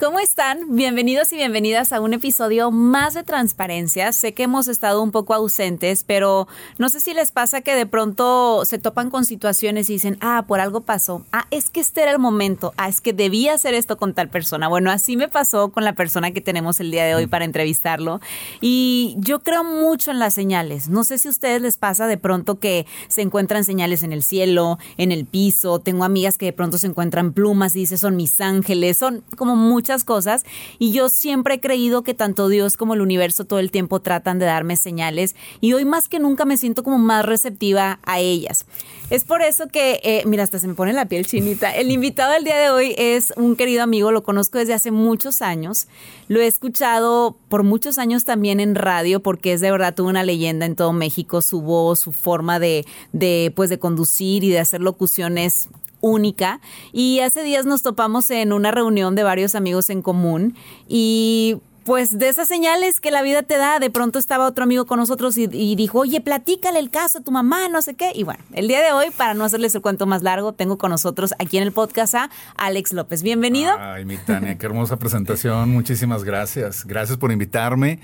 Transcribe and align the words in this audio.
¿Cómo 0.00 0.18
están? 0.18 0.76
Bienvenidos 0.76 1.30
y 1.30 1.36
bienvenidas 1.36 1.92
a 1.92 2.00
un 2.00 2.14
episodio 2.14 2.70
más 2.70 3.12
de 3.12 3.22
Transparencia. 3.22 4.14
Sé 4.14 4.32
que 4.32 4.44
hemos 4.44 4.66
estado 4.66 5.02
un 5.02 5.10
poco 5.10 5.34
ausentes, 5.34 6.04
pero 6.04 6.48
no 6.78 6.88
sé 6.88 7.00
si 7.00 7.12
les 7.12 7.32
pasa 7.32 7.60
que 7.60 7.74
de 7.74 7.84
pronto 7.84 8.64
se 8.64 8.78
topan 8.78 9.10
con 9.10 9.26
situaciones 9.26 9.90
y 9.90 9.92
dicen, 9.92 10.16
ah, 10.22 10.46
por 10.48 10.60
algo 10.60 10.80
pasó. 10.80 11.26
Ah, 11.32 11.46
es 11.50 11.68
que 11.68 11.80
este 11.80 12.00
era 12.00 12.12
el 12.12 12.18
momento. 12.18 12.72
Ah, 12.78 12.88
es 12.88 13.02
que 13.02 13.12
debía 13.12 13.52
hacer 13.52 13.74
esto 13.74 13.98
con 13.98 14.14
tal 14.14 14.30
persona. 14.30 14.68
Bueno, 14.68 14.90
así 14.90 15.18
me 15.18 15.28
pasó 15.28 15.68
con 15.70 15.84
la 15.84 15.92
persona 15.92 16.30
que 16.30 16.40
tenemos 16.40 16.80
el 16.80 16.90
día 16.90 17.04
de 17.04 17.14
hoy 17.14 17.26
para 17.26 17.44
entrevistarlo. 17.44 18.22
Y 18.62 19.16
yo 19.18 19.40
creo 19.40 19.64
mucho 19.64 20.10
en 20.10 20.18
las 20.18 20.32
señales. 20.32 20.88
No 20.88 21.04
sé 21.04 21.18
si 21.18 21.28
a 21.28 21.30
ustedes 21.30 21.60
les 21.60 21.76
pasa 21.76 22.06
de 22.06 22.16
pronto 22.16 22.58
que 22.58 22.86
se 23.08 23.20
encuentran 23.20 23.64
señales 23.64 24.02
en 24.02 24.14
el 24.14 24.22
cielo, 24.22 24.78
en 24.96 25.12
el 25.12 25.26
piso. 25.26 25.78
Tengo 25.78 26.04
amigas 26.04 26.38
que 26.38 26.46
de 26.46 26.54
pronto 26.54 26.78
se 26.78 26.86
encuentran 26.86 27.34
plumas 27.34 27.76
y 27.76 27.80
dicen, 27.80 27.98
son 27.98 28.16
mis 28.16 28.40
ángeles. 28.40 28.96
Son 28.96 29.22
como 29.36 29.56
muchas 29.56 29.89
cosas 30.04 30.44
y 30.78 30.92
yo 30.92 31.08
siempre 31.08 31.54
he 31.54 31.60
creído 31.60 32.02
que 32.02 32.14
tanto 32.14 32.48
Dios 32.48 32.76
como 32.76 32.94
el 32.94 33.00
universo 33.00 33.44
todo 33.44 33.58
el 33.58 33.70
tiempo 33.70 34.00
tratan 34.00 34.38
de 34.38 34.46
darme 34.46 34.76
señales 34.76 35.36
y 35.60 35.72
hoy 35.72 35.84
más 35.84 36.08
que 36.08 36.18
nunca 36.18 36.44
me 36.44 36.56
siento 36.56 36.82
como 36.82 36.98
más 36.98 37.24
receptiva 37.24 37.98
a 38.04 38.20
ellas. 38.20 38.66
Es 39.10 39.24
por 39.24 39.42
eso 39.42 39.66
que, 39.66 40.00
eh, 40.04 40.22
mira, 40.24 40.44
hasta 40.44 40.60
se 40.60 40.68
me 40.68 40.74
pone 40.74 40.92
la 40.92 41.06
piel 41.06 41.26
chinita. 41.26 41.74
El 41.74 41.90
invitado 41.90 42.32
del 42.32 42.44
día 42.44 42.56
de 42.56 42.70
hoy 42.70 42.94
es 42.96 43.32
un 43.36 43.56
querido 43.56 43.82
amigo, 43.82 44.12
lo 44.12 44.22
conozco 44.22 44.58
desde 44.58 44.72
hace 44.72 44.92
muchos 44.92 45.42
años. 45.42 45.88
Lo 46.28 46.40
he 46.40 46.46
escuchado 46.46 47.36
por 47.48 47.64
muchos 47.64 47.98
años 47.98 48.24
también 48.24 48.60
en 48.60 48.76
radio 48.76 49.20
porque 49.20 49.52
es 49.52 49.60
de 49.60 49.72
verdad 49.72 49.96
toda 49.96 50.10
una 50.10 50.22
leyenda 50.22 50.64
en 50.64 50.76
todo 50.76 50.92
México. 50.92 51.42
Su 51.42 51.60
voz, 51.60 51.98
su 51.98 52.12
forma 52.12 52.60
de, 52.60 52.86
de, 53.12 53.52
pues, 53.56 53.68
de 53.68 53.80
conducir 53.80 54.44
y 54.44 54.50
de 54.50 54.60
hacer 54.60 54.80
locuciones 54.80 55.68
única. 56.00 56.60
Y 56.92 57.20
hace 57.20 57.42
días 57.42 57.66
nos 57.66 57.82
topamos 57.82 58.30
en 58.30 58.52
una 58.52 58.70
reunión 58.70 59.14
de 59.14 59.22
varios 59.22 59.54
amigos 59.54 59.90
en 59.90 60.02
común 60.02 60.56
y 60.88 61.58
pues 61.84 62.18
de 62.18 62.28
esas 62.28 62.46
señales 62.46 63.00
que 63.00 63.10
la 63.10 63.22
vida 63.22 63.42
te 63.42 63.56
da, 63.56 63.78
de 63.78 63.90
pronto 63.90 64.18
estaba 64.18 64.46
otro 64.46 64.64
amigo 64.64 64.86
con 64.86 64.98
nosotros 64.98 65.36
y, 65.36 65.74
dijo, 65.74 66.00
oye, 66.00 66.20
platícale 66.20 66.78
el 66.78 66.90
caso 66.90 67.18
a 67.18 67.20
tu 67.22 67.30
mamá, 67.30 67.68
no 67.68 67.82
sé 67.82 67.94
qué. 67.94 68.12
Y 68.14 68.22
bueno, 68.22 68.44
el 68.52 68.68
día 68.68 68.80
de 68.80 68.92
hoy, 68.92 69.06
para 69.16 69.34
no 69.34 69.44
hacerles 69.44 69.74
el 69.74 69.80
cuento 69.80 70.06
más 70.06 70.22
largo, 70.22 70.52
tengo 70.52 70.78
con 70.78 70.90
nosotros 70.90 71.34
aquí 71.38 71.56
en 71.56 71.64
el 71.64 71.72
podcast 71.72 72.14
a 72.14 72.30
Alex 72.56 72.92
López. 72.92 73.22
Bienvenido. 73.22 73.72
Ay, 73.78 74.04
mi 74.04 74.18
Tania, 74.18 74.56
qué 74.58 74.66
hermosa 74.66 74.98
presentación. 74.98 75.70
Muchísimas 75.70 76.22
gracias. 76.22 76.84
Gracias 76.84 77.18
por 77.18 77.32
invitarme. 77.32 77.98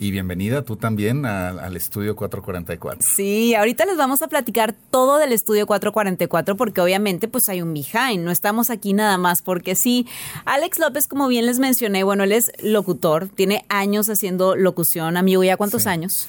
Y 0.00 0.12
bienvenida 0.12 0.62
tú 0.62 0.76
también 0.76 1.26
al 1.26 1.76
estudio 1.76 2.14
444. 2.14 3.02
Sí, 3.02 3.56
ahorita 3.56 3.84
les 3.84 3.96
vamos 3.96 4.22
a 4.22 4.28
platicar 4.28 4.72
todo 4.90 5.18
del 5.18 5.32
estudio 5.32 5.66
444 5.66 6.56
porque 6.56 6.80
obviamente 6.80 7.26
pues 7.26 7.48
hay 7.48 7.62
un 7.62 7.74
behind, 7.74 8.24
no 8.24 8.30
estamos 8.30 8.70
aquí 8.70 8.92
nada 8.92 9.18
más 9.18 9.42
porque 9.42 9.74
sí. 9.74 10.06
Alex 10.44 10.78
López, 10.78 11.08
como 11.08 11.26
bien 11.26 11.46
les 11.46 11.58
mencioné, 11.58 12.04
bueno, 12.04 12.22
él 12.22 12.30
es 12.30 12.52
locutor, 12.62 13.26
tiene 13.26 13.64
años 13.68 14.08
haciendo 14.08 14.54
locución, 14.54 15.16
amigo, 15.16 15.42
¿ya 15.42 15.56
cuántos 15.56 15.88
años? 15.88 16.28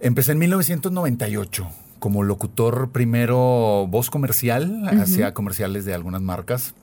Empecé 0.00 0.32
en 0.32 0.38
1998 0.38 1.68
como 2.00 2.24
locutor 2.24 2.90
primero 2.90 3.86
voz 3.88 4.10
comercial, 4.10 4.88
hacía 5.00 5.32
comerciales 5.32 5.84
de 5.84 5.94
algunas 5.94 6.22
marcas 6.22 6.74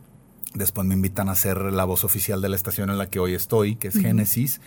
Después 0.54 0.86
me 0.86 0.96
invitan 0.96 1.30
a 1.30 1.36
ser 1.36 1.62
la 1.62 1.86
voz 1.86 2.04
oficial 2.04 2.42
de 2.42 2.50
la 2.50 2.58
estación 2.58 2.90
en 2.90 2.98
la 2.98 3.10
que 3.10 3.20
hoy 3.20 3.34
estoy, 3.34 3.76
que 3.76 3.88
es 3.88 3.98
Génesis. 3.98 4.60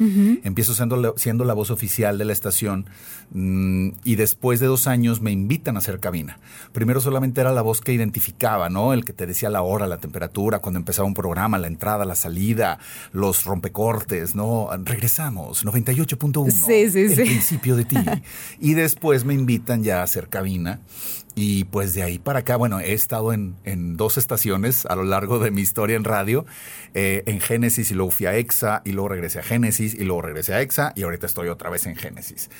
Empiezo 0.43 0.75
siendo, 0.75 1.15
siendo, 1.19 1.45
la 1.45 1.53
voz 1.53 1.71
oficial 1.71 2.17
de 2.17 2.25
la 2.25 2.33
estación 2.33 2.87
mm, 3.33 3.91
y 4.03 4.15
después 4.17 4.61
de 4.61 4.67
dos 4.67 4.87
años 4.87 5.21
me 5.21 5.31
invitan 5.31 5.77
a 5.77 5.81
hacer 5.81 6.01
cabina. 6.01 6.39
Primero 6.73 7.01
solamente 7.01 7.43
era 7.43 7.53
la 7.53 7.61
voz 7.61 7.83
que 7.83 7.93
identificaba, 7.93 8.71
¿no? 8.71 8.95
El 8.95 9.05
que 9.05 9.13
te 9.13 9.27
decía 9.27 9.51
la 9.51 9.61
hora, 9.61 9.87
la 9.87 9.99
temperatura, 9.99 10.61
cuando 10.61 10.79
empezaba 10.79 11.07
un 11.07 11.15
programa, 11.15 11.59
la 11.59 11.67
entrada, 11.67 12.07
la 12.07 12.15
salida, 12.15 12.79
los 13.13 13.45
rompecortes, 13.45 14.35
¿no? 14.35 14.71
Regresamos, 14.85 15.67
98.1. 15.67 16.51
Sí, 16.51 16.91
sí, 16.91 17.13
el 17.13 17.27
principio 17.27 17.77
de 17.77 17.85
ti. 17.85 17.97
y 18.61 18.73
después 18.73 19.27
me 19.27 19.35
invitan 19.35 19.83
ya 19.83 20.01
a 20.01 20.05
hacer 20.05 20.29
cabina 20.29 20.81
y 21.37 21.65
pues 21.65 21.95
de 21.95 22.03
ahí 22.03 22.19
para 22.19 22.41
acá, 22.41 22.57
bueno, 22.57 22.79
he 22.79 22.93
estado 22.93 23.33
en, 23.33 23.57
en 23.65 23.97
dos 23.97 24.19
estaciones 24.19 24.87
a 24.87 24.95
lo 24.95 25.03
largo 25.03 25.41
de 25.41 25.51
mi 25.51 25.63
historia 25.63 25.97
en 25.97 26.05
radio, 26.05 26.47
eh, 26.95 27.25
en 27.27 27.41
Génesis 27.41 27.91
y 27.91 27.95
luego 27.95 28.13
fui 28.13 28.27
a 28.27 28.37
EXA 28.37 28.83
y 28.85 28.93
luego 28.93 29.09
regresé 29.09 29.41
a 29.41 29.43
Génesis 29.43 29.95
y 29.95 30.05
luego 30.05 30.23
regresé 30.23 30.55
a 30.55 30.61
EXA 30.61 30.93
y 30.95 31.03
ahorita 31.03 31.27
estoy 31.27 31.49
otra 31.49 31.71
vez 31.71 31.87
en 31.87 31.97
Génesis. 31.97 32.51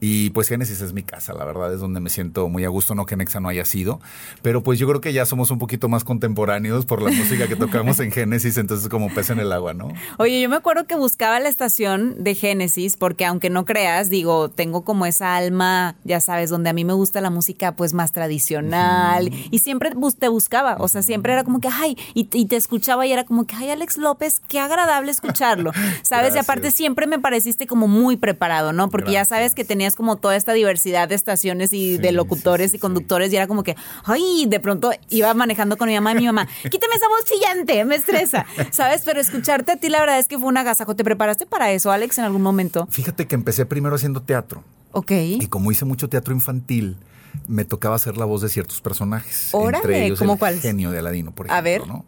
Y 0.00 0.30
pues 0.30 0.48
Génesis 0.48 0.80
es 0.80 0.94
mi 0.94 1.02
casa, 1.02 1.34
la 1.34 1.44
verdad 1.44 1.74
es 1.74 1.80
donde 1.80 2.00
me 2.00 2.08
siento 2.08 2.48
muy 2.48 2.64
a 2.64 2.68
gusto, 2.68 2.94
no 2.94 3.04
que 3.04 3.14
en 3.14 3.20
EXA 3.20 3.40
no 3.40 3.50
haya 3.50 3.66
sido, 3.66 4.00
pero 4.40 4.62
pues 4.62 4.78
yo 4.78 4.88
creo 4.88 5.02
que 5.02 5.12
ya 5.12 5.26
somos 5.26 5.50
un 5.50 5.58
poquito 5.58 5.90
más 5.90 6.04
contemporáneos 6.04 6.86
por 6.86 7.02
la 7.02 7.10
música 7.12 7.48
que 7.48 7.56
tocamos 7.56 8.00
en 8.00 8.12
Génesis, 8.12 8.56
entonces 8.56 8.88
como 8.88 9.12
pez 9.12 9.28
en 9.28 9.40
el 9.40 9.52
agua, 9.52 9.74
¿no? 9.74 9.88
Oye, 10.18 10.40
yo 10.40 10.48
me 10.48 10.56
acuerdo 10.56 10.86
que 10.86 10.94
buscaba 10.94 11.38
la 11.38 11.50
estación 11.50 12.24
de 12.24 12.34
Génesis 12.34 12.96
porque 12.96 13.26
aunque 13.26 13.50
no 13.50 13.66
creas, 13.66 14.08
digo, 14.08 14.48
tengo 14.48 14.84
como 14.84 15.04
esa 15.04 15.36
alma, 15.36 15.96
ya 16.04 16.20
sabes, 16.20 16.48
donde 16.48 16.70
a 16.70 16.72
mí 16.72 16.86
me 16.86 16.94
gusta 16.94 17.20
la 17.20 17.28
música 17.28 17.76
pues 17.76 17.92
más 17.92 18.10
tradicional 18.10 18.21
y 18.28 19.58
siempre 19.58 19.90
te 20.18 20.28
buscaba, 20.28 20.76
o 20.78 20.88
sea, 20.88 21.02
siempre 21.02 21.32
era 21.32 21.44
como 21.44 21.60
que, 21.60 21.68
ay, 21.68 21.96
y, 22.14 22.24
te 22.24 22.56
escuchaba 22.56 23.06
y 23.06 23.12
era 23.12 23.24
como 23.24 23.46
que, 23.46 23.54
ay, 23.54 23.70
Alex 23.70 23.98
López, 23.98 24.40
qué 24.40 24.60
agradable 24.60 25.10
escucharlo, 25.10 25.72
¿sabes? 26.02 26.34
Y 26.34 26.38
aparte 26.38 26.70
siempre 26.70 27.06
me 27.06 27.18
pareciste 27.18 27.66
como 27.66 27.88
muy 27.88 28.16
preparado, 28.16 28.72
¿no? 28.72 28.88
Porque 28.88 29.12
ya 29.12 29.24
sabes 29.24 29.54
que 29.54 29.64
tenías 29.64 29.96
como 29.96 30.16
toda 30.16 30.36
esta 30.36 30.52
diversidad 30.52 31.08
de 31.08 31.14
estaciones 31.14 31.72
y 31.72 31.98
de 31.98 32.12
locutores 32.12 32.74
y 32.74 32.78
conductores 32.78 33.32
y 33.32 33.36
era 33.36 33.46
como 33.46 33.62
que, 33.62 33.76
ay, 34.04 34.46
de 34.46 34.60
pronto 34.60 34.90
iba 35.08 35.32
manejando 35.34 35.76
con 35.76 35.88
mi 35.88 35.94
mamá 35.94 36.12
y 36.12 36.16
mi 36.16 36.26
mamá, 36.26 36.48
quítame 36.62 36.94
esa 36.94 37.08
voz 37.08 37.24
chillante, 37.24 37.84
me 37.84 37.96
estresa, 37.96 38.46
¿sabes? 38.70 39.02
Pero 39.04 39.20
escucharte 39.20 39.72
a 39.72 39.76
ti 39.76 39.88
la 39.88 40.00
verdad 40.00 40.18
es 40.18 40.28
que 40.28 40.38
fue 40.38 40.48
un 40.48 40.56
agasajo. 40.56 40.96
¿Te 40.96 41.04
preparaste 41.04 41.46
para 41.46 41.70
eso, 41.72 41.90
Alex, 41.90 42.18
en 42.18 42.24
algún 42.24 42.42
momento? 42.42 42.86
Fíjate 42.90 43.26
que 43.26 43.34
empecé 43.34 43.66
primero 43.66 43.94
haciendo 43.94 44.22
teatro. 44.22 44.64
Ok. 44.92 45.10
Y 45.12 45.46
como 45.46 45.70
hice 45.72 45.84
mucho 45.84 46.08
teatro 46.08 46.34
infantil, 46.34 46.98
me 47.48 47.64
tocaba 47.64 47.96
hacer 47.96 48.16
la 48.16 48.24
voz 48.24 48.42
de 48.42 48.48
ciertos 48.48 48.80
personajes. 48.80 49.48
Órale, 49.52 49.76
entre 49.78 50.06
ellos 50.06 50.18
¿cómo 50.18 50.34
el 50.34 50.38
cuál? 50.38 50.60
genio 50.60 50.90
de 50.90 50.98
Aladino, 50.98 51.32
por 51.32 51.46
ejemplo. 51.46 51.58
A 51.58 51.62
ver. 51.62 51.86
¿no? 51.86 52.04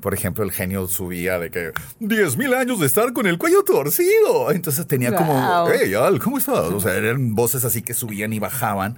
Por 0.00 0.14
ejemplo, 0.14 0.44
el 0.44 0.52
genio 0.52 0.86
subía 0.88 1.38
de 1.38 1.50
que 1.50 1.72
10 2.00 2.36
mil 2.36 2.52
años 2.54 2.80
de 2.80 2.86
estar 2.86 3.12
con 3.12 3.26
el 3.26 3.38
cuello 3.38 3.62
torcido. 3.62 4.50
Entonces 4.50 4.86
tenía 4.86 5.14
como, 5.14 5.66
hey, 5.68 5.94
Al, 5.94 6.18
¿cómo 6.18 6.38
estás? 6.38 6.66
O 6.72 6.80
sea, 6.80 6.94
eran 6.94 7.34
voces 7.34 7.64
así 7.64 7.82
que 7.82 7.94
subían 7.94 8.32
y 8.32 8.38
bajaban. 8.38 8.96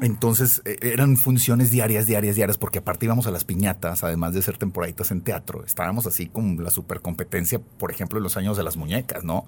Entonces 0.00 0.62
e, 0.64 0.78
eran 0.82 1.16
funciones 1.16 1.70
diarias, 1.70 2.06
diarias, 2.06 2.36
diarias, 2.36 2.56
porque 2.56 2.78
aparte 2.78 3.06
íbamos 3.06 3.26
a 3.26 3.30
las 3.30 3.44
piñatas, 3.44 4.04
además 4.04 4.32
de 4.34 4.42
ser 4.42 4.58
temporaditas 4.58 5.10
en 5.10 5.22
teatro. 5.22 5.64
Estábamos 5.66 6.06
así 6.06 6.26
con 6.26 6.62
la 6.62 6.70
supercompetencia, 6.70 7.58
por 7.58 7.90
ejemplo, 7.90 8.18
en 8.18 8.24
los 8.24 8.36
años 8.36 8.56
de 8.56 8.62
las 8.62 8.76
muñecas, 8.76 9.24
¿no? 9.24 9.44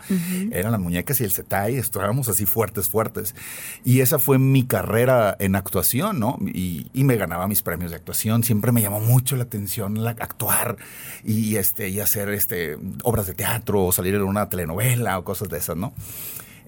Eran 0.51 0.73
las 0.73 0.81
muñecas 0.81 1.21
y 1.21 1.25
el 1.25 1.31
setay, 1.31 1.77
estábamos 1.77 2.29
así 2.29 2.47
fuertes, 2.47 2.89
fuertes. 2.89 3.35
Y 3.85 4.01
esa 4.01 4.19
fue 4.19 4.39
mi 4.39 4.65
carrera 4.65 5.37
en 5.39 5.55
actuación, 5.55 6.19
¿no? 6.19 6.39
Y, 6.47 6.91
y 6.93 7.05
me 7.05 7.17
ganaba 7.17 7.47
mis 7.47 7.63
premios 7.63 7.93
de 7.93 7.97
actuación. 7.97 8.43
Siempre 8.43 8.73
me 8.73 8.83
llamó 8.83 9.01
mucho 9.01 9.37
la 9.37 9.45
atención 9.45 10.03
la, 10.03 10.11
actuar 10.11 10.77
y, 11.25 11.57
este, 11.57 11.89
y 11.89 12.01
hacer 12.01 12.31
este, 12.31 12.77
obras 13.03 13.27
de 13.27 13.35
teatro 13.35 13.85
o 13.85 13.93
salir 13.93 14.15
en 14.15 14.23
una 14.23 14.49
telenovela 14.49 15.19
o 15.19 15.25
cosas 15.25 15.49
de 15.49 15.59
esas, 15.59 15.77
¿no? 15.77 15.93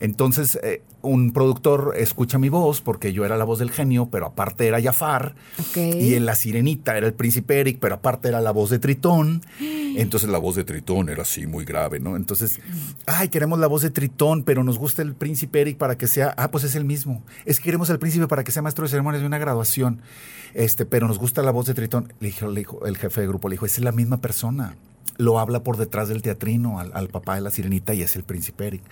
Entonces, 0.03 0.59
eh, 0.65 0.83
un 1.01 1.33
productor 1.33 1.95
escucha 1.97 2.37
mi 2.37 2.49
voz 2.49 2.81
porque 2.81 3.13
yo 3.13 3.25
era 3.25 3.37
la 3.37 3.45
voz 3.45 3.61
del 3.61 3.71
genio, 3.71 4.09
pero 4.11 4.27
aparte 4.27 4.67
era 4.67 4.83
Jafar. 4.83 5.37
Y 5.77 6.15
en 6.15 6.27
La 6.27 6.35
Sirenita 6.35 6.97
era 6.97 7.07
el 7.07 7.15
príncipe 7.15 7.61
Eric, 7.61 7.79
pero 7.81 7.95
aparte 7.95 8.27
era 8.27 8.41
la 8.41 8.51
voz 8.51 8.71
de 8.71 8.81
Tritón. 8.81 9.43
Entonces 9.61 10.29
la 10.29 10.39
voz 10.39 10.57
de 10.57 10.65
Tritón 10.65 11.09
era 11.09 11.23
así 11.23 11.47
muy 11.47 11.65
grave, 11.65 12.01
¿no? 12.01 12.17
Entonces, 12.17 12.59
ay, 13.07 13.29
queremos 13.29 13.61
la 13.61 13.69
voz 13.69 13.83
de 13.83 13.91
Tritón, 13.91 14.43
pero 14.43 14.65
nos 14.65 14.77
gusta 14.77 15.03
el 15.03 15.15
príncipe 15.15 15.61
Eric 15.61 15.77
para 15.77 15.97
que 15.97 16.09
sea, 16.09 16.35
ah, 16.37 16.51
pues 16.51 16.65
es 16.65 16.75
el 16.75 16.85
mismo. 16.85 17.23
Es 17.45 17.59
que 17.59 17.67
queremos 17.67 17.89
al 17.91 18.01
príncipe 18.01 18.27
para 18.27 18.43
que 18.43 18.51
sea 18.51 18.61
maestro 18.61 18.83
de 18.83 18.91
ceremonias 18.91 19.21
de 19.21 19.29
una 19.29 19.39
graduación. 19.39 20.03
Este, 20.53 20.85
pero 20.85 21.07
nos 21.07 21.21
gusta 21.21 21.43
la 21.43 21.53
voz 21.53 21.67
de 21.67 21.75
Tritón. 21.75 22.13
Le 22.19 22.27
dijo, 22.27 22.49
le 22.49 22.63
dijo 22.63 22.85
el 22.87 22.99
jefe 22.99 23.21
de 23.21 23.29
grupo 23.29 23.49
le 23.49 23.55
dijo, 23.55 23.67
es 23.67 23.79
la 23.79 23.93
misma 23.93 24.21
persona 24.21 24.75
lo 25.19 25.39
habla 25.39 25.63
por 25.63 25.77
detrás 25.77 26.09
del 26.09 26.23
teatrino 26.23 26.81
al, 26.81 27.09
papá 27.09 27.37
de 27.37 27.43
la 27.43 27.51
sirenita 27.51 27.95
y 27.95 28.03
es 28.03 28.17
el 28.17 28.25
príncipe 28.25 28.67
Eric. 28.67 28.83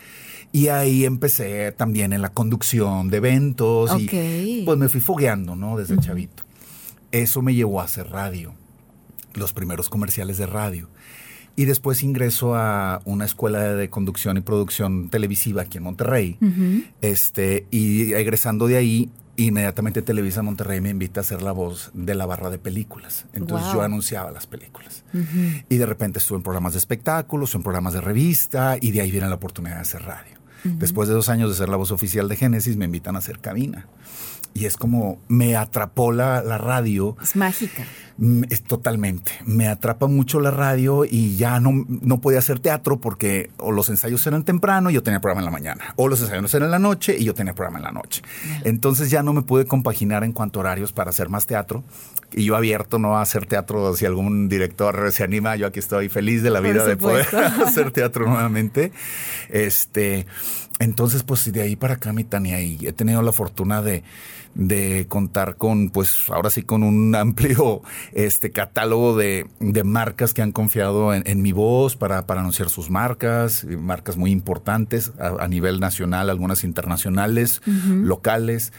Y 0.53 0.69
ahí 0.69 1.05
empecé 1.05 1.73
también 1.73 2.13
en 2.13 2.23
la 2.23 2.31
conducción 2.31 3.09
de 3.09 3.19
eventos 3.19 3.91
y 4.01 4.63
pues 4.65 4.79
me 4.79 4.89
fui 4.89 5.01
fogueando, 5.01 5.55
¿no? 5.55 5.77
Desde 5.77 5.97
chavito. 5.99 6.43
Eso 7.13 7.43
me 7.43 7.55
llevó 7.55 7.81
a 7.81 7.85
hacer 7.85 8.09
radio, 8.09 8.55
los 9.35 9.53
primeros 9.53 9.89
comerciales 9.89 10.39
de 10.39 10.47
radio. 10.47 10.89
Y 11.57 11.67
después 11.67 12.03
ingreso 12.03 12.55
a 12.55 13.01
una 13.05 13.25
escuela 13.25 13.75
de 13.75 13.91
conducción 13.91 14.37
y 14.37 14.41
producción 14.41 15.09
televisiva 15.09 15.63
aquí 15.63 15.79
en 15.79 15.85
Monterrey. 15.85 16.39
este, 17.01 17.67
y 17.71 18.13
egresando 18.13 18.67
de 18.67 18.77
ahí, 18.77 19.11
inmediatamente 19.37 20.03
Televisa 20.03 20.43
Monterrey 20.43 20.81
me 20.81 20.91
invita 20.91 21.21
a 21.21 21.25
ser 21.25 21.43
la 21.43 21.53
voz 21.53 21.91
de 21.95 22.15
la 22.15 22.27
barra 22.27 22.51
de 22.51 22.59
películas. 22.59 23.27
Entonces 23.33 23.73
yo 23.73 23.83
anunciaba 23.83 24.31
las 24.31 24.47
películas. 24.47 25.05
Y 25.69 25.77
de 25.77 25.87
repente 25.87 26.19
estuve 26.19 26.39
en 26.39 26.43
programas 26.43 26.73
de 26.73 26.79
espectáculos, 26.79 27.55
en 27.55 27.63
programas 27.63 27.93
de 27.93 28.01
revista, 28.01 28.77
y 28.81 28.91
de 28.93 29.03
ahí 29.03 29.11
viene 29.11 29.29
la 29.29 29.37
oportunidad 29.37 29.77
de 29.77 29.83
hacer 29.83 30.03
radio. 30.03 30.40
Después 30.65 31.09
de 31.09 31.15
dos 31.15 31.29
años 31.29 31.51
de 31.51 31.57
ser 31.57 31.69
la 31.69 31.77
voz 31.77 31.91
oficial 31.91 32.29
de 32.29 32.37
Génesis, 32.37 32.77
me 32.77 32.85
invitan 32.85 33.17
a 33.17 33.21
hacer 33.21 33.39
cabina 33.39 33.87
y 34.55 34.67
es 34.67 34.77
como 34.77 35.19
me 35.29 35.57
atrapó 35.57 36.13
la, 36.13 36.41
radio. 36.59 37.17
Es 37.23 37.37
mágica. 37.37 37.85
Mm, 38.19 38.45
es 38.51 38.63
totalmente. 38.63 39.33
Me 39.47 39.69
atrapa 39.69 40.07
mucho 40.07 40.41
la 40.41 40.51
radio 40.51 41.05
y 41.05 41.37
ya 41.37 41.61
no, 41.61 41.87
no 41.89 42.21
podía 42.21 42.41
hacer 42.41 42.59
teatro 42.59 43.01
porque 43.01 43.51
o 43.57 43.73
los 43.73 43.89
ensayos 43.89 44.27
eran 44.27 44.45
temprano 44.45 44.91
y 44.91 44.95
yo 44.95 45.03
tenía 45.03 45.21
programa 45.21 45.41
en 45.41 45.45
la 45.47 45.51
mañana, 45.51 45.95
o 45.97 46.09
los 46.09 46.21
ensayos 46.21 46.53
eran 46.55 46.67
en 46.67 46.71
la 46.73 46.79
noche 46.79 47.17
y 47.19 47.25
yo 47.25 47.35
tenía 47.35 47.55
programa 47.55 47.79
en 47.79 47.85
la 47.85 47.93
noche. 47.93 48.23
Entonces 48.65 49.11
ya 49.11 49.23
no 49.23 49.33
me 49.33 49.43
pude 49.43 49.65
compaginar 49.65 50.25
en 50.25 50.33
cuanto 50.33 50.59
a 50.59 50.61
horarios 50.61 50.93
para 50.93 51.11
hacer 51.11 51.29
más 51.29 51.47
teatro. 51.47 51.85
Y 52.33 52.45
yo 52.45 52.55
abierto 52.55 52.99
no 52.99 53.17
a 53.17 53.23
hacer 53.23 53.47
teatro, 53.47 53.97
si 53.97 54.07
algún 54.07 54.49
director 54.49 55.11
se 55.11 55.25
anima, 55.25 55.57
yo 55.57 55.67
aquí 55.67 55.81
estoy 55.81 56.09
feliz 56.09 56.43
de 56.43 56.51
la 56.51 56.61
vida 56.61 56.85
de 56.85 56.97
poder 56.97 57.27
hacer 57.67 57.91
teatro 57.93 58.27
nuevamente. 58.27 58.93
Este, 59.49 60.27
entonces, 60.81 61.23
pues 61.23 61.53
de 61.53 61.63
ahí 61.63 61.77
para 61.77 61.95
acá, 61.95 62.13
mi 62.13 62.25
Tania, 62.25 62.61
y 62.61 62.87
he 62.87 62.93
tenido 62.93 63.23
la 63.23 63.33
fortuna 63.33 63.83
de 63.83 64.03
de 64.55 65.07
contar 65.09 65.57
con, 65.57 65.91
pues 65.91 66.29
ahora 66.29 66.51
sí, 66.51 66.63
con 66.63 66.83
un 66.83 67.15
amplio 67.17 67.83
este, 68.13 68.51
catálogo 68.51 69.17
de, 69.17 69.47
marcas 69.85 70.35
que 70.35 70.43
han 70.43 70.53
confiado 70.53 71.15
en, 71.15 71.43
mi 71.43 71.53
voz 71.53 71.97
para, 71.97 72.27
para, 72.27 72.41
anunciar 72.41 72.69
sus 72.69 72.91
marcas, 72.91 73.65
marcas 73.65 74.17
muy 74.17 74.31
importantes 74.31 75.13
a, 75.19 75.49
nivel 75.49 75.81
nacional, 75.81 76.31
algunas 76.31 76.65
internacionales, 76.65 77.63
locales. 77.67 78.73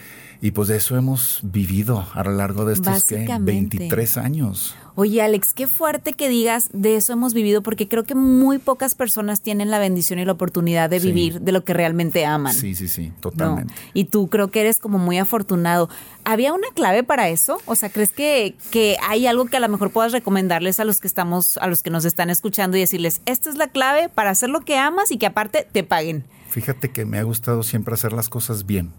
Y 0.44 0.51
pues 0.51 0.68
de 0.69 0.77
eso 0.77 0.98
hemos 0.98 1.42
vivido 1.44 2.07
a 2.13 2.24
lo 2.24 2.31
largo 2.31 2.65
de 2.65 2.74
estos 2.74 3.06
23 3.42 4.18
años. 4.18 4.75
Oye, 4.95 5.21
Alex, 5.21 5.53
qué 5.53 5.67
fuerte 5.67 6.13
que 6.13 6.27
digas 6.27 6.69
de 6.73 6.97
eso 6.97 7.13
hemos 7.13 7.33
vivido, 7.33 7.63
porque 7.63 7.88
creo 7.88 8.03
que 8.03 8.15
muy 8.15 8.57
pocas 8.57 8.93
personas 8.93 9.41
tienen 9.41 9.71
la 9.71 9.79
bendición 9.79 10.19
y 10.19 10.25
la 10.25 10.33
oportunidad 10.33 10.89
de 10.89 10.99
vivir 10.99 11.41
de 11.41 11.51
lo 11.51 11.63
que 11.63 11.73
realmente 11.73 12.25
aman. 12.25 12.53
Sí, 12.53 12.75
sí, 12.75 12.88
sí, 12.88 13.13
totalmente. 13.21 13.73
Y 13.93 14.05
tú 14.05 14.27
creo 14.27 14.49
que 14.49 14.61
eres 14.61 14.79
como 14.79 14.97
muy 14.97 15.17
afortunado. 15.17 15.89
¿Había 16.25 16.53
una 16.53 16.67
clave 16.75 17.03
para 17.03 17.29
eso? 17.29 17.61
O 17.65 17.75
sea, 17.75 17.89
¿crees 17.89 18.11
que, 18.11 18.55
que 18.69 18.97
hay 19.07 19.27
algo 19.27 19.45
que 19.45 19.57
a 19.57 19.61
lo 19.61 19.69
mejor 19.69 19.91
puedas 19.91 20.11
recomendarles 20.11 20.79
a 20.79 20.85
los 20.85 20.99
que 20.99 21.07
estamos, 21.07 21.57
a 21.57 21.67
los 21.67 21.83
que 21.83 21.89
nos 21.89 22.03
están 22.03 22.29
escuchando 22.29 22.75
y 22.75 22.81
decirles, 22.81 23.21
esta 23.25 23.49
es 23.49 23.55
la 23.55 23.69
clave 23.69 24.09
para 24.09 24.29
hacer 24.29 24.49
lo 24.49 24.61
que 24.61 24.77
amas 24.77 25.11
y 25.11 25.17
que 25.17 25.25
aparte 25.25 25.65
te 25.71 25.83
paguen? 25.83 26.25
Fíjate 26.49 26.91
que 26.91 27.05
me 27.05 27.17
ha 27.17 27.23
gustado 27.23 27.63
siempre 27.63 27.93
hacer 27.93 28.13
las 28.13 28.29
cosas 28.29 28.65
bien 28.65 28.91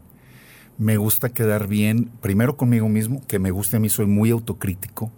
me 0.78 0.96
gusta 0.96 1.28
quedar 1.28 1.68
bien, 1.68 2.10
primero 2.22 2.56
conmigo 2.56 2.88
mismo, 2.88 3.22
que 3.28 3.38
me 3.38 3.50
guste 3.50 3.76
a 3.76 3.80
mí, 3.80 3.90
soy 3.90 4.06
muy 4.06 4.30
autocrítico 4.30 5.12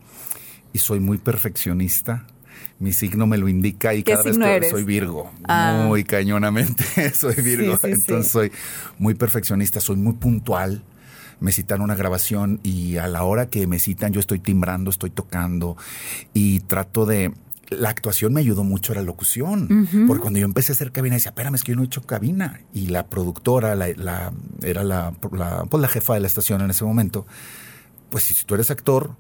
y 0.75 0.81
soy 0.81 1.00
muy 1.00 1.17
perfeccionista. 1.17 2.26
Mi 2.79 2.93
signo 2.93 3.26
me 3.26 3.38
lo 3.38 3.49
indica 3.49 3.94
y 3.94 4.03
cada 4.03 4.23
vez 4.23 4.37
que 4.37 4.69
soy 4.69 4.85
Virgo, 4.85 5.32
ah. 5.44 5.85
muy 5.87 6.05
cañonamente 6.05 6.85
soy 7.15 7.37
Virgo, 7.37 7.79
entonces 7.85 8.31
soy 8.31 8.53
muy 8.99 9.15
perfeccionista, 9.15 9.81
soy 9.81 9.97
muy 9.97 10.15
puntual. 10.15 10.82
Me 11.41 11.53
citan 11.53 11.81
una 11.81 11.94
grabación 11.94 12.61
y 12.62 12.97
a 12.97 13.06
la 13.06 13.23
hora 13.23 13.47
que 13.47 13.67
me 13.67 13.79
citan 13.79 14.12
yo 14.12 14.21
estoy 14.21 14.41
timbrando, 14.41 14.91
estoy 14.91 15.11
tocando 15.11 15.76
y 16.32 16.61
trato 16.61 17.06
de, 17.06 17.32
la 17.71 17.91
actuación 17.91 18.32
me 18.32 18.41
ayudó 18.41 18.65
mucho 18.65 18.93
a 18.93 18.97
la 18.97 19.03
locución. 19.03 19.88
Porque 20.06 20.21
cuando 20.21 20.38
yo 20.38 20.44
empecé 20.44 20.73
a 20.73 20.75
hacer 20.75 20.93
cabina, 20.93 21.15
decía, 21.15 21.31
espérame, 21.31 21.55
es 21.55 21.65
que 21.65 21.73
yo 21.73 21.76
no 21.76 21.82
he 21.82 21.87
hecho 21.87 22.03
cabina. 22.03 22.61
Y 22.73 22.88
la 22.88 23.06
productora, 23.06 23.75
la, 23.75 24.32
era 24.62 24.85
la, 24.85 25.12
la, 25.32 25.65
pues 25.65 25.81
la 25.81 25.88
jefa 25.88 26.15
de 26.15 26.21
la 26.21 26.26
estación 26.26 26.61
en 26.61 26.71
ese 26.71 26.85
momento, 26.85 27.26
pues 28.11 28.25
si 28.25 28.44
tú 28.44 28.55
eres 28.55 28.71
actor, 28.71 29.17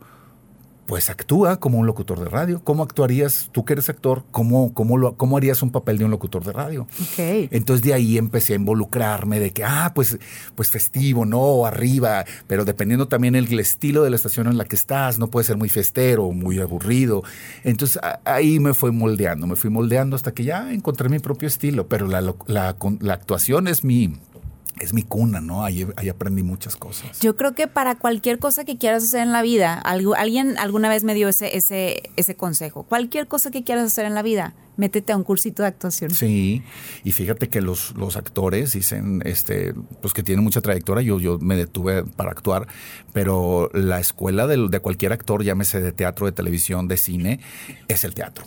pues 0.86 1.08
actúa 1.08 1.58
como 1.58 1.78
un 1.78 1.86
locutor 1.86 2.20
de 2.20 2.26
radio. 2.26 2.62
¿Cómo 2.62 2.82
actuarías, 2.82 3.48
tú 3.52 3.64
que 3.64 3.72
eres 3.72 3.88
actor, 3.88 4.24
cómo, 4.30 4.74
cómo, 4.74 4.98
lo, 4.98 5.16
cómo 5.16 5.36
harías 5.36 5.62
un 5.62 5.70
papel 5.70 5.98
de 5.98 6.04
un 6.04 6.10
locutor 6.10 6.44
de 6.44 6.52
radio? 6.52 6.86
Okay. 7.12 7.48
Entonces 7.50 7.84
de 7.84 7.94
ahí 7.94 8.18
empecé 8.18 8.52
a 8.52 8.56
involucrarme 8.56 9.40
de 9.40 9.50
que, 9.50 9.64
ah, 9.64 9.92
pues, 9.94 10.18
pues 10.54 10.70
festivo, 10.70 11.24
no, 11.24 11.64
arriba, 11.64 12.24
pero 12.46 12.64
dependiendo 12.64 13.08
también 13.08 13.34
el, 13.34 13.54
estilo 13.58 14.02
de 14.02 14.10
la 14.10 14.16
estación 14.16 14.46
en 14.48 14.58
la 14.58 14.64
que 14.64 14.76
estás, 14.76 15.18
no 15.18 15.28
puede 15.28 15.46
ser 15.46 15.56
muy 15.56 15.68
festero, 15.68 16.30
muy 16.32 16.58
aburrido. 16.58 17.22
Entonces 17.62 18.00
ahí 18.24 18.58
me 18.58 18.74
fui 18.74 18.90
moldeando, 18.90 19.46
me 19.46 19.56
fui 19.56 19.70
moldeando 19.70 20.16
hasta 20.16 20.32
que 20.32 20.44
ya 20.44 20.72
encontré 20.72 21.08
mi 21.08 21.18
propio 21.18 21.48
estilo, 21.48 21.88
pero 21.88 22.06
la, 22.08 22.20
la, 22.20 22.76
la 23.00 23.14
actuación 23.14 23.68
es 23.68 23.84
mi 23.84 24.18
es 24.80 24.92
mi 24.92 25.02
cuna, 25.02 25.40
¿no? 25.40 25.64
Ahí, 25.64 25.86
ahí, 25.96 26.08
aprendí 26.08 26.42
muchas 26.42 26.76
cosas. 26.76 27.20
Yo 27.20 27.36
creo 27.36 27.54
que 27.54 27.68
para 27.68 27.94
cualquier 27.94 28.38
cosa 28.38 28.64
que 28.64 28.76
quieras 28.76 29.04
hacer 29.04 29.20
en 29.20 29.32
la 29.32 29.42
vida, 29.42 29.78
alguien 29.78 30.58
alguna 30.58 30.88
vez 30.88 31.04
me 31.04 31.14
dio 31.14 31.28
ese, 31.28 31.56
ese, 31.56 32.10
ese 32.16 32.34
consejo. 32.34 32.82
Cualquier 32.82 33.28
cosa 33.28 33.50
que 33.50 33.62
quieras 33.62 33.84
hacer 33.84 34.04
en 34.04 34.14
la 34.14 34.22
vida, 34.22 34.54
métete 34.76 35.12
a 35.12 35.16
un 35.16 35.24
cursito 35.24 35.62
de 35.62 35.68
actuación. 35.68 36.10
Sí, 36.10 36.62
y 37.04 37.12
fíjate 37.12 37.48
que 37.48 37.60
los, 37.60 37.94
los 37.96 38.16
actores 38.16 38.72
dicen, 38.72 39.22
este, 39.24 39.74
pues 40.02 40.12
que 40.12 40.22
tienen 40.22 40.44
mucha 40.44 40.60
trayectoria. 40.60 41.02
Yo, 41.04 41.20
yo 41.20 41.38
me 41.38 41.56
detuve 41.56 42.04
para 42.04 42.32
actuar, 42.32 42.66
pero 43.12 43.70
la 43.72 44.00
escuela 44.00 44.46
de, 44.46 44.68
de 44.68 44.80
cualquier 44.80 45.12
actor, 45.12 45.44
llámese 45.44 45.80
de 45.80 45.92
teatro, 45.92 46.26
de 46.26 46.32
televisión, 46.32 46.88
de 46.88 46.96
cine, 46.96 47.40
es 47.88 48.04
el 48.04 48.14
teatro. 48.14 48.46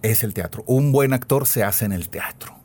Es 0.00 0.22
el 0.24 0.32
teatro. 0.32 0.62
Un 0.66 0.90
buen 0.90 1.12
actor 1.12 1.46
se 1.46 1.64
hace 1.64 1.84
en 1.84 1.92
el 1.92 2.08
teatro. 2.08 2.59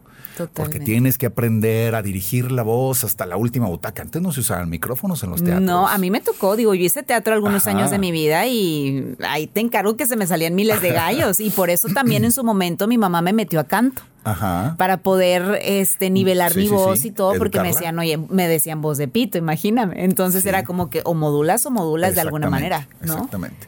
Porque 0.53 0.79
tienes 0.79 1.17
que 1.17 1.25
aprender 1.25 1.95
a 1.95 2.01
dirigir 2.01 2.51
la 2.51 2.63
voz 2.63 3.03
hasta 3.03 3.25
la 3.25 3.37
última 3.37 3.67
butaca. 3.67 4.01
Antes 4.01 4.21
no 4.21 4.31
se 4.31 4.41
usaban 4.41 4.69
micrófonos 4.69 5.23
en 5.23 5.29
los 5.31 5.43
teatros. 5.43 5.63
No, 5.63 5.87
a 5.87 5.97
mí 5.97 6.11
me 6.11 6.21
tocó, 6.21 6.55
digo, 6.55 6.73
yo 6.73 6.83
hice 6.83 7.03
teatro 7.03 7.33
algunos 7.33 7.67
años 7.67 7.91
de 7.91 7.99
mi 7.99 8.11
vida 8.11 8.45
y 8.47 9.15
ahí 9.27 9.47
te 9.47 9.59
encargo 9.59 9.95
que 9.95 10.05
se 10.05 10.15
me 10.15 10.27
salían 10.27 10.55
miles 10.55 10.81
de 10.81 10.91
gallos 10.91 11.39
y 11.39 11.49
por 11.49 11.69
eso 11.69 11.87
también 11.89 12.25
en 12.25 12.31
su 12.31 12.43
momento 12.43 12.87
mi 12.87 12.97
mamá 12.97 13.21
me 13.21 13.33
metió 13.33 13.59
a 13.59 13.65
canto. 13.65 14.01
Ajá. 14.23 14.73
Para 14.79 14.97
poder 14.97 15.59
este 15.61 16.09
nivelar 16.09 16.55
mi 16.55 16.67
voz 16.67 17.05
y 17.05 17.11
todo, 17.11 17.35
porque 17.37 17.59
me 17.59 17.67
decían, 17.67 17.97
oye, 17.99 18.17
me 18.17 18.47
decían 18.47 18.81
voz 18.81 18.97
de 18.97 19.07
pito, 19.07 19.37
imagíname. 19.37 20.03
Entonces 20.03 20.45
era 20.45 20.63
como 20.63 20.89
que 20.89 21.01
o 21.05 21.13
modulas 21.13 21.65
o 21.67 21.71
modulas 21.71 22.15
de 22.15 22.21
alguna 22.21 22.49
manera, 22.49 22.87
¿no? 23.01 23.13
Exactamente. 23.13 23.67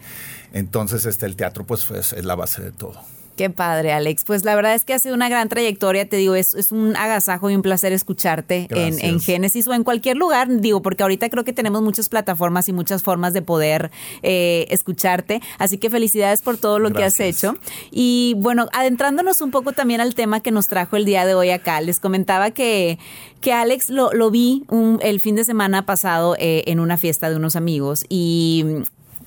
Entonces, 0.53 1.05
este, 1.05 1.25
el 1.25 1.35
teatro, 1.35 1.65
pues, 1.65 1.91
es 1.91 2.25
la 2.25 2.33
base 2.33 2.63
de 2.63 2.71
todo. 2.71 2.99
Qué 3.37 3.51
padre, 3.51 3.93
Alex. 3.93 4.23
Pues 4.25 4.43
la 4.43 4.55
verdad 4.55 4.73
es 4.73 4.83
que 4.83 4.95
ha 4.95 4.99
sido 4.99 5.13
una 5.13 5.29
gran 5.29 5.47
trayectoria. 5.47 6.09
Te 6.09 6.17
digo, 6.17 6.33
es, 6.33 6.56
es 6.56 6.71
un 6.71 6.95
agasajo 6.95 7.51
y 7.51 7.56
un 7.56 7.61
placer 7.61 7.94
escucharte 7.94 8.67
en, 8.71 8.99
en, 8.99 9.19
Génesis 9.19 9.67
o 9.67 9.75
en 9.75 9.83
cualquier 9.83 10.17
lugar. 10.17 10.47
Digo, 10.49 10.81
porque 10.81 11.03
ahorita 11.03 11.29
creo 11.29 11.44
que 11.44 11.53
tenemos 11.53 11.83
muchas 11.83 12.09
plataformas 12.09 12.67
y 12.67 12.73
muchas 12.73 13.03
formas 13.03 13.33
de 13.33 13.44
poder 13.44 13.91
eh, 14.23 14.65
escucharte. 14.71 15.39
Así 15.59 15.77
que 15.77 15.91
felicidades 15.91 16.41
por 16.41 16.57
todo 16.57 16.79
lo 16.79 16.91
que 16.91 17.03
has 17.03 17.19
hecho. 17.19 17.56
Y 17.91 18.33
bueno, 18.37 18.69
adentrándonos 18.73 19.41
un 19.41 19.51
poco 19.51 19.71
también 19.71 20.01
al 20.01 20.15
tema 20.15 20.39
que 20.39 20.49
nos 20.49 20.67
trajo 20.67 20.95
el 20.95 21.06
día 21.06 21.27
de 21.27 21.35
hoy 21.35 21.51
acá, 21.51 21.79
les 21.79 21.99
comentaba 21.99 22.49
que, 22.49 22.97
que 23.39 23.53
Alex 23.53 23.89
lo, 23.89 24.11
lo 24.13 24.31
vi 24.31 24.63
un, 24.69 24.97
el 25.03 25.19
fin 25.19 25.35
de 25.35 25.44
semana 25.44 25.85
pasado 25.85 26.35
eh, 26.39 26.63
en 26.65 26.79
una 26.79 26.97
fiesta 26.97 27.29
de 27.29 27.35
unos 27.35 27.56
amigos 27.56 28.03
y 28.09 28.65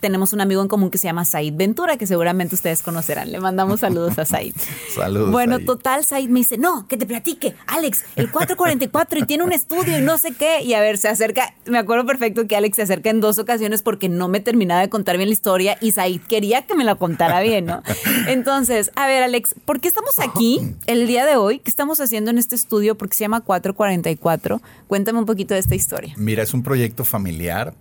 tenemos 0.00 0.32
un 0.32 0.40
amigo 0.40 0.62
en 0.62 0.68
común 0.68 0.90
que 0.90 0.98
se 0.98 1.04
llama 1.04 1.24
Said 1.24 1.54
Ventura, 1.54 1.96
que 1.96 2.06
seguramente 2.06 2.54
ustedes 2.54 2.82
conocerán. 2.82 3.30
Le 3.30 3.40
mandamos 3.40 3.80
saludos 3.80 4.18
a 4.18 4.24
Said. 4.24 4.54
saludos. 4.94 5.30
Bueno, 5.30 5.60
total, 5.60 6.04
Said 6.04 6.28
me 6.28 6.40
dice, 6.40 6.58
no, 6.58 6.86
que 6.88 6.96
te 6.96 7.06
platique, 7.06 7.54
Alex, 7.66 8.04
el 8.16 8.30
444 8.30 9.20
y 9.20 9.22
tiene 9.22 9.44
un 9.44 9.52
estudio 9.52 9.98
y 9.98 10.02
no 10.02 10.18
sé 10.18 10.32
qué. 10.32 10.62
Y 10.62 10.74
a 10.74 10.80
ver, 10.80 10.98
se 10.98 11.08
acerca, 11.08 11.54
me 11.66 11.78
acuerdo 11.78 12.06
perfecto 12.06 12.46
que 12.46 12.56
Alex 12.56 12.76
se 12.76 12.82
acerca 12.82 13.10
en 13.10 13.20
dos 13.20 13.38
ocasiones 13.38 13.82
porque 13.82 14.08
no 14.08 14.28
me 14.28 14.40
terminaba 14.40 14.80
de 14.80 14.88
contar 14.88 15.16
bien 15.16 15.28
la 15.28 15.34
historia 15.34 15.76
y 15.80 15.92
Said 15.92 16.20
quería 16.22 16.62
que 16.62 16.74
me 16.74 16.84
la 16.84 16.94
contara 16.94 17.40
bien, 17.40 17.66
¿no? 17.66 17.82
Entonces, 18.26 18.90
a 18.96 19.06
ver, 19.06 19.22
Alex, 19.22 19.54
¿por 19.64 19.80
qué 19.80 19.88
estamos 19.88 20.14
aquí 20.18 20.60
el 20.86 21.06
día 21.06 21.26
de 21.26 21.36
hoy? 21.36 21.58
¿Qué 21.58 21.70
estamos 21.70 22.00
haciendo 22.00 22.30
en 22.30 22.38
este 22.38 22.54
estudio? 22.56 22.96
Porque 22.96 23.16
se 23.16 23.24
llama 23.24 23.40
444. 23.40 24.60
Cuéntame 24.86 25.18
un 25.18 25.26
poquito 25.26 25.54
de 25.54 25.60
esta 25.60 25.74
historia. 25.74 26.14
Mira, 26.16 26.42
es 26.42 26.54
un 26.54 26.62
proyecto 26.62 27.04
familiar 27.04 27.74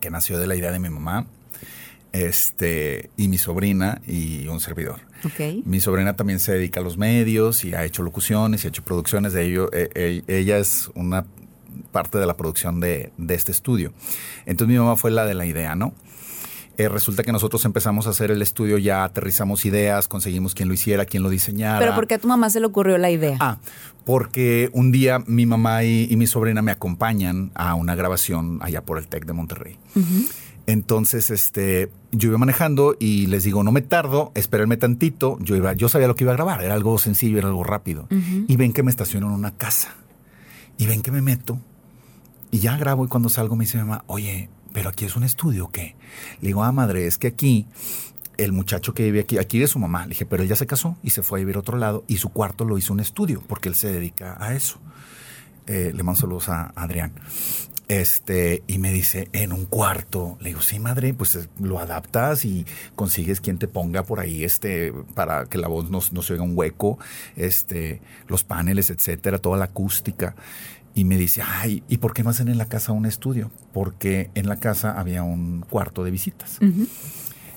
que 0.00 0.10
nació 0.10 0.38
de 0.38 0.46
la 0.46 0.56
idea 0.56 0.72
de 0.72 0.78
mi 0.78 0.88
mamá 0.88 1.26
este, 2.12 3.10
y 3.16 3.28
mi 3.28 3.38
sobrina 3.38 4.00
y 4.06 4.46
un 4.48 4.60
servidor. 4.60 5.00
Mi 5.64 5.80
sobrina 5.80 6.16
también 6.16 6.40
se 6.40 6.52
dedica 6.52 6.80
a 6.80 6.82
los 6.82 6.96
medios 6.96 7.64
y 7.64 7.74
ha 7.74 7.84
hecho 7.84 8.02
locuciones 8.02 8.64
y 8.64 8.66
ha 8.66 8.70
hecho 8.70 8.82
producciones 8.82 9.32
de 9.32 9.44
ello. 9.44 9.70
E, 9.72 9.90
e, 9.94 10.22
ella 10.26 10.58
es 10.58 10.90
una 10.94 11.26
parte 11.92 12.18
de 12.18 12.26
la 12.26 12.36
producción 12.36 12.80
de, 12.80 13.12
de, 13.16 13.34
este 13.34 13.52
estudio. 13.52 13.92
Entonces 14.46 14.72
mi 14.72 14.78
mamá 14.78 14.96
fue 14.96 15.10
la 15.10 15.26
de 15.26 15.34
la 15.34 15.44
idea, 15.44 15.74
¿no? 15.74 15.92
Eh, 16.76 16.88
resulta 16.88 17.22
que 17.22 17.32
nosotros 17.32 17.64
empezamos 17.64 18.06
a 18.06 18.10
hacer 18.10 18.30
el 18.30 18.40
estudio, 18.40 18.78
ya 18.78 19.04
aterrizamos 19.04 19.66
ideas, 19.66 20.08
conseguimos 20.08 20.54
quien 20.54 20.68
lo 20.68 20.74
hiciera, 20.74 21.04
quien 21.04 21.22
lo 21.22 21.28
diseñara. 21.28 21.78
Pero 21.78 21.94
¿por 21.94 22.06
qué 22.06 22.14
a 22.14 22.18
tu 22.18 22.28
mamá 22.28 22.48
se 22.50 22.60
le 22.60 22.66
ocurrió 22.66 22.96
la 22.98 23.10
idea? 23.10 23.36
Ah, 23.40 23.58
porque 24.04 24.70
un 24.72 24.90
día 24.92 25.22
mi 25.26 25.46
mamá 25.46 25.84
y, 25.84 26.16
mi 26.16 26.26
sobrina 26.26 26.62
me 26.62 26.72
acompañan 26.72 27.50
a 27.54 27.74
una 27.74 27.94
grabación 27.94 28.58
allá 28.62 28.82
por 28.82 28.98
el 28.98 29.08
TEC 29.08 29.26
de 29.26 29.32
Monterrey. 29.32 29.78
Entonces, 30.66 31.30
este, 31.30 31.90
yo 32.12 32.28
iba 32.28 32.38
manejando 32.38 32.96
y 32.98 33.26
les 33.26 33.44
digo, 33.44 33.62
no 33.62 33.72
me 33.72 33.82
tardo, 33.82 34.32
espérenme 34.34 34.76
tantito. 34.76 35.38
Yo 35.40 35.56
iba, 35.56 35.72
yo 35.74 35.88
sabía 35.88 36.06
lo 36.06 36.14
que 36.14 36.24
iba 36.24 36.32
a 36.32 36.36
grabar, 36.36 36.62
era 36.62 36.74
algo 36.74 36.98
sencillo, 36.98 37.38
era 37.38 37.48
algo 37.48 37.64
rápido. 37.64 38.06
Y 38.48 38.56
ven 38.56 38.72
que 38.72 38.82
me 38.82 38.90
estaciono 38.90 39.26
en 39.26 39.32
una 39.32 39.50
casa. 39.50 39.94
Y 40.78 40.86
ven 40.86 41.02
que 41.02 41.10
me 41.10 41.20
meto 41.20 41.58
y 42.50 42.58
ya 42.58 42.76
grabo 42.76 43.04
y 43.04 43.08
cuando 43.08 43.28
salgo 43.28 43.56
me 43.56 43.64
dice 43.64 43.78
mi 43.78 43.84
mamá, 43.84 44.04
oye, 44.06 44.48
pero 44.72 44.90
aquí 44.90 45.04
es 45.04 45.16
un 45.16 45.24
estudio, 45.24 45.66
¿o 45.66 45.70
¿qué? 45.70 45.96
Le 46.40 46.48
digo, 46.48 46.62
ah, 46.64 46.72
madre, 46.72 47.06
es 47.06 47.18
que 47.18 47.28
aquí 47.28 47.66
el 48.36 48.52
muchacho 48.52 48.94
que 48.94 49.04
vive 49.04 49.20
aquí, 49.20 49.38
aquí 49.38 49.58
vive 49.58 49.68
su 49.68 49.78
mamá. 49.78 50.02
Le 50.04 50.10
dije, 50.10 50.26
pero 50.26 50.42
él 50.42 50.48
ya 50.48 50.56
se 50.56 50.66
casó 50.66 50.96
y 51.02 51.10
se 51.10 51.22
fue 51.22 51.38
a 51.38 51.40
vivir 51.40 51.56
a 51.56 51.60
otro 51.60 51.76
lado 51.76 52.04
y 52.06 52.16
su 52.16 52.30
cuarto 52.30 52.64
lo 52.64 52.78
hizo 52.78 52.92
un 52.92 53.00
estudio 53.00 53.42
porque 53.46 53.68
él 53.68 53.74
se 53.74 53.92
dedica 53.92 54.36
a 54.40 54.54
eso. 54.54 54.80
Eh, 55.66 55.92
le 55.94 56.02
mando 56.02 56.20
saludos 56.20 56.48
a 56.48 56.72
Adrián. 56.74 57.12
Este, 57.90 58.62
y 58.68 58.78
me 58.78 58.92
dice, 58.92 59.28
en 59.32 59.52
un 59.52 59.66
cuarto. 59.66 60.38
Le 60.40 60.50
digo, 60.50 60.62
sí, 60.62 60.78
madre, 60.78 61.12
pues 61.12 61.34
eh, 61.34 61.48
lo 61.58 61.80
adaptas 61.80 62.44
y 62.44 62.64
consigues 62.94 63.40
quien 63.40 63.58
te 63.58 63.66
ponga 63.66 64.04
por 64.04 64.20
ahí, 64.20 64.44
este, 64.44 64.92
para 65.14 65.46
que 65.46 65.58
la 65.58 65.66
voz 65.66 65.90
no, 65.90 65.98
no 66.12 66.22
se 66.22 66.34
oiga 66.34 66.44
un 66.44 66.56
hueco, 66.56 67.00
este, 67.34 68.00
los 68.28 68.44
paneles, 68.44 68.90
etcétera, 68.90 69.38
toda 69.38 69.58
la 69.58 69.64
acústica. 69.64 70.36
Y 70.94 71.04
me 71.04 71.16
dice, 71.16 71.42
ay, 71.46 71.82
¿y 71.88 71.98
por 71.98 72.12
qué 72.12 72.22
no 72.22 72.30
hacen 72.30 72.48
en 72.48 72.58
la 72.58 72.66
casa 72.66 72.92
un 72.92 73.06
estudio? 73.06 73.50
Porque 73.72 74.30
en 74.34 74.48
la 74.48 74.56
casa 74.56 74.98
había 74.98 75.22
un 75.22 75.64
cuarto 75.68 76.02
de 76.02 76.10
visitas. 76.10 76.58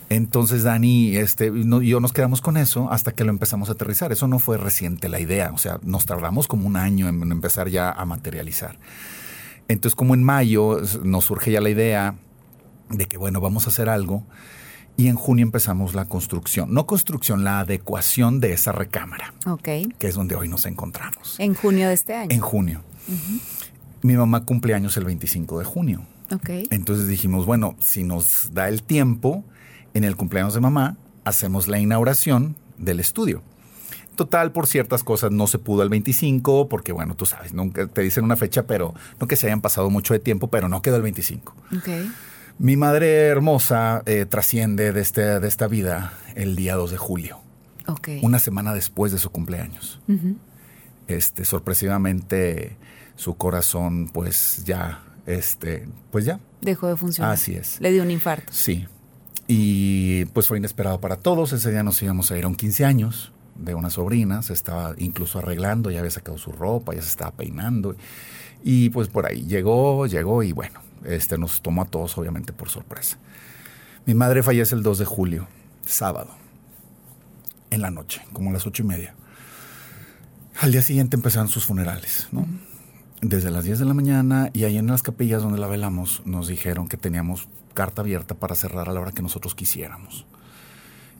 Entonces 0.09 0.63
Dani 0.63 1.15
este, 1.15 1.47
y 1.47 1.87
yo 1.87 1.99
nos 1.99 2.13
quedamos 2.13 2.41
con 2.41 2.57
eso 2.57 2.91
hasta 2.91 3.13
que 3.13 3.23
lo 3.23 3.31
empezamos 3.31 3.69
a 3.69 3.71
aterrizar. 3.71 4.11
Eso 4.11 4.27
no 4.27 4.37
fue 4.37 4.57
reciente 4.57 5.09
la 5.09 5.19
idea, 5.19 5.51
o 5.51 5.57
sea, 5.57 5.79
nos 5.83 6.05
tardamos 6.05 6.47
como 6.47 6.67
un 6.67 6.75
año 6.75 7.07
en 7.07 7.31
empezar 7.31 7.69
ya 7.69 7.89
a 7.91 8.05
materializar. 8.05 8.77
Entonces, 9.67 9.95
como 9.95 10.13
en 10.13 10.23
mayo 10.23 10.81
nos 11.03 11.25
surge 11.25 11.51
ya 11.51 11.61
la 11.61 11.69
idea 11.69 12.15
de 12.89 13.05
que, 13.07 13.17
bueno, 13.17 13.41
vamos 13.41 13.65
a 13.65 13.69
hacer 13.69 13.89
algo. 13.89 14.23
Y 14.95 15.07
en 15.07 15.15
junio 15.15 15.43
empezamos 15.43 15.95
la 15.95 16.05
construcción, 16.05 16.71
no 16.71 16.85
construcción, 16.85 17.43
la 17.43 17.61
adecuación 17.61 18.39
de 18.39 18.53
esa 18.53 18.71
recámara. 18.71 19.33
Ok. 19.47 19.63
Que 19.97 20.07
es 20.07 20.13
donde 20.13 20.35
hoy 20.35 20.47
nos 20.47 20.67
encontramos. 20.67 21.39
En 21.39 21.55
junio 21.55 21.87
de 21.87 21.95
este 21.95 22.13
año. 22.13 22.29
En 22.29 22.41
junio. 22.41 22.83
Mi 24.01 24.13
mamá 24.13 24.45
cumple 24.45 24.73
años 24.73 24.97
el 24.97 25.05
25 25.05 25.59
de 25.59 25.65
junio. 25.65 26.05
Ok. 26.31 26.49
Entonces 26.71 27.07
dijimos, 27.07 27.45
bueno, 27.45 27.75
si 27.79 28.03
nos 28.03 28.53
da 28.53 28.67
el 28.67 28.83
tiempo, 28.83 29.43
en 29.93 30.03
el 30.03 30.15
cumpleaños 30.15 30.53
de 30.53 30.61
mamá, 30.61 30.97
hacemos 31.23 31.67
la 31.67 31.79
inauguración 31.79 32.55
del 32.77 32.99
estudio. 32.99 33.43
Total, 34.15 34.51
por 34.51 34.67
ciertas 34.67 35.03
cosas 35.03 35.31
no 35.31 35.47
se 35.47 35.57
pudo 35.57 35.81
el 35.81 35.89
25, 35.89 36.69
porque 36.69 36.91
bueno, 36.91 37.15
tú 37.15 37.25
sabes, 37.25 37.53
nunca 37.53 37.87
te 37.87 38.01
dicen 38.01 38.23
una 38.23 38.35
fecha, 38.35 38.67
pero 38.67 38.93
no 39.19 39.27
que 39.27 39.35
se 39.35 39.47
hayan 39.47 39.61
pasado 39.61 39.89
mucho 39.89 40.13
de 40.13 40.19
tiempo, 40.19 40.49
pero 40.49 40.69
no 40.69 40.81
quedó 40.81 40.97
el 40.97 41.01
25. 41.01 41.55
Mi 42.59 42.77
madre 42.77 43.27
hermosa 43.27 44.03
eh, 44.05 44.25
trasciende 44.27 44.91
de, 44.91 45.01
este, 45.01 45.39
de 45.39 45.47
esta 45.47 45.67
vida 45.67 46.13
el 46.35 46.55
día 46.55 46.75
2 46.75 46.91
de 46.91 46.97
julio. 46.97 47.39
Una 48.21 48.39
semana 48.39 48.73
después 48.73 49.11
de 49.11 49.17
su 49.17 49.29
cumpleaños. 49.31 49.99
Este, 51.07 51.45
sorpresivamente, 51.45 52.77
su 53.15 53.35
corazón, 53.35 54.09
pues 54.09 54.63
ya, 54.65 55.03
este, 55.25 55.87
pues 56.11 56.25
ya. 56.25 56.39
Dejó 56.61 56.87
de 56.87 56.95
funcionar. 56.95 57.33
Así 57.33 57.53
es. 57.53 57.79
Le 57.81 57.91
dio 57.91 58.03
un 58.03 58.11
infarto. 58.11 58.51
Sí. 58.51 58.87
Y 59.47 60.25
pues 60.25 60.47
fue 60.47 60.57
inesperado 60.57 60.99
para 60.99 61.17
todos. 61.17 61.51
Ese 61.53 61.71
día 61.71 61.83
nos 61.83 62.01
íbamos 62.01 62.31
a 62.31 62.37
ir 62.37 62.45
a 62.45 62.47
un 62.47 62.55
15 62.55 62.85
años 62.85 63.33
de 63.55 63.75
una 63.75 63.89
sobrina, 63.89 64.41
se 64.41 64.53
estaba 64.53 64.95
incluso 64.97 65.39
arreglando, 65.39 65.91
ya 65.91 65.99
había 65.99 66.11
sacado 66.11 66.37
su 66.37 66.51
ropa, 66.51 66.95
ya 66.95 67.01
se 67.01 67.09
estaba 67.09 67.31
peinando. 67.31 67.95
Y 68.63 68.89
pues 68.89 69.09
por 69.09 69.25
ahí 69.25 69.43
llegó, 69.45 70.07
llegó 70.07 70.43
y 70.43 70.53
bueno, 70.53 70.79
este 71.03 71.37
nos 71.37 71.61
tomó 71.61 71.83
a 71.83 71.85
todos 71.85 72.17
obviamente 72.17 72.53
por 72.53 72.69
sorpresa. 72.69 73.17
Mi 74.05 74.13
madre 74.13 74.43
fallece 74.43 74.75
el 74.75 74.83
2 74.83 74.99
de 74.99 75.05
julio, 75.05 75.47
sábado, 75.85 76.31
en 77.69 77.81
la 77.81 77.91
noche, 77.91 78.21
como 78.33 78.49
a 78.49 78.53
las 78.53 78.65
ocho 78.65 78.83
y 78.83 78.85
media. 78.85 79.15
Al 80.59 80.71
día 80.71 80.81
siguiente 80.81 81.15
empezaron 81.15 81.49
sus 81.49 81.65
funerales, 81.65 82.27
¿no? 82.31 82.45
Desde 83.21 83.51
las 83.51 83.63
10 83.63 83.79
de 83.79 83.85
la 83.85 83.93
mañana 83.93 84.49
y 84.53 84.65
ahí 84.65 84.77
en 84.77 84.87
las 84.87 85.01
capillas 85.01 85.41
donde 85.41 85.59
la 85.59 85.67
velamos 85.67 86.21
nos 86.25 86.47
dijeron 86.47 86.87
que 86.87 86.97
teníamos 86.97 87.47
carta 87.73 88.01
abierta 88.01 88.35
para 88.35 88.55
cerrar 88.55 88.89
a 88.89 88.93
la 88.93 88.99
hora 88.99 89.11
que 89.11 89.21
nosotros 89.21 89.55
quisiéramos. 89.55 90.25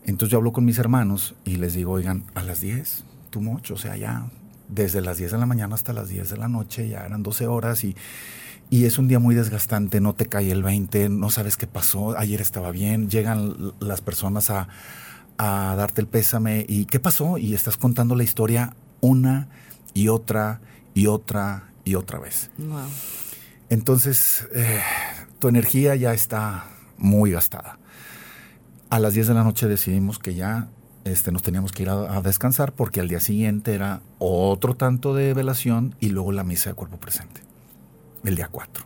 Entonces 0.06 0.32
yo 0.32 0.38
hablo 0.38 0.52
con 0.52 0.66
mis 0.66 0.78
hermanos 0.78 1.34
y 1.46 1.56
les 1.56 1.74
digo, 1.74 1.94
oigan, 1.94 2.25
a 2.36 2.44
las 2.44 2.62
10, 2.62 3.06
tú 3.30 3.42
mucho, 3.42 3.75
o 3.75 3.78
sea, 3.78 3.96
ya 3.96 4.30
desde 4.68 5.02
las 5.02 5.18
10 5.18 5.32
de 5.32 5.38
la 5.38 5.46
mañana 5.46 5.75
hasta 5.75 5.94
las 5.94 6.10
10 6.10 6.30
de 6.30 6.38
la 6.38 6.48
noche, 6.48 6.90
ya 6.90 7.06
eran 7.06 7.24
12 7.24 7.48
horas 7.48 7.84
y, 7.84 7.96
y 8.70 8.86
es 8.86 8.98
un 8.98 9.08
día 9.08 9.20
muy 9.20 9.34
desgastante, 9.34 10.02
no 10.02 10.13
te 10.13 10.25
cae 10.25 10.52
el 10.52 10.62
20, 10.62 11.10
no 11.10 11.30
sabes 11.30 11.58
qué 11.58 11.68
pasó, 11.68 12.18
ayer 12.18 12.42
estaba 12.42 12.72
bien, 12.72 13.10
llegan 13.10 13.74
las 13.80 14.02
personas 14.02 14.50
a, 14.50 14.68
a 15.38 15.75
darte 15.78 16.02
el 16.02 16.08
pésame 16.08 16.66
y 16.68 16.86
qué 16.86 17.00
pasó 17.00 17.38
y 17.38 17.54
estás 17.54 17.78
contando 17.78 18.16
la 18.16 18.24
historia 18.24 18.75
una 19.03 19.50
y 19.93 20.07
otra 20.07 20.62
y 20.93 21.07
otra 21.07 21.69
y 21.83 21.95
otra 21.95 22.19
vez. 22.19 22.50
Entonces, 23.69 24.48
eh, 24.55 24.81
tu 25.39 25.50
energía 25.50 25.95
ya 25.95 26.13
está 26.13 26.65
muy 26.98 27.31
gastada. 27.31 27.79
A 28.89 29.00
las 29.00 29.13
10 29.13 29.27
de 29.27 29.33
la 29.33 29.43
noche 29.43 29.67
decidimos 29.67 30.19
que 30.19 30.36
ya 30.36 30.69
este, 31.03 31.33
nos 31.33 31.43
teníamos 31.43 31.74
que 31.74 31.83
ir 31.83 31.89
a, 31.89 32.22
descansar 32.22 32.72
porque 32.72 33.01
al 33.01 33.10
día 33.10 33.19
siguiente 33.19 33.74
era 33.74 34.01
otro 34.19 34.75
tanto 34.75 35.13
de 35.13 35.33
velación 35.33 35.95
y 36.00 36.10
luego 36.10 36.31
la 36.31 36.45
misa 36.45 36.69
de 36.69 36.75
cuerpo 36.75 36.98
presente, 36.98 37.41
el 38.24 38.36
día 38.36 38.48
4. 38.50 38.86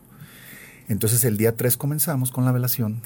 Entonces 0.88 1.24
el 1.26 1.38
día 1.38 1.56
3 1.56 1.78
comenzamos 1.78 2.32
con 2.32 2.44
la 2.44 2.52
velación 2.52 3.02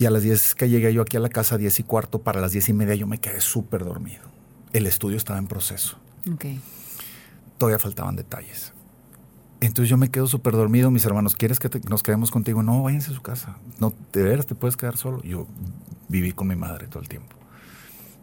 y 0.00 0.06
a 0.06 0.10
las 0.10 0.22
10 0.22 0.56
que 0.56 0.68
llegué 0.68 0.92
yo 0.92 1.02
aquí 1.02 1.16
a 1.16 1.20
la 1.20 1.28
casa, 1.28 1.56
10 1.56 1.78
y 1.78 1.82
cuarto, 1.84 2.20
para 2.22 2.40
las 2.40 2.50
10 2.50 2.70
y 2.70 2.72
media 2.72 2.94
yo 2.96 3.06
me 3.06 3.18
quedé 3.18 3.40
súper 3.40 3.84
dormido. 3.84 4.37
El 4.72 4.86
estudio 4.86 5.16
estaba 5.16 5.38
en 5.38 5.46
proceso. 5.46 5.98
Todavía 7.56 7.78
faltaban 7.78 8.16
detalles. 8.16 8.72
Entonces 9.60 9.90
yo 9.90 9.96
me 9.96 10.10
quedo 10.10 10.26
súper 10.26 10.54
dormido. 10.54 10.90
Mis 10.90 11.04
hermanos, 11.04 11.34
¿quieres 11.34 11.58
que 11.58 11.68
nos 11.88 12.02
quedemos 12.02 12.30
contigo? 12.30 12.62
No, 12.62 12.82
váyanse 12.82 13.10
a 13.10 13.14
su 13.14 13.22
casa. 13.22 13.56
No, 13.80 13.92
de 14.12 14.22
veras 14.22 14.46
te 14.46 14.54
puedes 14.54 14.76
quedar 14.76 14.96
solo. 14.96 15.22
Yo 15.22 15.46
viví 16.08 16.32
con 16.32 16.46
mi 16.46 16.56
madre 16.56 16.86
todo 16.86 17.02
el 17.02 17.08
tiempo. 17.08 17.34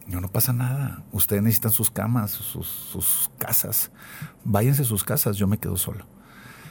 Yo 0.08 0.22
no 0.22 0.30
pasa 0.30 0.54
nada. 0.54 1.04
Ustedes 1.12 1.42
necesitan 1.42 1.72
sus 1.72 1.92
camas, 1.92 2.32
sus, 2.32 3.30
casas. 3.38 3.92
Váyanse 4.44 4.84
a 4.84 4.86
sus 4.86 5.04
casas. 5.04 5.36
Yo 5.36 5.48
me 5.48 5.58
quedo 5.58 5.78
solo. 5.78 6.06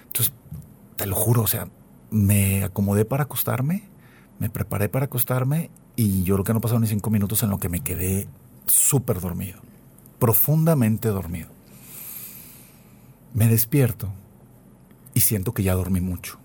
Entonces, 0.06 0.32
te 0.96 1.06
lo 1.06 1.16
juro, 1.16 1.42
o 1.42 1.46
sea, 1.46 1.68
me 2.10 2.62
acomodé 2.62 3.04
para 3.04 3.24
acostarme, 3.24 3.90
me 4.38 4.48
preparé 4.48 4.88
para 4.88 5.06
acostarme 5.06 5.70
y 5.96 6.22
yo 6.22 6.36
creo 6.36 6.44
que 6.44 6.54
no 6.54 6.60
pasaron 6.60 6.82
ni 6.82 6.88
cinco 6.88 7.10
minutos 7.10 7.42
en 7.42 7.50
lo 7.50 7.58
que 7.58 7.68
me 7.68 7.80
quedé 7.80 8.28
súper 8.66 9.20
dormido, 9.20 9.60
profundamente 10.18 11.08
dormido. 11.08 11.48
Me 13.32 13.48
despierto 13.48 14.12
y 15.12 15.20
siento 15.20 15.52
que 15.52 15.62
ya 15.62 15.74
dormí 15.74 16.00
mucho. 16.00 16.38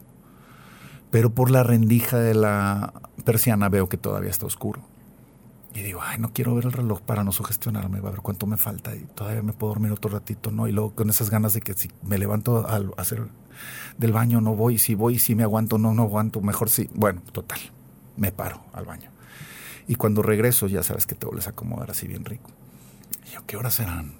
Pero 1.11 1.31
por 1.31 1.49
la 1.49 1.63
rendija 1.63 2.17
de 2.17 2.35
la 2.35 2.93
persiana 3.25 3.69
veo 3.69 3.89
que 3.89 3.97
todavía 3.97 4.29
está 4.29 4.45
oscuro. 4.45 4.81
Y 5.73 5.81
digo, 5.81 5.99
ay, 6.03 6.17
no 6.17 6.33
quiero 6.33 6.55
ver 6.55 6.65
el 6.65 6.71
reloj 6.71 7.01
para 7.01 7.23
no 7.23 7.31
sugestionarme, 7.31 7.99
a 7.99 8.01
ver 8.01 8.21
cuánto 8.21 8.47
me 8.47 8.57
falta 8.57 8.95
y 8.95 9.01
todavía 9.01 9.43
me 9.43 9.53
puedo 9.53 9.73
dormir 9.73 9.91
otro 9.91 10.09
ratito, 10.09 10.51
¿no? 10.51 10.67
Y 10.67 10.71
luego 10.71 10.95
con 10.95 11.09
esas 11.09 11.29
ganas 11.29 11.53
de 11.53 11.61
que 11.61 11.73
si 11.73 11.91
me 12.01 12.17
levanto 12.17 12.67
a 12.67 12.81
hacer 12.97 13.27
del 13.97 14.11
baño 14.11 14.41
no 14.41 14.55
voy, 14.55 14.79
si 14.79 14.95
voy, 14.95 15.19
si 15.19 15.35
me 15.35 15.43
aguanto, 15.43 15.77
no, 15.77 15.93
no 15.93 16.03
aguanto, 16.03 16.41
mejor 16.41 16.69
sí. 16.69 16.89
Bueno, 16.95 17.21
total, 17.31 17.59
me 18.17 18.31
paro 18.31 18.61
al 18.73 18.85
baño. 18.85 19.11
Y 19.89 19.95
cuando 19.95 20.21
regreso 20.21 20.67
ya 20.67 20.83
sabes 20.83 21.07
que 21.07 21.15
te 21.15 21.25
vuelves 21.25 21.47
a 21.47 21.49
acomodar 21.49 21.89
así 21.89 22.07
bien 22.07 22.23
rico. 22.23 22.51
Y 23.27 23.33
yo, 23.33 23.41
¿qué 23.47 23.57
horas 23.57 23.73
serán? 23.73 24.13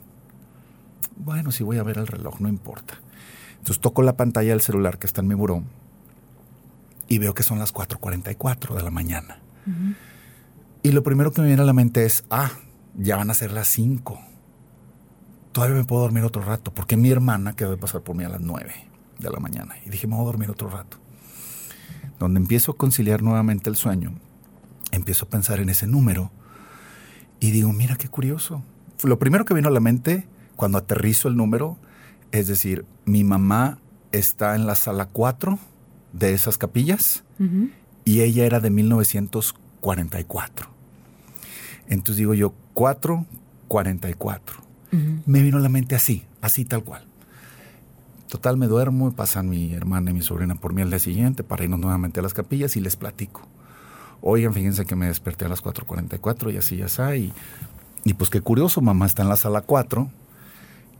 Bueno, 1.15 1.51
si 1.51 1.63
voy 1.63 1.77
a 1.77 1.83
ver 1.83 1.99
el 1.99 2.07
reloj, 2.07 2.39
no 2.39 2.49
importa. 2.49 2.95
Entonces 3.51 3.79
toco 3.79 4.01
la 4.01 4.17
pantalla 4.17 4.49
del 4.49 4.61
celular 4.61 4.97
que 4.97 5.05
está 5.05 5.21
en 5.21 5.27
mi 5.27 5.35
buró 5.35 5.61
y 7.07 7.19
veo 7.19 7.35
que 7.35 7.43
son 7.43 7.59
las 7.59 7.71
4.44 7.71 8.73
de 8.73 8.81
la 8.81 8.89
mañana. 8.89 9.41
Y 10.81 10.91
lo 10.91 11.03
primero 11.03 11.31
que 11.31 11.41
me 11.41 11.47
viene 11.47 11.61
a 11.61 11.65
la 11.65 11.73
mente 11.73 12.03
es, 12.03 12.23
ah, 12.31 12.49
ya 12.97 13.17
van 13.17 13.29
a 13.29 13.35
ser 13.35 13.51
las 13.51 13.67
5. 13.67 14.19
Todavía 15.51 15.75
me 15.75 15.83
puedo 15.83 16.01
dormir 16.01 16.23
otro 16.23 16.41
rato, 16.41 16.73
porque 16.73 16.97
mi 16.97 17.11
hermana 17.11 17.55
quedó 17.55 17.69
de 17.69 17.77
pasar 17.77 18.01
por 18.01 18.15
mí 18.15 18.23
a 18.23 18.29
las 18.29 18.41
9 18.41 18.73
de 19.19 19.29
la 19.29 19.39
mañana. 19.39 19.75
Y 19.85 19.91
dije, 19.91 20.07
me 20.07 20.15
voy 20.15 20.23
a 20.23 20.25
dormir 20.25 20.49
otro 20.49 20.67
rato. 20.67 20.97
Donde 22.17 22.39
empiezo 22.39 22.71
a 22.71 22.75
conciliar 22.75 23.21
nuevamente 23.21 23.69
el 23.69 23.75
sueño, 23.75 24.13
empiezo 24.91 25.25
a 25.25 25.29
pensar 25.29 25.59
en 25.59 25.69
ese 25.69 25.87
número 25.87 26.31
y 27.39 27.51
digo, 27.51 27.71
mira 27.73 27.95
qué 27.95 28.09
curioso. 28.09 28.63
Lo 29.03 29.19
primero 29.19 29.45
que 29.45 29.53
vino 29.53 29.69
a 29.69 29.71
la 29.71 29.79
mente 29.79 30.27
cuando 30.55 30.77
aterrizo 30.77 31.27
el 31.27 31.37
número 31.37 31.77
es 32.31 32.47
decir, 32.47 32.85
mi 33.05 33.23
mamá 33.23 33.79
está 34.11 34.55
en 34.55 34.67
la 34.67 34.75
sala 34.75 35.05
4 35.05 35.57
de 36.13 36.33
esas 36.33 36.57
capillas 36.57 37.23
y 38.05 38.21
ella 38.21 38.45
era 38.45 38.59
de 38.59 38.69
1944. 38.69 40.69
Entonces 41.87 42.17
digo 42.17 42.33
yo, 42.33 42.53
444. 42.73 44.57
Me 45.25 45.41
vino 45.41 45.57
a 45.57 45.61
la 45.61 45.69
mente 45.69 45.95
así, 45.95 46.25
así 46.41 46.65
tal 46.65 46.83
cual. 46.83 47.05
Total, 48.27 48.57
me 48.57 48.67
duermo, 48.67 49.11
pasan 49.11 49.49
mi 49.49 49.73
hermana 49.73 50.11
y 50.11 50.13
mi 50.13 50.21
sobrina 50.21 50.53
por 50.55 50.73
mí 50.73 50.83
al 50.83 50.89
día 50.89 50.99
siguiente 50.99 51.43
para 51.43 51.63
irnos 51.63 51.79
nuevamente 51.79 52.19
a 52.19 52.23
las 52.23 52.35
capillas 52.35 52.75
y 52.75 52.81
les 52.81 52.95
platico. 52.95 53.47
Oigan, 54.21 54.53
fíjense 54.53 54.85
que 54.85 54.95
me 54.95 55.07
desperté 55.07 55.45
a 55.45 55.49
las 55.49 55.63
4.44 55.63 56.53
y 56.53 56.57
así 56.57 56.77
ya 56.77 56.85
está. 56.85 57.15
Y, 57.15 57.33
y 58.03 58.13
pues 58.13 58.29
qué 58.29 58.41
curioso, 58.41 58.81
mamá 58.81 59.05
está 59.05 59.23
en 59.23 59.29
la 59.29 59.37
sala 59.37 59.61
4 59.61 60.09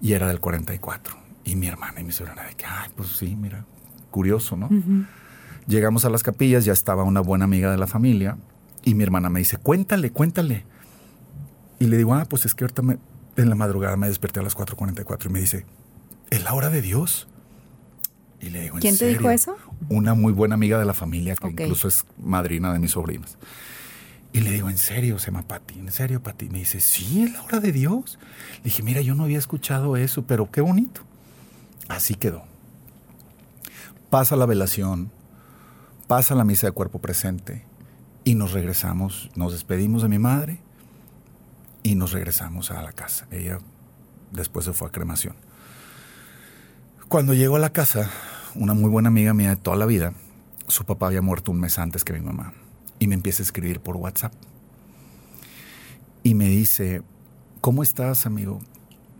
y 0.02 0.14
era 0.14 0.28
del 0.28 0.40
44. 0.40 1.18
Y 1.44 1.56
mi 1.56 1.68
hermana 1.68 2.02
y 2.02 2.04
mi 2.04 2.12
sobrina 2.12 2.44
de 2.44 2.56
que, 2.56 2.66
ay, 2.66 2.90
pues 2.96 3.10
sí, 3.10 3.36
mira, 3.36 3.66
curioso, 4.12 4.56
¿no? 4.56 4.70
Llegamos 5.68 6.06
a 6.06 6.10
las 6.10 6.24
capillas, 6.24 6.66
ya 6.66 6.74
estaba 6.74 7.04
una 7.04 7.22
buena 7.22 7.46
amiga 7.46 7.72
de 7.72 7.78
la 7.78 7.88
familia 7.88 8.38
y 8.84 8.96
mi 8.96 9.04
hermana 9.04 9.30
me 9.30 9.40
dice, 9.40 9.58
cuéntale, 9.58 10.12
cuéntale. 10.12 10.66
Y 11.80 11.86
le 11.86 11.98
digo, 11.98 12.14
ah, 12.14 12.26
pues 12.30 12.46
es 12.46 12.56
que 12.56 12.66
ahorita 12.66 12.82
en 13.38 13.50
la 13.50 13.56
madrugada 13.56 13.96
me 13.96 14.08
desperté 14.08 14.42
a 14.42 14.44
las 14.44 14.56
4.44 14.56 15.26
y 15.26 15.30
me 15.30 15.40
dice, 15.40 15.66
¿es 16.30 16.44
la 16.44 16.54
hora 16.54 16.70
de 16.70 16.82
Dios? 16.82 17.29
Y 18.42 18.50
le 18.50 18.62
digo, 18.62 18.78
¿quién 18.80 18.98
te 18.98 19.08
dijo 19.08 19.30
eso? 19.30 19.58
Una 19.90 20.14
muy 20.14 20.32
buena 20.32 20.56
amiga 20.56 20.80
de 20.80 20.86
la 20.86 20.94
familia, 20.94 21.36
que 21.36 21.48
incluso 21.50 21.88
es 21.88 22.06
madrina 22.18 22.72
de 22.72 22.80
mis 22.80 22.92
sobrinas. 22.92 23.38
Y 24.32 24.42
le 24.42 24.52
digo, 24.52 24.70
¿en 24.70 24.78
serio? 24.78 25.18
Se 25.18 25.28
llama 25.28 25.42
Pati. 25.42 25.80
¿En 25.80 25.92
serio, 25.92 26.22
Pati? 26.22 26.50
Me 26.50 26.60
dice, 26.60 26.80
sí, 26.80 27.24
es 27.24 27.34
la 27.34 27.42
hora 27.44 27.60
de 27.60 27.72
Dios. 27.72 28.20
Le 28.58 28.66
dije, 28.66 28.84
mira, 28.84 29.02
yo 29.02 29.16
no 29.16 29.24
había 29.24 29.40
escuchado 29.40 29.98
eso, 29.98 30.24
pero 30.26 30.52
qué 30.52 30.62
bonito. 30.62 31.02
Así 31.88 32.14
quedó. 32.14 32.44
Pasa 34.10 34.36
la 34.36 34.46
velación, 34.46 35.12
pasa 36.08 36.36
la 36.36 36.44
misa 36.44 36.68
de 36.68 36.72
cuerpo 36.72 37.00
presente 37.00 37.66
y 38.24 38.36
nos 38.36 38.54
regresamos, 38.54 39.30
nos 39.36 39.54
despedimos 39.54 40.04
de 40.04 40.10
mi 40.10 40.20
madre 40.20 40.60
y 41.84 41.96
nos 41.96 42.12
regresamos 42.12 42.72
a 42.72 42.82
la 42.82 42.92
casa. 42.92 43.28
Ella 43.32 43.60
después 44.32 44.66
se 44.66 44.74
fue 44.74 44.88
a 44.88 44.92
cremación. 44.92 45.36
Cuando 47.10 47.34
llego 47.34 47.56
a 47.56 47.60
la 47.60 47.72
casa, 47.72 48.12
una 48.54 48.76
muy 48.76 48.88
buena 48.88 49.08
amiga 49.08 49.34
mía 49.34 49.50
de 49.50 49.56
toda 49.56 49.76
la 49.76 49.88
vida, 49.88 50.14
su 50.68 50.86
papá 50.86 51.08
había 51.08 51.24
muerto 51.24 51.52
un 51.52 51.60
mes 51.60 51.80
antes 51.80 52.04
que 52.04 52.14
mi 52.14 52.20
mamá, 52.20 52.54
y 53.00 53.08
me 53.08 53.16
empieza 53.16 53.42
a 53.42 53.46
escribir 53.46 53.80
por 53.80 53.98
WhatsApp. 53.98 54.32
Y 56.22 56.36
me 56.36 56.48
dice, 56.50 57.02
¿cómo 57.62 57.82
estás, 57.82 58.28
amigo? 58.28 58.60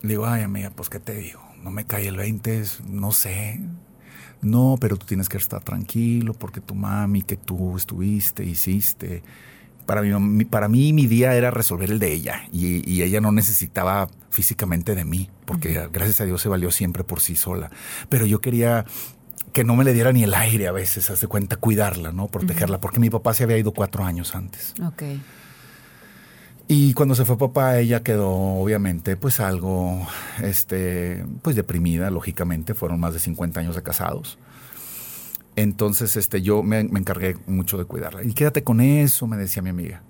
Le 0.04 0.10
digo, 0.10 0.28
ay, 0.28 0.44
amiga, 0.44 0.70
pues 0.70 0.88
qué 0.88 1.00
te 1.00 1.16
digo, 1.16 1.42
no 1.64 1.72
me 1.72 1.86
cae 1.86 2.08
el 2.08 2.18
20, 2.18 2.64
no 2.90 3.12
sé. 3.12 3.60
No, 4.44 4.78
pero 4.80 4.96
tú 4.96 5.08
tienes 5.08 5.28
que 5.28 5.38
estar 5.38 5.64
tranquilo 5.64 6.36
porque 6.36 6.62
tu 6.62 6.76
mami, 6.76 7.24
que 7.24 7.38
tú 7.38 7.76
estuviste, 7.76 8.44
hiciste, 8.46 9.24
para 9.90 10.04
mí, 10.04 10.46
para 10.46 10.68
mí 10.68 10.94
mi 10.94 11.08
día 11.08 11.34
era 11.34 11.50
resolver 11.50 11.90
el 11.90 11.98
de 11.98 12.14
ella 12.14 12.44
y, 12.54 13.02
ella 13.02 13.22
no 13.22 13.32
necesitaba 13.32 14.08
físicamente 14.30 14.94
de 14.94 15.04
mí, 15.04 15.32
porque 15.46 15.90
gracias 15.92 16.22
a 16.22 16.26
Dios 16.26 16.44
se 16.44 16.48
valió 16.48 16.70
siempre 16.70 17.04
por 17.04 17.22
sí 17.22 17.36
sola. 17.36 17.72
Pero 18.08 18.28
yo 18.28 18.40
quería 18.40 18.86
que 19.52 19.64
no 19.64 19.76
me 19.76 19.84
le 19.84 19.94
diera 19.94 20.14
ni 20.14 20.24
el 20.24 20.36
aire 20.36 20.68
a 20.68 20.72
veces, 20.72 21.10
hace 21.10 21.26
cuenta, 21.26 21.56
cuidarla, 21.56 22.12
¿no? 22.12 22.28
Protegerla, 22.28 22.80
porque 22.80 23.00
mi 23.00 23.10
papá 23.10 23.34
se 23.34 23.46
había 23.46 23.58
ido 23.58 23.72
cuatro 23.72 24.04
años 24.04 24.36
antes. 24.36 24.76
Ok. 24.86 25.02
Y 26.68 26.94
cuando 26.94 27.16
se 27.16 27.26
fue 27.26 27.40
papá, 27.40 27.80
ella 27.80 28.04
quedó 28.04 28.30
obviamente 28.30 29.18
pues 29.18 29.40
algo, 29.40 30.06
este, 30.44 31.26
pues 31.42 31.56
deprimida, 31.56 32.12
lógicamente, 32.12 32.76
fueron 32.76 33.00
más 33.00 33.16
de 33.16 33.20
50 33.22 33.60
años 33.60 33.76
de 33.76 33.82
casados. 33.82 34.38
Entonces, 35.62 36.16
este, 36.16 36.42
yo 36.42 36.64
me, 36.64 36.80
encargué 36.80 37.36
mucho 37.46 37.78
de 37.78 37.84
cuidarla. 37.84 38.24
Y 38.24 38.32
quédate 38.32 38.64
con 38.64 38.80
eso, 38.80 39.28
me 39.28 39.36
decía 39.36 39.62
mi 39.62 39.70
amiga. 39.70 40.04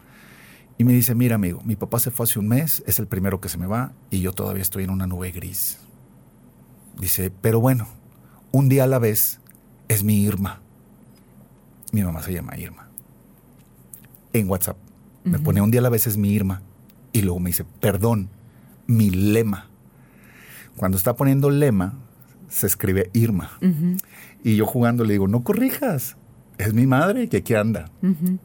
Y 0.78 0.84
me 0.84 0.94
dice, 0.94 1.16
mira 1.16 1.36
amigo, 1.36 1.60
mi 1.66 1.76
papá 1.76 1.98
se 1.98 2.12
fue 2.12 2.26
hace 2.26 2.38
un 2.38 2.48
mes, 2.48 2.84
es 2.86 3.00
el 3.00 3.08
primero 3.08 3.42
que 3.42 3.50
se 3.50 3.58
me 3.58 3.66
va 3.66 3.92
y 4.12 4.22
yo 4.22 4.32
todavía 4.32 4.62
estoy 4.62 4.84
en 4.84 4.92
una 4.92 5.08
nube 5.08 5.32
gris. 5.32 5.80
Dice, 7.00 7.32
pero 7.42 7.60
bueno, 7.60 7.88
un 8.52 8.70
día 8.70 8.84
a 8.84 8.88
la 8.88 9.00
vez 9.00 9.40
es 9.88 10.04
mi 10.04 10.22
Irma. 10.22 10.62
Mi 11.94 12.04
mamá 12.04 12.22
se 12.22 12.32
llama 12.32 12.56
Irma. 12.56 12.88
En 14.34 14.48
WhatsApp. 14.48 14.78
Me 15.24 15.40
pone 15.40 15.62
un 15.62 15.72
día 15.72 15.80
a 15.80 15.84
la 15.84 15.90
vez 15.90 16.06
es 16.06 16.16
mi 16.16 16.30
Irma. 16.32 16.62
Y 17.12 17.24
luego 17.24 17.40
me 17.40 17.50
dice, 17.50 17.66
perdón, 17.80 18.30
mi 18.86 19.10
lema. 19.10 19.68
Cuando 20.76 20.96
está 20.96 21.16
poniendo 21.16 21.50
lema, 21.50 21.98
se 22.50 22.68
escribe 22.68 23.10
Irma. 23.14 23.58
Y 24.44 24.56
yo 24.56 24.66
jugando 24.66 25.04
le 25.04 25.14
digo, 25.14 25.28
no 25.28 25.44
corrijas, 25.44 26.18
es 26.58 26.74
mi 26.74 26.88
madre 26.88 27.30
que 27.30 27.38
aquí 27.38 27.56
anda. 27.56 27.92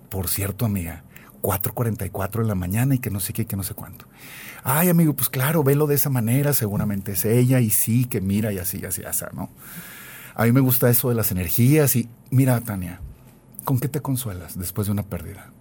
Por 0.09 0.29
cierto, 0.29 0.65
amiga, 0.65 1.05
4.44 1.43 2.43
de 2.43 2.49
la 2.49 2.55
mañana 2.55 2.95
y 2.95 2.99
que 2.99 3.11
no 3.11 3.21
sé 3.21 3.33
qué, 3.33 3.47
que 3.47 3.57
no 3.57 3.63
sé 3.63 3.75
cuánto. 3.75 4.07
Ay, 4.63 4.89
amigo, 4.89 5.15
pues 5.15 5.29
claro, 5.29 5.63
velo 5.63 5.87
de 5.87 5.95
esa 5.95 6.11
manera, 6.11 6.53
seguramente 6.55 7.13
es 7.13 7.25
ella 7.25 7.61
y 7.61 7.71
sí, 7.71 8.07
que 8.07 8.21
mira 8.21 8.53
y 8.53 8.59
así, 8.59 8.85
así, 8.85 9.03
así, 9.05 9.25
¿no? 9.35 9.51
A 10.35 10.45
mí 10.45 10.53
me 10.53 10.61
gusta 10.61 10.89
eso 10.89 11.11
de 11.11 11.15
las 11.15 11.31
energías 11.31 11.95
y 11.97 12.09
mira, 12.31 12.61
Tania, 12.61 13.01
¿con 13.65 13.79
qué 13.79 13.89
te 13.89 14.01
consuelas 14.01 14.59
después 14.59 14.87
de 14.87 14.93
una 14.93 15.03
pérdida? 15.05 15.53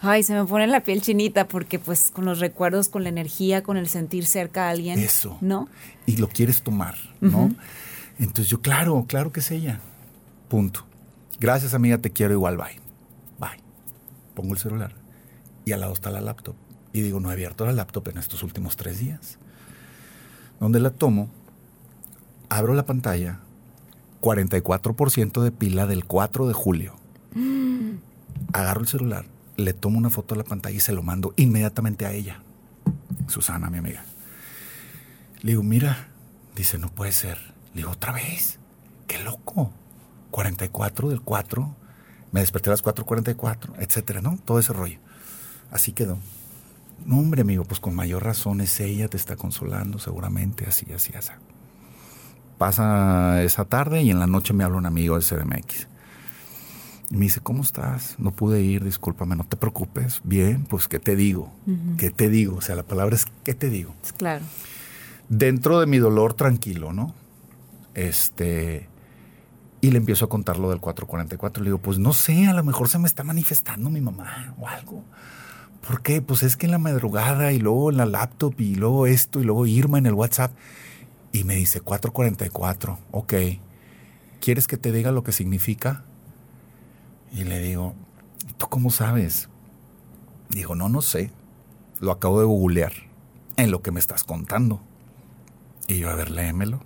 Ay, 0.00 0.22
se 0.22 0.34
me 0.34 0.44
pone 0.44 0.66
la 0.66 0.82
piel 0.82 1.02
chinita 1.02 1.46
porque 1.48 1.78
pues 1.78 2.10
con 2.10 2.24
los 2.24 2.38
recuerdos, 2.38 2.88
con 2.88 3.02
la 3.02 3.08
energía, 3.10 3.62
con 3.62 3.76
el 3.76 3.88
sentir 3.88 4.26
cerca 4.26 4.66
a 4.66 4.70
alguien. 4.70 4.98
Eso. 4.98 5.36
¿No? 5.40 5.68
Y 6.06 6.16
lo 6.16 6.28
quieres 6.28 6.62
tomar, 6.62 6.94
¿no? 7.20 7.54
Entonces 8.20 8.48
yo, 8.48 8.60
claro, 8.60 9.06
claro 9.08 9.32
que 9.32 9.40
es 9.40 9.50
ella. 9.50 9.80
Punto. 10.48 10.84
Gracias, 11.40 11.72
amiga, 11.72 11.98
te 11.98 12.10
quiero 12.10 12.34
igual, 12.34 12.58
bye. 12.58 12.78
Bye. 13.38 13.62
Pongo 14.34 14.52
el 14.52 14.60
celular 14.60 14.94
y 15.64 15.72
al 15.72 15.80
lado 15.80 15.94
está 15.94 16.10
la 16.10 16.20
laptop. 16.20 16.54
Y 16.92 17.00
digo, 17.00 17.18
no 17.18 17.30
he 17.30 17.32
abierto 17.32 17.64
la 17.64 17.72
laptop 17.72 18.08
en 18.08 18.18
estos 18.18 18.42
últimos 18.42 18.76
tres 18.76 18.98
días. 18.98 19.38
Donde 20.58 20.80
la 20.80 20.90
tomo, 20.90 21.30
abro 22.50 22.74
la 22.74 22.84
pantalla, 22.84 23.40
44% 24.20 25.42
de 25.42 25.50
pila 25.50 25.86
del 25.86 26.04
4 26.04 26.46
de 26.46 26.52
julio. 26.52 26.96
Agarro 28.52 28.82
el 28.82 28.88
celular, 28.88 29.24
le 29.56 29.72
tomo 29.72 29.96
una 29.96 30.10
foto 30.10 30.34
a 30.34 30.38
la 30.38 30.44
pantalla 30.44 30.76
y 30.76 30.80
se 30.80 30.92
lo 30.92 31.02
mando 31.02 31.32
inmediatamente 31.36 32.04
a 32.04 32.12
ella. 32.12 32.42
Susana, 33.28 33.70
mi 33.70 33.78
amiga. 33.78 34.04
Le 35.40 35.52
digo, 35.52 35.62
mira, 35.62 36.08
dice, 36.54 36.78
no 36.78 36.90
puede 36.90 37.12
ser. 37.12 37.38
Le 37.74 37.80
digo, 37.80 37.90
otra 37.90 38.12
vez. 38.12 38.58
Qué 39.06 39.18
loco. 39.22 39.72
44 40.30 41.08
del 41.08 41.20
4. 41.20 41.76
Me 42.32 42.40
desperté 42.40 42.70
a 42.70 42.72
las 42.72 42.84
4.44, 42.84 43.72
etcétera, 43.78 44.20
¿no? 44.20 44.38
Todo 44.44 44.58
ese 44.58 44.72
rollo. 44.72 44.98
Así 45.70 45.92
quedó. 45.92 46.18
No, 47.04 47.18
hombre, 47.18 47.42
amigo, 47.42 47.64
pues 47.64 47.80
con 47.80 47.94
mayor 47.94 48.24
razón 48.24 48.60
es 48.60 48.78
ella, 48.80 49.08
te 49.08 49.16
está 49.16 49.36
consolando, 49.36 49.98
seguramente, 49.98 50.66
así, 50.66 50.86
así, 50.92 51.12
así. 51.16 51.32
Pasa 52.58 53.42
esa 53.42 53.64
tarde 53.64 54.02
y 54.02 54.10
en 54.10 54.20
la 54.20 54.26
noche 54.26 54.52
me 54.52 54.64
habla 54.64 54.76
un 54.76 54.86
amigo 54.86 55.14
del 55.14 55.24
CDMX. 55.24 55.88
Y 57.10 57.16
me 57.16 57.22
dice, 57.22 57.40
¿cómo 57.40 57.62
estás? 57.62 58.16
No 58.18 58.30
pude 58.32 58.60
ir, 58.60 58.84
discúlpame, 58.84 59.34
no 59.34 59.44
te 59.44 59.56
preocupes. 59.56 60.20
Bien, 60.22 60.64
pues, 60.64 60.86
¿qué 60.86 61.00
te 61.00 61.16
digo? 61.16 61.50
¿Qué 61.96 62.10
te 62.10 62.28
digo? 62.28 62.56
O 62.56 62.60
sea, 62.60 62.76
la 62.76 62.84
palabra 62.84 63.16
es, 63.16 63.26
¿qué 63.44 63.54
te 63.54 63.70
digo? 63.70 63.94
Claro. 64.16 64.44
Dentro 65.28 65.80
de 65.80 65.86
mi 65.86 65.98
dolor, 65.98 66.34
tranquilo, 66.34 66.92
¿no? 66.92 67.14
Este, 67.94 68.88
y 69.80 69.90
le 69.90 69.98
empiezo 69.98 70.26
a 70.26 70.28
contar 70.28 70.58
lo 70.58 70.70
del 70.70 70.80
444. 70.80 71.62
Le 71.62 71.70
digo, 71.70 71.78
pues 71.78 71.98
no 71.98 72.12
sé, 72.12 72.46
a 72.46 72.54
lo 72.54 72.62
mejor 72.64 72.88
se 72.88 72.98
me 72.98 73.06
está 73.06 73.24
manifestando 73.24 73.90
mi 73.90 74.00
mamá 74.00 74.54
o 74.58 74.68
algo. 74.68 75.04
¿Por 75.86 76.02
qué? 76.02 76.20
Pues 76.20 76.42
es 76.42 76.56
que 76.56 76.66
en 76.66 76.72
la 76.72 76.78
madrugada 76.78 77.52
y 77.52 77.58
luego 77.58 77.90
en 77.90 77.96
la 77.96 78.06
laptop 78.06 78.54
y 78.60 78.74
luego 78.74 79.06
esto 79.06 79.40
y 79.40 79.44
luego 79.44 79.66
Irma 79.66 79.98
en 79.98 80.06
el 80.06 80.14
WhatsApp. 80.14 80.52
Y 81.32 81.44
me 81.44 81.54
dice 81.54 81.80
444, 81.80 82.98
ok. 83.12 83.34
¿Quieres 84.40 84.66
que 84.66 84.76
te 84.76 84.92
diga 84.92 85.12
lo 85.12 85.22
que 85.22 85.32
significa? 85.32 86.04
Y 87.32 87.44
le 87.44 87.60
digo, 87.60 87.94
¿tú 88.58 88.68
cómo 88.68 88.90
sabes? 88.90 89.48
Digo, 90.50 90.74
no, 90.74 90.88
no 90.88 91.02
sé. 91.02 91.30
Lo 92.00 92.12
acabo 92.12 92.40
de 92.40 92.46
googlear 92.46 92.92
en 93.56 93.70
lo 93.70 93.82
que 93.82 93.92
me 93.92 94.00
estás 94.00 94.24
contando. 94.24 94.80
Y 95.86 95.98
yo, 95.98 96.10
a 96.10 96.14
ver, 96.14 96.30
léemelo. 96.30 96.80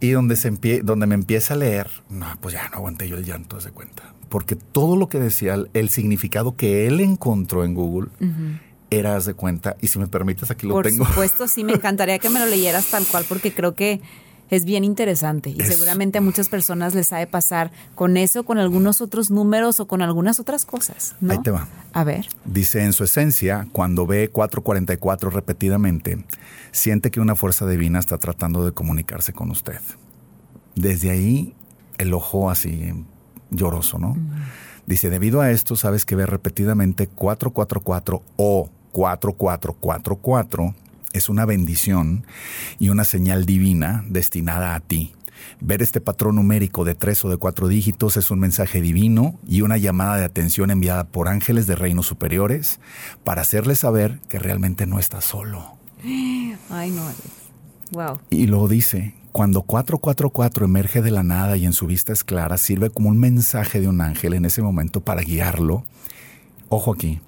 Y 0.00 0.10
donde, 0.10 0.36
se 0.36 0.50
donde 0.82 1.06
me 1.06 1.14
empieza 1.14 1.54
a 1.54 1.56
leer, 1.56 1.88
no, 2.08 2.26
pues 2.40 2.54
ya 2.54 2.68
no 2.68 2.76
aguanté 2.76 3.08
yo 3.08 3.16
el 3.16 3.24
llanto, 3.24 3.58
de 3.58 3.70
cuenta. 3.70 4.14
Porque 4.28 4.56
todo 4.56 4.96
lo 4.96 5.08
que 5.08 5.18
decía, 5.18 5.56
el 5.72 5.88
significado 5.88 6.54
que 6.54 6.86
él 6.86 7.00
encontró 7.00 7.64
en 7.64 7.74
Google, 7.74 8.10
era, 8.90 9.16
haz 9.16 9.26
de 9.26 9.34
cuenta. 9.34 9.76
Y 9.80 9.88
si 9.88 9.98
me 9.98 10.06
permites, 10.06 10.50
aquí 10.50 10.66
lo 10.66 10.80
tengo. 10.82 10.98
Por 10.98 11.08
supuesto, 11.08 11.48
sí, 11.48 11.64
me 11.64 11.72
encantaría 11.74 12.18
que 12.18 12.30
me 12.30 12.38
lo 12.38 12.46
leyeras 12.46 12.86
tal 12.86 13.04
cual, 13.06 13.24
porque 13.28 13.52
creo 13.52 13.74
que 13.74 14.00
es 14.50 14.64
bien 14.64 14.84
interesante 14.84 15.50
y 15.50 15.60
seguramente 15.60 16.18
a 16.18 16.20
muchas 16.20 16.48
personas 16.48 16.94
les 16.94 17.12
ha 17.12 17.18
de 17.18 17.26
pasar 17.26 17.70
con 17.94 18.16
eso, 18.16 18.44
con 18.44 18.58
algunos 18.58 19.00
otros 19.00 19.30
números 19.30 19.80
o 19.80 19.86
con 19.86 20.02
algunas 20.02 20.40
otras 20.40 20.64
cosas. 20.64 21.16
¿no? 21.20 21.32
Ahí 21.32 21.38
te 21.42 21.50
va. 21.50 21.68
A 21.92 22.04
ver. 22.04 22.26
Dice, 22.44 22.84
en 22.84 22.92
su 22.92 23.04
esencia, 23.04 23.68
cuando 23.72 24.06
ve 24.06 24.28
444 24.28 25.30
repetidamente, 25.30 26.24
siente 26.72 27.10
que 27.10 27.20
una 27.20 27.36
fuerza 27.36 27.66
divina 27.66 27.98
está 27.98 28.18
tratando 28.18 28.64
de 28.64 28.72
comunicarse 28.72 29.32
con 29.32 29.50
usted. 29.50 29.80
Desde 30.74 31.10
ahí, 31.10 31.54
el 31.98 32.14
ojo 32.14 32.50
así 32.50 32.92
lloroso, 33.50 33.98
¿no? 33.98 34.16
Dice, 34.86 35.10
debido 35.10 35.40
a 35.40 35.50
esto, 35.50 35.76
sabes 35.76 36.04
que 36.04 36.16
ve 36.16 36.24
repetidamente 36.24 37.08
444 37.08 38.22
o 38.36 38.70
4444 38.92 40.74
es 41.12 41.28
una 41.28 41.44
bendición 41.44 42.26
y 42.78 42.90
una 42.90 43.04
señal 43.04 43.46
divina 43.46 44.04
destinada 44.08 44.74
a 44.74 44.80
ti. 44.80 45.12
Ver 45.60 45.82
este 45.82 46.00
patrón 46.00 46.36
numérico 46.36 46.84
de 46.84 46.94
tres 46.94 47.24
o 47.24 47.30
de 47.30 47.36
cuatro 47.36 47.68
dígitos 47.68 48.16
es 48.16 48.30
un 48.30 48.40
mensaje 48.40 48.80
divino 48.80 49.38
y 49.46 49.62
una 49.62 49.76
llamada 49.76 50.16
de 50.16 50.24
atención 50.24 50.70
enviada 50.70 51.04
por 51.04 51.28
ángeles 51.28 51.66
de 51.66 51.76
reinos 51.76 52.06
superiores 52.06 52.80
para 53.24 53.42
hacerle 53.42 53.74
saber 53.74 54.20
que 54.28 54.38
realmente 54.38 54.86
no 54.86 54.98
está 54.98 55.20
solo. 55.20 55.76
Ay, 56.70 56.90
no. 56.90 57.02
Wow. 57.92 58.20
Y 58.30 58.46
luego 58.46 58.68
dice, 58.68 59.14
cuando 59.32 59.62
444 59.62 60.64
emerge 60.64 61.02
de 61.02 61.10
la 61.10 61.22
nada 61.22 61.56
y 61.56 61.64
en 61.64 61.72
su 61.72 61.86
vista 61.86 62.12
es 62.12 62.24
clara, 62.24 62.58
sirve 62.58 62.90
como 62.90 63.08
un 63.08 63.18
mensaje 63.18 63.80
de 63.80 63.88
un 63.88 64.00
ángel 64.00 64.34
en 64.34 64.44
ese 64.44 64.62
momento 64.62 65.00
para 65.00 65.22
guiarlo. 65.22 65.84
Ojo 66.68 66.92
aquí. 66.92 67.20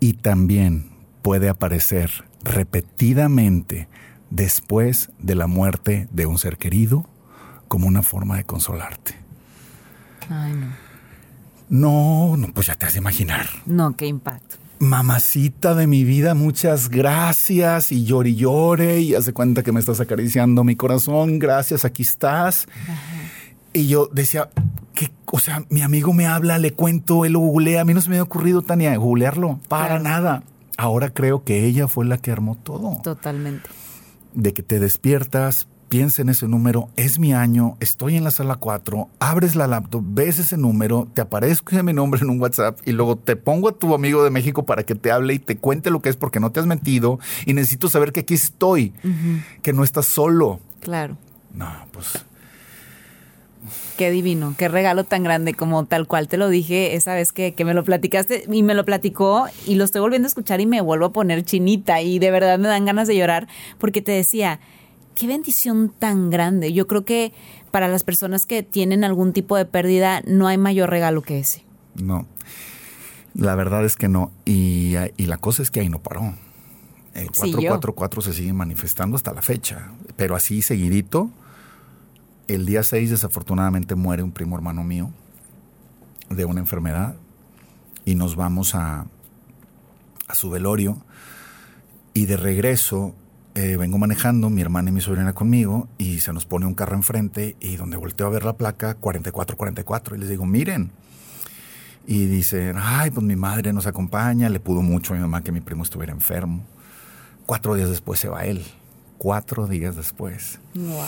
Y 0.00 0.14
también 0.14 0.90
puede 1.22 1.48
aparecer 1.48 2.27
repetidamente 2.42 3.88
después 4.30 5.10
de 5.18 5.34
la 5.34 5.46
muerte 5.46 6.08
de 6.12 6.26
un 6.26 6.38
ser 6.38 6.58
querido 6.58 7.08
como 7.68 7.86
una 7.86 8.02
forma 8.02 8.36
de 8.36 8.44
consolarte. 8.44 9.14
Ay, 10.30 10.52
no. 10.52 10.88
No, 11.70 12.36
no, 12.36 12.52
pues 12.54 12.66
ya 12.68 12.74
te 12.74 12.86
has 12.86 12.94
de 12.94 12.98
imaginar. 12.98 13.46
No, 13.66 13.94
qué 13.94 14.06
impacto. 14.06 14.56
Mamacita 14.78 15.74
de 15.74 15.86
mi 15.86 16.04
vida, 16.04 16.34
muchas 16.34 16.88
gracias. 16.88 17.92
Y 17.92 18.04
llore 18.04 18.30
y 18.30 18.36
llore. 18.36 19.00
Y 19.00 19.14
hace 19.14 19.32
cuenta 19.32 19.62
que 19.62 19.72
me 19.72 19.80
estás 19.80 20.00
acariciando 20.00 20.64
mi 20.64 20.76
corazón. 20.76 21.38
Gracias, 21.38 21.84
aquí 21.84 22.02
estás. 22.02 22.66
Y 23.74 23.86
yo 23.86 24.08
decía, 24.12 24.48
que, 24.94 25.10
o 25.26 25.38
sea, 25.38 25.64
mi 25.68 25.82
amigo 25.82 26.12
me 26.12 26.26
habla, 26.26 26.58
le 26.58 26.72
cuento, 26.72 27.24
él 27.24 27.34
lo 27.34 27.40
googlea. 27.40 27.82
A 27.82 27.84
mí 27.84 27.92
no 27.92 28.00
se 28.00 28.08
me 28.08 28.16
había 28.16 28.22
ocurrido, 28.22 28.62
Tania, 28.62 28.96
googlearlo. 28.96 29.60
Para 29.68 29.98
nada. 29.98 30.42
Ahora 30.80 31.10
creo 31.10 31.42
que 31.42 31.66
ella 31.66 31.88
fue 31.88 32.06
la 32.06 32.18
que 32.18 32.30
armó 32.30 32.54
todo. 32.54 33.00
Totalmente. 33.02 33.68
De 34.32 34.54
que 34.54 34.62
te 34.62 34.78
despiertas, 34.78 35.66
piensa 35.88 36.22
en 36.22 36.28
ese 36.28 36.46
número, 36.46 36.88
es 36.94 37.18
mi 37.18 37.34
año, 37.34 37.76
estoy 37.80 38.14
en 38.16 38.22
la 38.22 38.30
sala 38.30 38.54
4, 38.54 39.08
abres 39.18 39.56
la 39.56 39.66
laptop, 39.66 40.04
ves 40.06 40.38
ese 40.38 40.56
número, 40.56 41.08
te 41.14 41.20
aparezco 41.20 41.82
mi 41.82 41.92
nombre 41.92 42.20
en 42.20 42.30
un 42.30 42.40
WhatsApp 42.40 42.78
y 42.84 42.92
luego 42.92 43.16
te 43.16 43.34
pongo 43.34 43.68
a 43.68 43.72
tu 43.72 43.92
amigo 43.92 44.22
de 44.22 44.30
México 44.30 44.66
para 44.66 44.84
que 44.84 44.94
te 44.94 45.10
hable 45.10 45.34
y 45.34 45.38
te 45.40 45.56
cuente 45.56 45.90
lo 45.90 46.00
que 46.00 46.10
es 46.10 46.16
porque 46.16 46.38
no 46.38 46.52
te 46.52 46.60
has 46.60 46.66
mentido 46.66 47.18
y 47.44 47.54
necesito 47.54 47.88
saber 47.88 48.12
que 48.12 48.20
aquí 48.20 48.34
estoy, 48.34 48.92
que 49.62 49.72
no 49.72 49.82
estás 49.82 50.06
solo. 50.06 50.60
Claro. 50.80 51.16
No, 51.54 51.72
pues... 51.90 52.24
Qué 53.98 54.12
divino, 54.12 54.54
qué 54.56 54.68
regalo 54.68 55.02
tan 55.02 55.24
grande 55.24 55.54
como 55.54 55.84
tal 55.84 56.06
cual 56.06 56.28
te 56.28 56.36
lo 56.36 56.48
dije 56.48 56.94
esa 56.94 57.14
vez 57.14 57.32
que, 57.32 57.54
que 57.54 57.64
me 57.64 57.74
lo 57.74 57.82
platicaste 57.82 58.44
y 58.48 58.62
me 58.62 58.74
lo 58.74 58.84
platicó 58.84 59.48
y 59.66 59.74
lo 59.74 59.82
estoy 59.82 60.00
volviendo 60.00 60.26
a 60.26 60.28
escuchar 60.28 60.60
y 60.60 60.66
me 60.66 60.80
vuelvo 60.80 61.06
a 61.06 61.12
poner 61.12 61.42
chinita 61.42 62.00
y 62.00 62.20
de 62.20 62.30
verdad 62.30 62.60
me 62.60 62.68
dan 62.68 62.84
ganas 62.84 63.08
de 63.08 63.16
llorar 63.16 63.48
porque 63.78 64.00
te 64.00 64.12
decía, 64.12 64.60
qué 65.16 65.26
bendición 65.26 65.92
tan 65.98 66.30
grande. 66.30 66.72
Yo 66.72 66.86
creo 66.86 67.04
que 67.04 67.32
para 67.72 67.88
las 67.88 68.04
personas 68.04 68.46
que 68.46 68.62
tienen 68.62 69.02
algún 69.02 69.32
tipo 69.32 69.56
de 69.56 69.64
pérdida 69.64 70.22
no 70.24 70.46
hay 70.46 70.58
mayor 70.58 70.90
regalo 70.90 71.22
que 71.22 71.40
ese. 71.40 71.64
No, 71.96 72.24
la 73.34 73.56
verdad 73.56 73.84
es 73.84 73.96
que 73.96 74.06
no. 74.06 74.30
Y, 74.44 74.94
la 75.16 75.38
cosa 75.38 75.62
es 75.62 75.72
que 75.72 75.80
ahí 75.80 75.88
no 75.88 75.98
paró. 75.98 76.34
El 77.14 77.32
444 77.32 78.22
se 78.22 78.32
sigue 78.32 78.52
manifestando 78.52 79.16
hasta 79.16 79.32
la 79.32 79.42
fecha, 79.42 79.90
pero 80.14 80.36
así 80.36 80.62
seguidito. 80.62 81.30
El 82.48 82.66
día 82.66 82.82
6 82.82 83.10
desafortunadamente 83.10 83.94
muere 83.94 84.22
un 84.22 84.32
primo 84.32 84.56
hermano 84.56 84.82
mío 84.82 85.10
de 86.30 86.44
una 86.44 86.60
enfermedad 86.60 87.14
y 88.04 88.14
nos 88.14 88.36
vamos 88.36 88.74
a, 88.74 89.06
a 90.26 90.34
su 90.34 90.50
velorio 90.50 91.04
y 92.14 92.26
de 92.26 92.36
regreso 92.36 93.14
eh, 93.54 93.76
vengo 93.76 93.98
manejando, 93.98 94.50
mi 94.50 94.60
hermana 94.60 94.90
y 94.90 94.92
mi 94.92 95.00
sobrina 95.00 95.32
conmigo, 95.32 95.88
y 95.98 96.20
se 96.20 96.32
nos 96.32 96.46
pone 96.46 96.64
un 96.64 96.74
carro 96.74 96.94
enfrente, 96.94 97.56
y 97.58 97.74
donde 97.74 97.96
volteo 97.96 98.28
a 98.28 98.30
ver 98.30 98.44
la 98.44 98.52
placa, 98.52 98.94
4444, 98.94 100.14
y 100.14 100.18
les 100.20 100.28
digo, 100.28 100.46
miren. 100.46 100.92
Y 102.06 102.26
dicen, 102.26 102.76
ay, 102.78 103.10
pues 103.10 103.26
mi 103.26 103.34
madre 103.34 103.72
nos 103.72 103.88
acompaña, 103.88 104.48
le 104.48 104.60
pudo 104.60 104.80
mucho 104.80 105.12
a 105.12 105.16
mi 105.16 105.22
mamá 105.22 105.42
que 105.42 105.50
mi 105.50 105.60
primo 105.60 105.82
estuviera 105.82 106.12
enfermo. 106.12 106.64
Cuatro 107.46 107.74
días 107.74 107.90
después 107.90 108.20
se 108.20 108.28
va 108.28 108.44
él. 108.44 108.64
Cuatro 109.18 109.66
días 109.66 109.96
después. 109.96 110.60
Wow. 110.74 111.04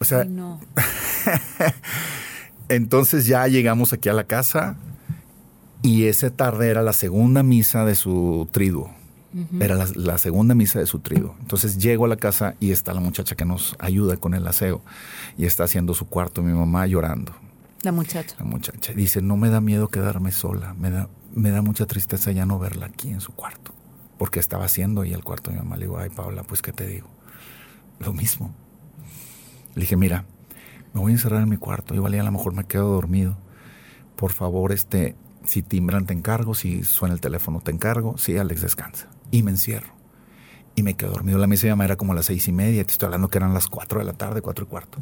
O 0.00 0.04
sea, 0.04 0.24
no. 0.24 0.60
entonces 2.68 3.26
ya 3.26 3.46
llegamos 3.48 3.92
aquí 3.92 4.08
a 4.08 4.12
la 4.12 4.24
casa 4.24 4.76
y 5.82 6.04
esa 6.04 6.30
tarde 6.30 6.68
era 6.68 6.82
la 6.82 6.92
segunda 6.92 7.42
misa 7.42 7.84
de 7.84 7.94
su 7.94 8.48
triduo. 8.52 8.98
Era 9.60 9.86
la, 9.94 10.18
segunda 10.18 10.54
misa 10.54 10.78
de 10.78 10.86
su 10.86 11.00
trigo. 11.00 11.36
Entonces 11.40 11.78
llego 11.78 12.06
a 12.06 12.08
la 12.08 12.16
casa 12.16 12.54
y 12.60 12.72
está 12.72 12.94
la 12.94 13.00
muchacha 13.00 13.36
que 13.36 13.44
nos 13.44 13.76
ayuda 13.78 14.16
con 14.16 14.34
el 14.34 14.46
aseo 14.46 14.80
y 15.36 15.44
está 15.44 15.64
haciendo 15.64 15.94
su 15.94 16.08
cuarto, 16.08 16.42
mi 16.42 16.52
mamá 16.52 16.86
llorando. 16.86 17.32
La 17.82 17.92
muchacha. 17.92 18.34
La 18.38 18.44
muchacha. 18.44 18.92
Dice, 18.94 19.20
no 19.20 19.36
me 19.36 19.50
da 19.50 19.60
miedo 19.60 19.88
quedarme 19.88 20.32
sola, 20.32 20.74
me 20.74 20.90
da, 20.90 21.08
me 21.34 21.50
da 21.50 21.62
mucha 21.62 21.86
tristeza 21.86 22.32
ya 22.32 22.46
no 22.46 22.58
verla 22.58 22.86
aquí 22.86 23.10
en 23.10 23.20
su 23.20 23.32
cuarto. 23.32 23.72
Porque 24.16 24.40
estaba 24.40 24.64
haciendo 24.64 25.04
y 25.04 25.12
el 25.12 25.22
cuarto 25.22 25.50
de 25.50 25.58
mi 25.58 25.62
mamá. 25.62 25.76
Le 25.76 25.84
digo, 25.84 25.98
ay 25.98 26.08
Paula, 26.08 26.42
pues 26.42 26.62
qué 26.62 26.72
te 26.72 26.86
digo. 26.86 27.08
Lo 28.00 28.12
mismo. 28.12 28.54
Le 29.74 29.82
dije, 29.82 29.96
mira, 29.96 30.24
me 30.92 31.00
voy 31.00 31.12
a 31.12 31.14
encerrar 31.14 31.42
en 31.42 31.48
mi 31.48 31.56
cuarto. 31.56 31.94
Igual 31.94 32.14
a 32.14 32.22
lo 32.22 32.32
mejor 32.32 32.54
me 32.54 32.64
quedo 32.64 32.88
dormido. 32.88 33.36
Por 34.16 34.32
favor, 34.32 34.72
este, 34.72 35.16
si 35.44 35.62
timbran 35.62 36.06
te 36.06 36.12
encargo, 36.12 36.54
si 36.54 36.84
suena 36.84 37.14
el 37.14 37.20
teléfono 37.20 37.60
te 37.60 37.70
encargo. 37.70 38.18
Sí, 38.18 38.36
Alex, 38.36 38.62
descansa 38.62 39.08
y 39.30 39.42
me 39.42 39.50
encierro. 39.50 39.96
Y 40.74 40.82
me 40.82 40.94
quedo 40.94 41.10
dormido. 41.10 41.38
La 41.38 41.48
misa 41.48 41.66
de 41.66 41.72
mamá 41.72 41.86
era 41.86 41.96
como 41.96 42.14
las 42.14 42.26
seis 42.26 42.46
y 42.46 42.52
media. 42.52 42.84
Te 42.84 42.92
estoy 42.92 43.06
hablando 43.06 43.28
que 43.28 43.38
eran 43.38 43.52
las 43.52 43.66
cuatro 43.66 43.98
de 43.98 44.04
la 44.04 44.12
tarde, 44.12 44.42
cuatro 44.42 44.64
y 44.64 44.68
cuarto. 44.68 44.98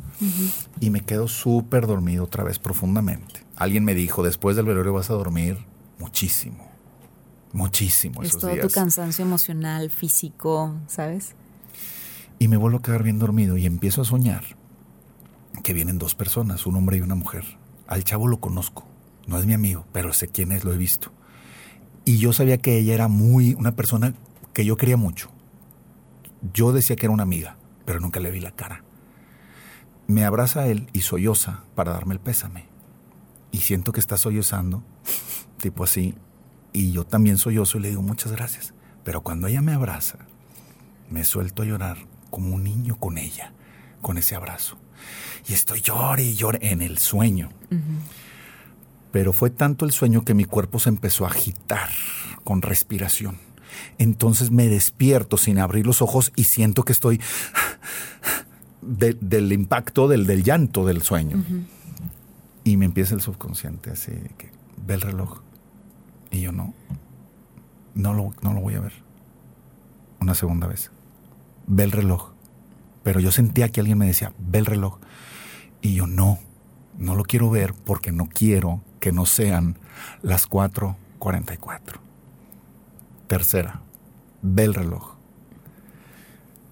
Y 0.80 0.88
me 0.88 1.02
quedo 1.02 1.28
súper 1.28 1.86
dormido 1.86 2.24
otra 2.24 2.44
vez 2.44 2.58
profundamente. 2.58 3.44
Alguien 3.56 3.84
me 3.84 3.94
dijo, 3.94 4.22
después 4.22 4.56
del 4.56 4.64
velorio 4.64 4.94
vas 4.94 5.10
a 5.10 5.14
dormir 5.14 5.58
muchísimo. 5.98 6.66
Muchísimo. 7.52 8.22
Es 8.22 8.38
todo 8.38 8.56
tu 8.58 8.68
cansancio 8.70 9.24
emocional, 9.24 9.90
físico, 9.90 10.74
¿sabes? 10.86 11.34
Y 12.38 12.48
me 12.48 12.56
vuelvo 12.56 12.78
a 12.78 12.82
quedar 12.82 13.02
bien 13.02 13.18
dormido 13.18 13.56
y 13.56 13.66
empiezo 13.66 14.02
a 14.02 14.04
soñar 14.04 14.44
que 15.62 15.72
vienen 15.72 15.98
dos 15.98 16.14
personas, 16.14 16.66
un 16.66 16.76
hombre 16.76 16.98
y 16.98 17.00
una 17.00 17.14
mujer. 17.14 17.44
Al 17.86 18.04
chavo 18.04 18.28
lo 18.28 18.40
conozco. 18.40 18.86
No 19.26 19.38
es 19.38 19.46
mi 19.46 19.54
amigo, 19.54 19.86
pero 19.92 20.12
sé 20.12 20.28
quién 20.28 20.52
es, 20.52 20.64
lo 20.64 20.72
he 20.72 20.76
visto. 20.76 21.12
Y 22.04 22.18
yo 22.18 22.32
sabía 22.32 22.58
que 22.58 22.78
ella 22.78 22.94
era 22.94 23.08
muy, 23.08 23.54
una 23.54 23.72
persona 23.72 24.14
que 24.52 24.64
yo 24.64 24.76
quería 24.76 24.96
mucho. 24.96 25.30
Yo 26.52 26.72
decía 26.72 26.94
que 26.94 27.06
era 27.06 27.12
una 27.12 27.24
amiga, 27.24 27.56
pero 27.84 28.00
nunca 28.00 28.20
le 28.20 28.30
vi 28.30 28.40
la 28.40 28.52
cara. 28.52 28.84
Me 30.06 30.24
abraza 30.24 30.68
él 30.68 30.88
y 30.92 31.00
solloza 31.00 31.64
para 31.74 31.92
darme 31.92 32.14
el 32.14 32.20
pésame. 32.20 32.66
Y 33.50 33.58
siento 33.58 33.92
que 33.92 34.00
está 34.00 34.16
sollozando, 34.16 34.84
tipo 35.60 35.82
así. 35.82 36.14
Y 36.72 36.92
yo 36.92 37.04
también 37.04 37.38
sollozo 37.38 37.78
y 37.78 37.80
le 37.80 37.88
digo 37.88 38.02
muchas 38.02 38.30
gracias. 38.30 38.74
Pero 39.02 39.22
cuando 39.22 39.48
ella 39.48 39.62
me 39.62 39.72
abraza, 39.72 40.18
me 41.10 41.24
suelto 41.24 41.62
a 41.62 41.66
llorar 41.66 41.98
como 42.36 42.54
un 42.54 42.64
niño 42.64 42.98
con 43.00 43.16
ella, 43.16 43.54
con 44.02 44.18
ese 44.18 44.34
abrazo. 44.34 44.76
Y 45.48 45.54
estoy 45.54 45.80
llore 45.80 46.22
y 46.22 46.34
llore 46.34 46.58
en 46.60 46.82
el 46.82 46.98
sueño 46.98 47.48
pero 49.16 49.32
fue 49.32 49.48
tanto 49.48 49.86
el 49.86 49.92
sueño 49.92 50.26
que 50.26 50.34
mi 50.34 50.44
cuerpo 50.44 50.78
se 50.78 50.90
empezó 50.90 51.24
a 51.24 51.30
agitar 51.30 51.88
con 52.44 52.60
respiración. 52.60 53.38
Entonces 53.96 54.50
me 54.50 54.68
despierto 54.68 55.38
sin 55.38 55.58
abrir 55.58 55.86
los 55.86 56.02
ojos 56.02 56.32
y 56.36 56.44
siento 56.44 56.82
que 56.82 56.92
estoy 56.92 57.18
del 58.82 59.52
impacto 59.52 60.06
del, 60.06 60.26
del, 60.26 60.44
llanto 60.44 60.84
del 60.84 61.00
sueño. 61.00 61.42
Y 62.62 62.76
me 62.76 62.84
empieza 62.84 63.14
el 63.14 63.22
subconsciente 63.22 63.88
así, 63.90 64.12
que 64.36 64.50
ve 64.86 64.92
el 64.92 65.00
reloj. 65.00 65.40
Y 66.30 66.42
yo 66.42 66.52
no, 66.52 66.74
no 67.94 68.12
lo, 68.12 68.34
no 68.42 68.52
lo 68.52 68.60
voy 68.60 68.74
a 68.74 68.80
ver. 68.80 68.92
Una 70.20 70.34
segunda 70.34 70.66
vez. 70.66 70.90
Ve 71.66 71.84
el 71.84 71.92
reloj. 71.92 72.32
Pero 73.02 73.20
yo 73.20 73.30
sentía 73.30 73.68
que 73.68 73.80
alguien 73.80 73.98
me 73.98 74.06
decía, 74.06 74.32
ve 74.38 74.58
el 74.58 74.66
reloj. 74.66 74.98
Y 75.80 75.94
yo 75.94 76.06
no, 76.06 76.38
no 76.98 77.14
lo 77.14 77.24
quiero 77.24 77.50
ver 77.50 77.74
porque 77.74 78.12
no 78.12 78.28
quiero 78.28 78.80
que 79.00 79.12
no 79.12 79.26
sean 79.26 79.76
las 80.22 80.48
4.44. 80.48 81.78
Tercera, 83.26 83.80
ve 84.42 84.64
el 84.64 84.74
reloj. 84.74 85.14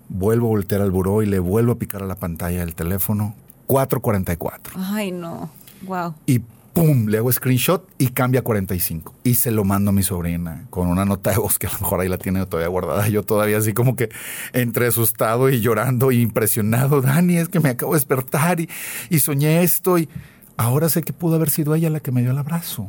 Vuelvo 0.08 0.46
a 0.46 0.50
voltear 0.50 0.80
al 0.80 0.90
buró 0.90 1.22
y 1.22 1.26
le 1.26 1.38
vuelvo 1.38 1.72
a 1.72 1.78
picar 1.78 2.02
a 2.02 2.06
la 2.06 2.16
pantalla 2.16 2.60
del 2.60 2.74
teléfono. 2.74 3.34
4.44. 3.66 4.72
Ay, 4.76 5.12
no. 5.12 5.50
Wow. 5.82 6.14
Y 6.26 6.42
pum, 6.74 7.06
le 7.06 7.18
hago 7.18 7.32
screenshot 7.32 7.88
y 7.96 8.08
cambia 8.08 8.40
a 8.40 8.44
45. 8.44 9.14
Y 9.24 9.36
se 9.36 9.50
lo 9.50 9.64
mando 9.64 9.90
a 9.90 9.92
mi 9.94 10.02
sobrina 10.02 10.66
con 10.68 10.88
una 10.88 11.06
nota 11.06 11.30
de 11.30 11.38
voz 11.38 11.58
que 11.58 11.66
a 11.66 11.72
lo 11.72 11.78
mejor 11.78 12.00
ahí 12.00 12.08
la 12.08 12.18
tiene 12.18 12.44
todavía 12.44 12.68
guardada. 12.68 13.08
Yo 13.08 13.22
todavía 13.22 13.56
así 13.56 13.72
como 13.72 13.96
que 13.96 14.10
entre 14.52 14.86
asustado 14.86 15.48
y 15.48 15.60
llorando 15.60 16.12
y 16.12 16.20
impresionado. 16.20 17.00
Dani, 17.00 17.38
es 17.38 17.48
que 17.48 17.60
me 17.60 17.70
acabo 17.70 17.92
de 17.92 17.98
despertar 17.98 18.60
y, 18.60 18.68
y 19.08 19.20
soñé 19.20 19.62
esto 19.62 19.96
y 19.96 20.08
Ahora 20.56 20.88
sé 20.88 21.02
que 21.02 21.12
pudo 21.12 21.36
haber 21.36 21.50
sido 21.50 21.74
ella 21.74 21.90
la 21.90 22.00
que 22.00 22.12
me 22.12 22.22
dio 22.22 22.30
el 22.30 22.38
abrazo. 22.38 22.88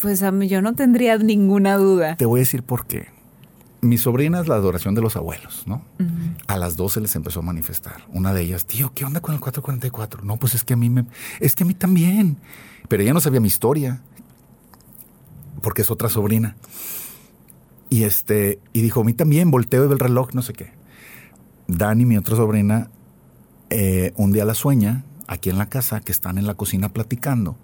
Pues 0.00 0.22
a 0.22 0.30
mí 0.30 0.48
yo 0.48 0.62
no 0.62 0.74
tendría 0.74 1.16
ninguna 1.18 1.76
duda. 1.76 2.16
Te 2.16 2.26
voy 2.26 2.40
a 2.40 2.42
decir 2.42 2.62
por 2.62 2.86
qué. 2.86 3.08
Mi 3.84 3.98
sobrina 3.98 4.40
es 4.40 4.46
la 4.46 4.54
adoración 4.54 4.94
de 4.94 5.00
los 5.00 5.16
abuelos, 5.16 5.64
¿no? 5.66 5.84
A 6.46 6.56
las 6.56 6.76
12 6.76 7.00
les 7.00 7.16
empezó 7.16 7.40
a 7.40 7.42
manifestar. 7.42 8.06
Una 8.10 8.32
de 8.32 8.42
ellas, 8.42 8.64
tío, 8.64 8.92
¿qué 8.94 9.04
onda 9.04 9.20
con 9.20 9.34
el 9.34 9.40
444? 9.40 10.22
No, 10.22 10.36
pues 10.36 10.54
es 10.54 10.62
que 10.62 10.74
a 10.74 10.76
mí 10.76 10.88
me, 10.88 11.04
es 11.40 11.56
que 11.56 11.64
a 11.64 11.66
mí 11.66 11.74
también. 11.74 12.36
Pero 12.86 13.02
ella 13.02 13.12
no 13.12 13.20
sabía 13.20 13.40
mi 13.40 13.48
historia, 13.48 14.00
porque 15.62 15.82
es 15.82 15.90
otra 15.90 16.08
sobrina. 16.08 16.54
Y 17.90 18.04
este, 18.04 18.60
y 18.72 18.82
dijo, 18.82 19.00
a 19.00 19.04
mí 19.04 19.14
también, 19.14 19.50
volteo 19.50 19.88
y 19.88 19.92
el 19.92 19.98
reloj, 19.98 20.32
no 20.32 20.42
sé 20.42 20.52
qué. 20.52 20.70
Dani, 21.66 22.04
mi 22.04 22.16
otra 22.16 22.36
sobrina, 22.36 22.88
eh, 23.68 24.12
un 24.14 24.30
día 24.30 24.44
la 24.44 24.54
sueña 24.54 25.04
aquí 25.26 25.50
en 25.50 25.58
la 25.58 25.66
casa, 25.66 25.98
que 25.98 26.12
están 26.12 26.38
en 26.38 26.46
la 26.46 26.54
cocina 26.54 26.92
platicando, 26.92 27.56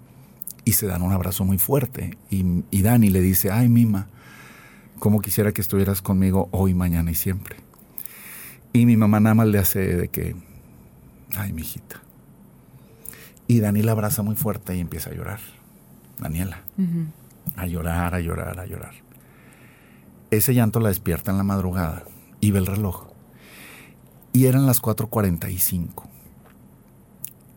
y 0.64 0.72
se 0.72 0.88
dan 0.88 1.02
un 1.02 1.12
abrazo 1.12 1.44
muy 1.44 1.58
fuerte. 1.58 2.18
Y, 2.28 2.64
y 2.72 2.82
Dani 2.82 3.08
le 3.08 3.20
dice, 3.20 3.52
ay, 3.52 3.68
Mima, 3.68 4.08
como 4.98 5.20
quisiera 5.20 5.52
que 5.52 5.60
estuvieras 5.60 6.02
conmigo 6.02 6.48
hoy, 6.52 6.74
mañana 6.74 7.10
y 7.10 7.14
siempre. 7.14 7.56
Y 8.72 8.86
mi 8.86 8.96
mamá 8.96 9.20
nada 9.20 9.34
más 9.34 9.48
le 9.48 9.58
hace 9.58 9.80
de 9.80 10.08
que, 10.08 10.36
ay, 11.36 11.52
mi 11.52 11.62
hijita. 11.62 12.02
Y 13.46 13.60
Dani 13.60 13.82
la 13.82 13.92
abraza 13.92 14.22
muy 14.22 14.36
fuerte 14.36 14.76
y 14.76 14.80
empieza 14.80 15.10
a 15.10 15.14
llorar. 15.14 15.40
Daniela. 16.18 16.62
A 17.56 17.66
llorar, 17.66 18.14
a 18.14 18.20
llorar, 18.20 18.60
a 18.60 18.66
llorar. 18.66 18.94
Ese 20.30 20.52
llanto 20.52 20.80
la 20.80 20.90
despierta 20.90 21.30
en 21.30 21.38
la 21.38 21.44
madrugada 21.44 22.04
y 22.40 22.50
ve 22.50 22.58
el 22.58 22.66
reloj. 22.66 23.08
Y 24.32 24.46
eran 24.46 24.66
las 24.66 24.82
4.45. 24.82 26.04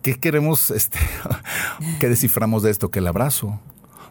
¿Qué 0.01 0.15
queremos, 0.15 0.71
este, 0.71 0.97
qué 1.99 2.07
desciframos 2.07 2.63
de 2.63 2.71
esto? 2.71 2.89
Que 2.89 2.99
el 2.99 3.07
abrazo 3.07 3.59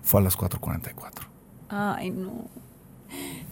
fue 0.02 0.20
a 0.20 0.24
las 0.24 0.36
4.44. 0.36 1.26
Ay, 1.70 2.10
no. 2.10 2.48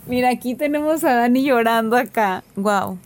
Mira, 0.09 0.31
aquí 0.31 0.55
tenemos 0.55 1.05
a 1.05 1.15
Dani 1.15 1.45
llorando 1.45 1.97
acá. 1.97 2.43
Wow. 2.57 2.99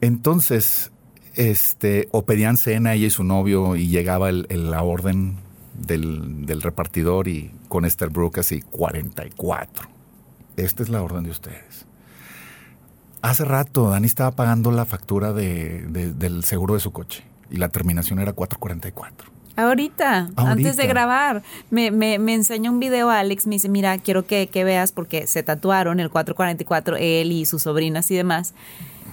Entonces, 0.00 0.92
este, 1.34 2.08
o 2.10 2.22
pedían 2.22 2.56
cena 2.56 2.94
ella 2.94 3.06
y 3.06 3.10
su 3.10 3.24
novio 3.24 3.76
y 3.76 3.88
llegaba 3.88 4.28
el, 4.28 4.46
la 4.70 4.82
orden 4.82 5.36
del, 5.74 6.44
del, 6.44 6.62
repartidor 6.62 7.28
y 7.28 7.52
con 7.68 7.84
Esther 7.84 8.10
Brooke 8.10 8.40
así 8.40 8.60
44. 8.60 9.88
Esta 10.56 10.82
es 10.82 10.88
la 10.88 11.02
orden 11.02 11.24
de 11.24 11.30
ustedes. 11.30 11.86
Hace 13.22 13.44
rato 13.44 13.90
Dani 13.90 14.06
estaba 14.06 14.32
pagando 14.32 14.70
la 14.70 14.84
factura 14.84 15.32
de, 15.32 15.86
del 15.88 16.44
seguro 16.44 16.74
de 16.74 16.80
su 16.80 16.92
coche 16.92 17.24
y 17.50 17.56
la 17.56 17.68
terminación 17.68 18.18
era 18.18 18.32
444. 18.32 19.37
Ahorita, 19.58 20.30
antes 20.36 20.76
de 20.76 20.86
grabar, 20.86 21.42
me, 21.68 21.90
me, 21.90 22.20
me 22.20 22.32
enseña 22.32 22.70
un 22.70 22.78
video 22.78 23.10
Alex, 23.10 23.48
me 23.48 23.56
dice, 23.56 23.68
mira, 23.68 23.98
quiero 23.98 24.24
que, 24.24 24.46
que 24.46 24.62
veas 24.62 24.92
porque 24.92 25.26
se 25.26 25.42
tatuaron 25.42 25.98
el 25.98 26.10
444, 26.10 26.96
él 26.96 27.32
y 27.32 27.44
sus 27.44 27.62
sobrinas 27.62 28.08
y 28.12 28.14
demás. 28.14 28.54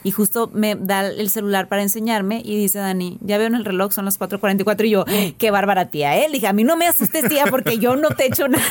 Y 0.04 0.12
justo 0.12 0.52
me 0.54 0.76
da 0.76 1.08
el 1.08 1.32
celular 1.32 1.68
para 1.68 1.82
enseñarme 1.82 2.44
y 2.46 2.60
dice 2.60 2.78
Dani, 2.78 3.18
ya 3.22 3.40
veo 3.40 3.48
en 3.48 3.56
el 3.56 3.66
reloj, 3.66 3.92
son 3.92 4.06
las 4.06 4.20
4.44 4.20 4.86
y 4.86 4.90
yo, 4.92 5.06
qué 5.40 5.50
bárbara 5.50 5.88
tía, 5.88 6.16
¿eh? 6.16 6.28
Le 6.28 6.36
dije, 6.36 6.46
a 6.46 6.54
mí 6.54 6.64
no 6.64 6.78
me 6.78 6.86
asustes 6.88 7.28
tía 7.28 7.46
porque 7.50 7.80
yo 7.80 7.96
no 7.96 8.10
te 8.10 8.28
echo 8.28 8.48
nada. 8.48 8.64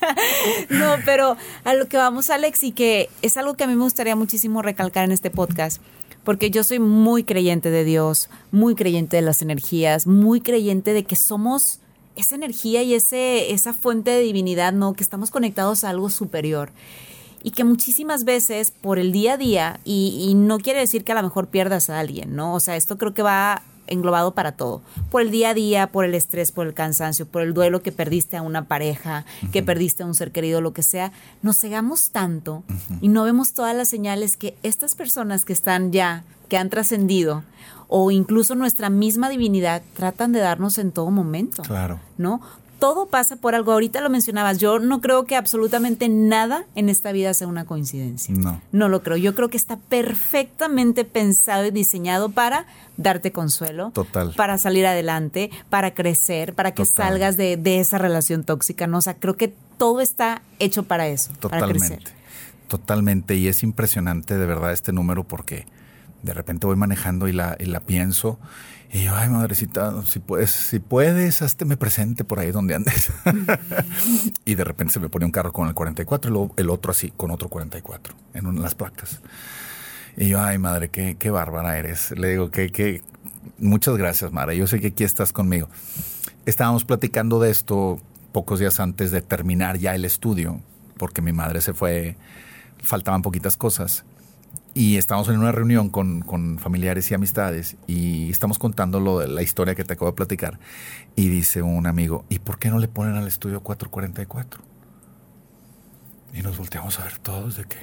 no, 0.70 0.94
pero 1.04 1.36
a 1.64 1.74
lo 1.74 1.86
que 1.86 1.98
vamos 1.98 2.30
Alex 2.30 2.62
y 2.62 2.72
que 2.72 3.10
es 3.20 3.36
algo 3.36 3.52
que 3.52 3.64
a 3.64 3.66
mí 3.66 3.74
me 3.74 3.82
gustaría 3.82 4.16
muchísimo 4.16 4.62
recalcar 4.62 5.04
en 5.04 5.12
este 5.12 5.28
podcast 5.28 5.82
porque 6.24 6.50
yo 6.50 6.64
soy 6.64 6.78
muy 6.78 7.24
creyente 7.24 7.70
de 7.70 7.84
Dios, 7.84 8.28
muy 8.50 8.74
creyente 8.74 9.16
de 9.16 9.22
las 9.22 9.42
energías, 9.42 10.06
muy 10.06 10.40
creyente 10.40 10.92
de 10.92 11.04
que 11.04 11.16
somos 11.16 11.80
esa 12.16 12.34
energía 12.34 12.82
y 12.82 12.94
ese, 12.94 13.52
esa 13.52 13.72
fuente 13.72 14.10
de 14.10 14.20
divinidad, 14.20 14.72
¿no? 14.72 14.94
Que 14.94 15.02
estamos 15.02 15.30
conectados 15.30 15.84
a 15.84 15.90
algo 15.90 16.10
superior. 16.10 16.70
Y 17.42 17.50
que 17.50 17.64
muchísimas 17.64 18.24
veces 18.24 18.70
por 18.70 18.98
el 18.98 19.12
día 19.12 19.34
a 19.34 19.36
día, 19.36 19.80
y, 19.84 20.26
y 20.28 20.34
no 20.34 20.58
quiere 20.58 20.80
decir 20.80 21.04
que 21.04 21.12
a 21.12 21.16
lo 21.16 21.22
mejor 21.22 21.48
pierdas 21.48 21.90
a 21.90 22.00
alguien, 22.00 22.34
¿no? 22.34 22.54
O 22.54 22.60
sea, 22.60 22.76
esto 22.76 22.96
creo 22.96 23.12
que 23.12 23.22
va 23.22 23.62
englobado 23.86 24.34
para 24.34 24.52
todo. 24.52 24.82
Por 25.10 25.22
el 25.22 25.30
día 25.30 25.50
a 25.50 25.54
día, 25.54 25.86
por 25.88 26.04
el 26.04 26.14
estrés, 26.14 26.52
por 26.52 26.66
el 26.66 26.74
cansancio, 26.74 27.26
por 27.26 27.42
el 27.42 27.54
duelo 27.54 27.82
que 27.82 27.92
perdiste 27.92 28.36
a 28.36 28.42
una 28.42 28.64
pareja, 28.64 29.24
que 29.52 29.62
perdiste 29.62 30.02
a 30.02 30.06
un 30.06 30.14
ser 30.14 30.32
querido, 30.32 30.60
lo 30.60 30.72
que 30.72 30.82
sea, 30.82 31.12
nos 31.42 31.58
cegamos 31.58 32.10
tanto 32.10 32.62
y 33.00 33.08
no 33.08 33.24
vemos 33.24 33.52
todas 33.52 33.74
las 33.76 33.88
señales 33.88 34.36
que 34.36 34.56
estas 34.62 34.94
personas 34.94 35.44
que 35.44 35.52
están 35.52 35.92
ya, 35.92 36.24
que 36.48 36.56
han 36.56 36.70
trascendido, 36.70 37.42
o 37.88 38.10
incluso 38.10 38.54
nuestra 38.54 38.90
misma 38.90 39.28
divinidad 39.28 39.82
tratan 39.94 40.32
de 40.32 40.40
darnos 40.40 40.78
en 40.78 40.92
todo 40.92 41.10
momento. 41.10 41.62
Claro. 41.62 42.00
¿No? 42.18 42.40
Todo 42.84 43.06
pasa 43.06 43.36
por 43.36 43.54
algo. 43.54 43.72
Ahorita 43.72 44.02
lo 44.02 44.10
mencionabas, 44.10 44.58
yo 44.58 44.78
no 44.78 45.00
creo 45.00 45.24
que 45.24 45.36
absolutamente 45.36 46.10
nada 46.10 46.66
en 46.74 46.90
esta 46.90 47.12
vida 47.12 47.32
sea 47.32 47.46
una 47.46 47.64
coincidencia. 47.64 48.34
No. 48.34 48.60
No 48.72 48.90
lo 48.90 49.02
creo. 49.02 49.16
Yo 49.16 49.34
creo 49.34 49.48
que 49.48 49.56
está 49.56 49.78
perfectamente 49.78 51.06
pensado 51.06 51.64
y 51.64 51.70
diseñado 51.70 52.28
para 52.28 52.66
darte 52.98 53.32
consuelo. 53.32 53.90
Total. 53.94 54.34
Para 54.36 54.58
salir 54.58 54.84
adelante, 54.84 55.50
para 55.70 55.94
crecer, 55.94 56.52
para 56.52 56.74
que 56.74 56.84
salgas 56.84 57.38
de, 57.38 57.58
esa 57.80 57.96
relación 57.96 58.44
tóxica. 58.44 58.86
¿no? 58.86 58.98
O 58.98 59.00
sea, 59.00 59.14
creo 59.14 59.38
que 59.38 59.54
todo 59.78 60.02
está 60.02 60.42
hecho 60.58 60.82
para 60.82 61.08
eso, 61.08 61.32
Totalmente. 61.40 61.78
para 61.78 61.96
crecer. 61.96 62.14
Totalmente. 62.68 63.34
Y 63.36 63.48
es 63.48 63.62
impresionante 63.62 64.36
de 64.36 64.44
verdad 64.44 64.72
este 64.74 64.92
número 64.92 65.24
porque 65.24 65.64
de 66.24 66.34
repente 66.34 66.66
voy 66.66 66.76
manejando 66.76 67.28
y 67.28 67.32
la, 67.32 67.56
y 67.58 67.66
la 67.66 67.80
pienso 67.80 68.38
y 68.94 69.02
yo, 69.02 69.16
ay, 69.16 69.28
madrecita, 69.28 70.04
si 70.04 70.20
puedes, 70.20 70.52
si 70.52 70.78
puedes, 70.78 71.42
hazte 71.42 71.66
presente 71.76 72.22
por 72.22 72.38
ahí 72.38 72.52
donde 72.52 72.76
andes. 72.76 73.10
y 74.44 74.54
de 74.54 74.62
repente 74.62 74.92
se 74.92 75.00
me 75.00 75.08
pone 75.08 75.24
un 75.24 75.32
carro 75.32 75.52
con 75.52 75.66
el 75.66 75.74
44 75.74 76.30
y 76.30 76.32
luego 76.32 76.54
el 76.56 76.70
otro 76.70 76.92
así, 76.92 77.10
con 77.10 77.32
otro 77.32 77.48
44, 77.48 78.14
en 78.34 78.62
las 78.62 78.76
placas. 78.76 79.20
Y 80.16 80.28
yo, 80.28 80.40
ay, 80.40 80.58
madre, 80.58 80.90
qué, 80.90 81.16
qué 81.18 81.30
bárbara 81.30 81.76
eres. 81.76 82.12
Le 82.12 82.28
digo, 82.28 82.52
que, 82.52 82.70
que, 82.70 83.02
muchas 83.58 83.96
gracias, 83.96 84.30
madre. 84.30 84.56
Yo 84.56 84.68
sé 84.68 84.78
que 84.78 84.86
aquí 84.88 85.02
estás 85.02 85.32
conmigo. 85.32 85.68
Estábamos 86.46 86.84
platicando 86.84 87.40
de 87.40 87.50
esto 87.50 87.98
pocos 88.30 88.60
días 88.60 88.78
antes 88.78 89.10
de 89.10 89.22
terminar 89.22 89.76
ya 89.78 89.96
el 89.96 90.04
estudio, 90.04 90.60
porque 90.98 91.20
mi 91.20 91.32
madre 91.32 91.62
se 91.62 91.74
fue, 91.74 92.16
faltaban 92.80 93.22
poquitas 93.22 93.56
cosas. 93.56 94.04
Y 94.76 94.96
estamos 94.96 95.28
en 95.28 95.38
una 95.38 95.52
reunión 95.52 95.88
con, 95.88 96.58
familiares 96.58 97.08
y 97.08 97.14
amistades 97.14 97.76
y 97.86 98.28
estamos 98.30 98.58
contando 98.58 98.98
lo 98.98 99.20
de 99.20 99.28
la 99.28 99.40
historia 99.40 99.76
que 99.76 99.84
te 99.84 99.92
acabo 99.92 100.10
de 100.10 100.16
platicar. 100.16 100.58
Y 101.14 101.28
dice 101.28 101.62
un 101.62 101.86
amigo, 101.86 102.24
¿y 102.28 102.40
por 102.40 102.58
qué 102.58 102.70
no 102.70 102.80
le 102.80 102.88
ponen 102.88 103.14
al 103.14 103.28
estudio 103.28 103.60
444? 103.60 104.60
Y 106.34 106.42
nos 106.42 106.58
volteamos 106.58 106.98
a 106.98 107.04
ver 107.04 107.18
todos 107.18 107.56
de 107.56 107.64
que, 107.66 107.76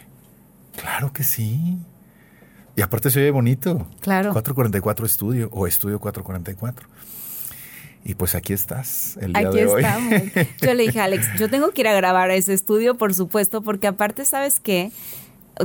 claro 0.75 1.13
que 1.13 1.23
sí. 1.23 1.77
Y 2.75 2.82
aparte 2.82 3.10
se 3.10 3.21
oye 3.21 3.32
bonito. 3.32 3.88
Claro. 4.01 4.34
444 4.34 5.06
estudio 5.06 5.49
o 5.54 5.67
estudio 5.67 5.97
444. 5.97 6.89
Y 8.04 8.15
pues 8.15 8.36
aquí 8.36 8.51
estás 8.51 9.15
el 9.21 9.32
día 9.32 9.49
de 9.49 9.65
hoy. 9.65 9.84
estamos. 9.84 10.13
Yo 10.62 10.73
le 10.73 10.84
dije, 10.84 10.99
Alex, 10.99 11.27
yo 11.38 11.49
tengo 11.49 11.71
que 11.71 11.82
ir 11.82 11.88
a 11.88 11.93
grabar 11.93 12.32
ese 12.32 12.54
estudio, 12.54 12.97
por 12.97 13.13
supuesto, 13.13 13.62
porque 13.62 13.88
aparte, 13.88 14.25
¿sabes 14.25 14.60
qué? 14.60 14.91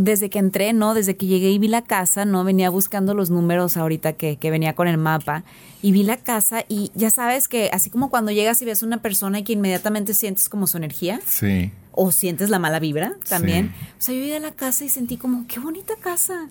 Desde 0.01 0.31
que 0.31 0.39
entré, 0.39 0.73
¿no? 0.73 0.95
Desde 0.95 1.17
que 1.17 1.27
llegué 1.27 1.51
y 1.51 1.59
vi 1.59 1.69
la 1.69 1.83
casa, 1.83 2.25
¿no? 2.25 2.45
Venía 2.45 2.71
buscando 2.71 3.15
los 3.15 3.31
números 3.31 3.77
ahorita 3.77 4.15
que, 4.15 4.37
que, 4.37 4.51
venía 4.51 4.75
con 4.75 4.89
el 4.89 4.99
mapa 4.99 5.45
y 5.83 5.93
vi 5.93 6.03
la 6.03 6.17
casa 6.17 6.65
y 6.69 6.91
ya 6.95 7.11
sabes 7.11 7.49
que 7.49 7.71
así 7.73 7.91
como 7.91 8.11
cuando 8.11 8.31
llegas 8.33 8.61
y 8.63 8.65
ves 8.65 8.83
a 8.83 8.87
una 8.87 9.03
persona 9.03 9.41
y 9.41 9.45
que 9.45 9.53
inmediatamente 9.53 10.15
sientes 10.15 10.49
como 10.49 10.67
su 10.67 10.77
energía. 10.77 11.21
Sí. 11.27 11.71
O 11.99 12.13
sientes 12.13 12.51
la 12.51 12.59
mala 12.59 12.79
vibra 12.79 13.15
también. 13.27 13.73
O 13.99 14.03
sea, 14.03 14.15
yo 14.15 14.21
llegué 14.21 14.37
a 14.37 14.41
la 14.41 14.51
casa 14.51 14.85
y 14.85 14.91
sentí 14.91 15.17
como, 15.17 15.47
qué 15.47 15.61
bonita 15.61 15.95
casa. 15.99 16.49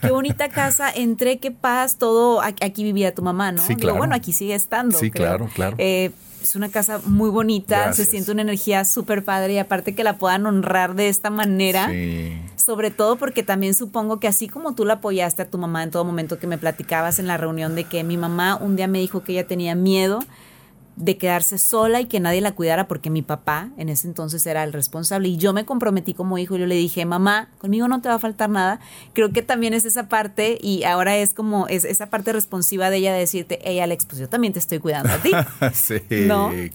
Qué 0.00 0.10
bonita 0.10 0.48
casa. 0.48 0.90
Entré, 0.90 1.38
qué 1.38 1.52
paz, 1.52 1.96
todo. 1.96 2.40
Aquí 2.42 2.82
vivía 2.82 3.14
tu 3.14 3.22
mamá, 3.22 3.52
¿no? 3.52 3.64
Sí, 3.64 3.76
claro. 3.76 3.98
bueno, 3.98 4.16
aquí 4.16 4.32
sigue 4.32 4.56
estando. 4.56 4.98
Sí, 4.98 5.12
claro, 5.12 5.48
claro. 5.54 5.76
Eh, 5.78 6.10
es 6.42 6.56
una 6.56 6.68
casa 6.68 7.00
muy 7.04 7.30
bonita, 7.30 7.92
se 7.92 8.04
siente 8.04 8.32
una 8.32 8.42
energía 8.42 8.84
súper 8.84 9.24
padre 9.24 9.54
y 9.54 9.58
aparte 9.58 9.94
que 9.94 10.04
la 10.04 10.18
puedan 10.18 10.46
honrar 10.46 10.94
de 10.94 11.08
esta 11.08 11.30
manera, 11.30 11.90
sobre 12.56 12.90
todo 12.90 13.16
porque 13.16 13.42
también 13.42 13.74
supongo 13.74 14.20
que 14.20 14.28
así 14.28 14.48
como 14.48 14.74
tú 14.74 14.84
la 14.84 14.94
apoyaste 14.94 15.42
a 15.42 15.50
tu 15.50 15.58
mamá 15.58 15.82
en 15.82 15.90
todo 15.90 16.04
momento 16.04 16.38
que 16.38 16.46
me 16.46 16.58
platicabas 16.58 17.18
en 17.18 17.26
la 17.26 17.36
reunión 17.36 17.74
de 17.74 17.84
que 17.84 18.04
mi 18.04 18.16
mamá 18.16 18.56
un 18.56 18.76
día 18.76 18.88
me 18.88 18.98
dijo 18.98 19.22
que 19.22 19.32
ella 19.32 19.46
tenía 19.46 19.74
miedo 19.74 20.20
de 21.00 21.16
quedarse 21.16 21.58
sola 21.58 22.00
y 22.00 22.06
que 22.06 22.20
nadie 22.20 22.40
la 22.40 22.52
cuidara 22.52 22.86
porque 22.86 23.10
mi 23.10 23.22
papá 23.22 23.70
en 23.78 23.88
ese 23.88 24.06
entonces 24.06 24.44
era 24.46 24.62
el 24.64 24.72
responsable 24.72 25.28
y 25.28 25.36
yo 25.38 25.52
me 25.52 25.64
comprometí 25.64 26.14
como 26.14 26.38
hijo 26.38 26.56
y 26.56 26.60
yo 26.60 26.66
le 26.66 26.74
dije, 26.74 27.04
mamá, 27.06 27.48
conmigo 27.58 27.88
no 27.88 28.00
te 28.02 28.08
va 28.08 28.16
a 28.16 28.18
faltar 28.18 28.50
nada. 28.50 28.80
Creo 29.14 29.32
que 29.32 29.42
también 29.42 29.72
es 29.72 29.84
esa 29.84 30.08
parte 30.08 30.58
y 30.60 30.84
ahora 30.84 31.16
es 31.16 31.32
como 31.32 31.68
es 31.68 31.84
esa 31.84 32.10
parte 32.10 32.32
responsiva 32.32 32.90
de 32.90 32.98
ella 32.98 33.12
de 33.12 33.20
decirte, 33.20 33.58
hey 33.62 33.80
Alex, 33.80 34.06
pues 34.06 34.20
yo 34.20 34.28
también 34.28 34.52
te 34.52 34.58
estoy 34.58 34.78
cuidando 34.78 35.12
a 35.12 35.18
ti. 35.18 35.32
sí, 35.72 36.00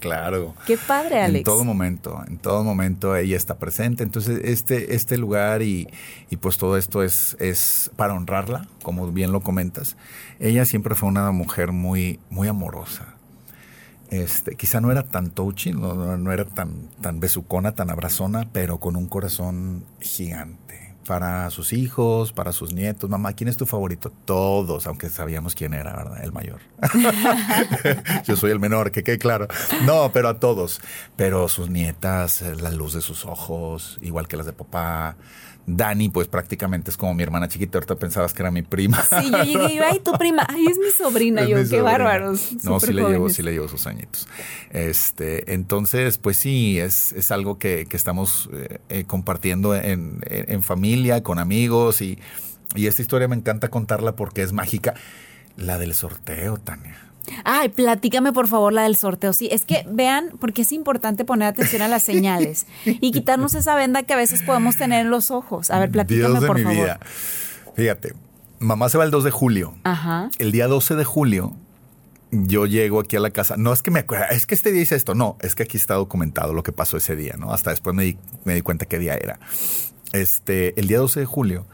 claro. 0.00 0.54
Qué 0.66 0.76
padre, 0.76 1.20
Alex. 1.20 1.38
En 1.38 1.44
todo 1.44 1.64
momento, 1.64 2.20
en 2.26 2.38
todo 2.38 2.64
momento 2.64 3.16
ella 3.16 3.36
está 3.36 3.58
presente. 3.58 4.02
Entonces 4.02 4.40
este, 4.44 4.94
este 4.94 5.18
lugar 5.18 5.62
y, 5.62 5.88
y 6.30 6.36
pues 6.36 6.58
todo 6.58 6.76
esto 6.76 7.02
es, 7.02 7.36
es 7.38 7.90
para 7.96 8.14
honrarla, 8.14 8.68
como 8.82 9.10
bien 9.12 9.32
lo 9.32 9.40
comentas. 9.40 9.96
Ella 10.40 10.64
siempre 10.64 10.94
fue 10.94 11.08
una 11.08 11.30
mujer 11.30 11.72
muy, 11.72 12.18
muy 12.30 12.48
amorosa 12.48 13.15
este, 14.10 14.56
quizá 14.56 14.80
no 14.80 14.90
era 14.90 15.02
tan 15.04 15.30
touchy, 15.30 15.72
no, 15.72 16.16
no, 16.16 16.32
era 16.32 16.44
tan, 16.44 16.88
tan 17.00 17.20
besucona, 17.20 17.72
tan 17.74 17.90
abrazona, 17.90 18.48
pero 18.52 18.78
con 18.78 18.96
un 18.96 19.06
corazón 19.06 19.84
gigante. 20.00 20.94
para 21.06 21.50
sus 21.50 21.72
hijos, 21.72 22.32
para 22.32 22.50
sus 22.52 22.72
nietos. 22.74 23.08
Mamá, 23.08 23.32
¿quién 23.32 23.46
es 23.48 23.56
tu 23.56 23.64
favorito? 23.64 24.10
Todos, 24.24 24.88
aunque 24.88 25.08
sabíamos 25.08 25.54
quién 25.54 25.72
era, 25.72 25.94
¿verdad? 25.94 26.24
El 26.24 26.32
mayor. 26.32 26.60
Yo 28.26 28.36
soy 28.36 28.50
el 28.50 28.58
menor, 28.58 28.90
que 28.90 29.04
quede 29.04 29.18
claro. 29.18 29.46
No, 29.84 30.10
pero 30.12 30.28
a 30.28 30.40
todos. 30.40 30.80
Pero 31.14 31.46
sus 31.48 31.70
nietas, 31.70 32.42
la 32.60 32.70
luz 32.72 32.92
de 32.94 33.02
sus 33.02 33.24
ojos, 33.24 33.98
igual 34.02 34.26
que 34.26 34.36
las 34.36 34.46
de 34.46 34.52
papá. 34.52 35.16
Dani, 35.66 36.08
pues 36.08 36.28
prácticamente 36.28 36.90
es 36.90 36.96
como 36.96 37.12
mi 37.12 37.24
hermana 37.24 37.48
chiquita. 37.48 37.78
Ahorita 37.78 37.96
pensabas 37.96 38.32
que 38.32 38.42
era 38.42 38.50
mi 38.50 38.62
prima. 38.62 39.02
Sí, 39.02 39.30
yo 39.30 39.42
llegué 39.42 39.74
y 39.74 39.78
ay, 39.78 40.00
tu 40.00 40.12
prima, 40.12 40.46
ay, 40.48 40.66
es 40.66 40.78
mi 40.78 40.90
sobrina. 40.96 41.44
yo, 41.44 41.56
qué 41.68 41.80
bárbaros. 41.80 42.64
No, 42.64 42.78
sí 42.78 42.92
le 42.92 43.02
llevo, 43.02 43.28
sí 43.28 43.42
le 43.42 43.52
llevo 43.52 43.68
sus 43.68 43.86
añitos. 43.86 44.28
Este, 44.70 45.52
entonces, 45.54 46.18
pues 46.18 46.36
sí, 46.36 46.78
es, 46.78 47.12
es 47.12 47.30
algo 47.30 47.58
que, 47.58 47.86
estamos 47.90 48.50
eh, 48.52 48.78
eh, 48.90 49.04
compartiendo 49.04 49.74
en, 49.74 50.20
en, 50.26 50.62
familia, 50.62 51.22
con 51.22 51.38
amigos 51.38 52.02
y, 52.02 52.18
y 52.74 52.86
esta 52.88 53.00
historia 53.00 53.26
me 53.26 53.36
encanta 53.36 53.68
contarla 53.68 54.14
porque 54.14 54.42
es 54.42 54.52
mágica. 54.52 54.94
La 55.56 55.78
del 55.78 55.94
sorteo, 55.94 56.58
Tania. 56.58 57.05
Ay, 57.44 57.68
platícame 57.68 58.32
por 58.32 58.48
favor 58.48 58.72
la 58.72 58.82
del 58.82 58.96
sorteo. 58.96 59.32
Sí, 59.32 59.48
es 59.50 59.64
que 59.64 59.84
vean, 59.88 60.32
porque 60.40 60.62
es 60.62 60.72
importante 60.72 61.24
poner 61.24 61.48
atención 61.48 61.82
a 61.82 61.88
las 61.88 62.02
señales 62.04 62.66
y 62.84 63.12
quitarnos 63.12 63.54
esa 63.54 63.74
venda 63.74 64.02
que 64.02 64.12
a 64.12 64.16
veces 64.16 64.42
podemos 64.42 64.76
tener 64.76 65.00
en 65.00 65.10
los 65.10 65.30
ojos. 65.30 65.70
A 65.70 65.78
ver, 65.78 65.90
platícame 65.90 66.40
por 66.40 66.60
favor. 66.60 66.98
Fíjate, 67.74 68.14
mamá 68.58 68.88
se 68.88 68.98
va 68.98 69.04
el 69.04 69.10
2 69.10 69.24
de 69.24 69.30
julio. 69.30 69.74
Ajá. 69.84 70.30
El 70.38 70.52
día 70.52 70.66
12 70.66 70.94
de 70.94 71.04
julio 71.04 71.54
yo 72.30 72.66
llego 72.66 73.00
aquí 73.00 73.16
a 73.16 73.20
la 73.20 73.30
casa. 73.30 73.56
No 73.56 73.72
es 73.72 73.82
que 73.82 73.90
me 73.90 74.00
acuerdo, 74.00 74.26
es 74.30 74.46
que 74.46 74.54
este 74.54 74.72
día 74.72 74.82
hice 74.82 74.96
esto. 74.96 75.14
No, 75.14 75.36
es 75.40 75.54
que 75.54 75.62
aquí 75.62 75.76
está 75.76 75.94
documentado 75.94 76.52
lo 76.52 76.62
que 76.62 76.72
pasó 76.72 76.96
ese 76.96 77.16
día, 77.16 77.36
¿no? 77.38 77.52
Hasta 77.52 77.70
después 77.70 77.94
me 77.94 78.04
di, 78.04 78.18
me 78.44 78.54
di 78.54 78.62
cuenta 78.62 78.86
qué 78.86 78.98
día 78.98 79.14
era. 79.14 79.38
Este, 80.12 80.78
el 80.80 80.88
día 80.88 80.98
12 80.98 81.20
de 81.20 81.26
julio, 81.26 81.66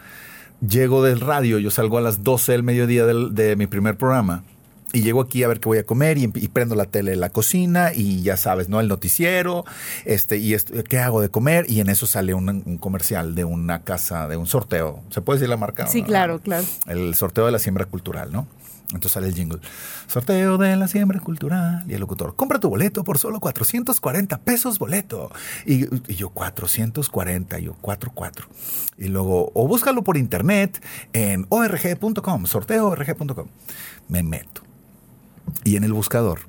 llego 0.67 1.03
del 1.03 1.21
radio, 1.21 1.59
yo 1.59 1.71
salgo 1.71 1.99
a 1.99 2.01
las 2.01 2.23
12 2.23 2.53
del 2.53 2.63
mediodía 2.63 3.07
de 3.07 3.57
mi 3.57 3.67
primer 3.67 3.97
programa 3.97 4.45
y 4.93 5.03
llego 5.03 5.21
aquí 5.21 5.43
a 5.43 5.49
ver 5.49 5.61
qué 5.61 5.69
voy 5.69 5.79
a 5.79 5.85
comer 5.85 6.19
y, 6.19 6.29
prendo 6.29 6.75
la 6.75 6.87
tele 6.87 7.15
en 7.15 7.21
la 7.21 7.31
cocina 7.31 7.93
y 7.95 8.23
ya 8.23 8.37
sabes, 8.37 8.69
¿no? 8.69 8.81
El 8.81 8.89
noticiero, 8.89 9.65
este, 10.05 10.37
y 10.37 10.55
qué 10.89 10.99
hago 10.99 11.21
de 11.21 11.31
comer 11.31 11.67
y 11.69 11.81
en 11.81 11.89
eso 11.89 12.07
sale 12.07 12.35
un, 12.35 12.79
comercial 12.79 13.35
de 13.35 13.45
una 13.45 13.83
casa, 13.83 14.29
de 14.29 14.37
un 14.37 14.47
sorteo. 14.47 15.03
¿Se 15.11 15.23
puede 15.23 15.39
decir 15.39 15.49
la 15.49 15.57
marca? 15.57 15.87
Sí, 15.87 16.03
claro, 16.03 16.41
claro. 16.41 16.65
El 16.87 17.15
sorteo 17.15 17.47
de 17.47 17.53
la 17.53 17.59
siembra 17.59 17.87
cultural, 17.87 18.33
¿no? 18.33 18.47
Entonces 18.89 19.13
sale 19.13 19.29
el 19.29 19.35
jingle. 19.35 19.61
Sorteo 20.07 20.59
de 20.59 20.77
la 20.77 20.87
siembra 20.87 21.19
cultural. 21.19 21.83
Y 21.89 21.95
el 21.95 22.01
locutor, 22.01 22.37
compra 22.37 22.61
tu 22.61 22.69
boleto 22.69 23.05
por 23.05 23.17
solo 23.17 23.41
440 23.41 24.39
pesos 24.41 24.79
boleto. 24.79 25.31
Y, 25.65 25.85
y 26.13 26.17
yo, 26.17 26.29
440, 26.29 27.59
y 27.59 27.65
yo, 27.65 27.75
44. 27.81 28.47
Y 28.99 29.09
luego, 29.09 29.51
o 29.55 29.67
búscalo 29.67 30.05
por 30.05 30.19
internet 30.19 30.85
en 31.15 31.47
org.com, 31.49 32.45
sorteo 32.45 32.89
org.com. 32.89 33.47
Me 34.09 34.23
meto 34.23 34.72
y 35.65 35.77
en 35.77 35.85
el 35.85 35.93
buscador 35.93 36.41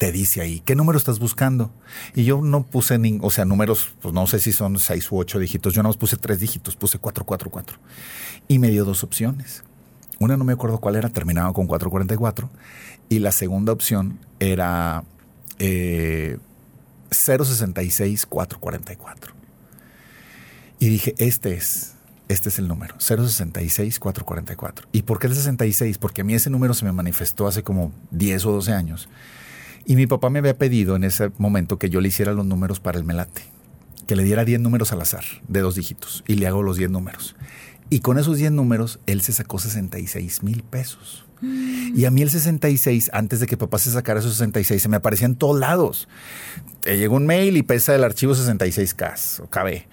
te 0.00 0.12
dice 0.12 0.40
ahí, 0.40 0.60
¿qué 0.64 0.74
número 0.74 0.96
estás 0.96 1.18
buscando? 1.18 1.70
Y 2.14 2.24
yo 2.24 2.40
no 2.40 2.62
puse, 2.62 2.98
ni, 2.98 3.18
o 3.20 3.30
sea, 3.30 3.44
números, 3.44 3.92
pues 4.00 4.14
no 4.14 4.26
sé 4.26 4.38
si 4.38 4.50
son 4.50 4.78
seis 4.78 5.12
u 5.12 5.18
ocho 5.18 5.38
dígitos, 5.38 5.74
yo 5.74 5.82
no 5.82 5.92
puse 5.92 6.16
tres 6.16 6.40
dígitos, 6.40 6.74
puse 6.74 6.98
444. 6.98 7.78
Y 8.48 8.58
me 8.58 8.70
dio 8.70 8.86
dos 8.86 9.04
opciones. 9.04 9.62
Una 10.18 10.38
no 10.38 10.44
me 10.44 10.54
acuerdo 10.54 10.78
cuál 10.78 10.96
era, 10.96 11.10
terminaba 11.10 11.52
con 11.52 11.66
444. 11.66 12.48
Y 13.10 13.18
la 13.18 13.30
segunda 13.30 13.74
opción 13.74 14.18
era 14.38 15.04
eh, 15.58 16.38
066 17.10 18.24
444. 18.24 19.34
Y 20.78 20.88
dije, 20.88 21.14
este 21.18 21.52
es 21.52 21.94
este 22.30 22.48
es 22.48 22.60
el 22.60 22.68
número, 22.68 22.94
066-444. 22.98 24.84
¿Y 24.92 25.02
por 25.02 25.18
qué 25.18 25.26
el 25.26 25.34
66? 25.34 25.98
Porque 25.98 26.20
a 26.20 26.24
mí 26.24 26.34
ese 26.34 26.48
número 26.48 26.74
se 26.74 26.84
me 26.84 26.92
manifestó 26.92 27.48
hace 27.48 27.64
como 27.64 27.92
10 28.12 28.46
o 28.46 28.52
12 28.52 28.72
años. 28.72 29.08
Y 29.84 29.96
mi 29.96 30.06
papá 30.06 30.30
me 30.30 30.38
había 30.38 30.56
pedido 30.56 30.94
en 30.94 31.02
ese 31.02 31.32
momento 31.38 31.78
que 31.78 31.90
yo 31.90 32.00
le 32.00 32.06
hiciera 32.06 32.32
los 32.32 32.46
números 32.46 32.78
para 32.78 32.98
el 32.98 33.04
melate, 33.04 33.42
que 34.06 34.14
le 34.14 34.22
diera 34.22 34.44
10 34.44 34.60
números 34.60 34.92
al 34.92 35.00
azar, 35.00 35.24
de 35.48 35.60
dos 35.60 35.74
dígitos, 35.74 36.22
y 36.28 36.36
le 36.36 36.46
hago 36.46 36.62
los 36.62 36.76
10 36.76 36.90
números. 36.90 37.34
Y 37.88 37.98
con 37.98 38.16
esos 38.16 38.36
10 38.38 38.52
números, 38.52 39.00
él 39.06 39.22
se 39.22 39.32
sacó 39.32 39.58
66 39.58 40.44
mil 40.44 40.62
pesos. 40.62 41.24
Y 41.42 42.04
a 42.04 42.10
mí 42.10 42.22
el 42.22 42.30
66, 42.30 43.10
antes 43.12 43.40
de 43.40 43.46
que 43.46 43.56
papá 43.56 43.78
se 43.78 43.90
sacara 43.90 44.20
esos 44.20 44.32
66, 44.34 44.82
se 44.82 44.88
me 44.88 44.96
aparecía 44.96 45.26
en 45.26 45.36
todos 45.36 45.58
lados. 45.58 46.08
Te 46.80 46.98
llegó 46.98 47.16
un 47.16 47.26
mail 47.26 47.56
y 47.56 47.62
pesa 47.62 47.94
el 47.94 48.04
archivo 48.04 48.34
66K 48.34 49.40
o 49.40 49.46
KB. 49.48 49.86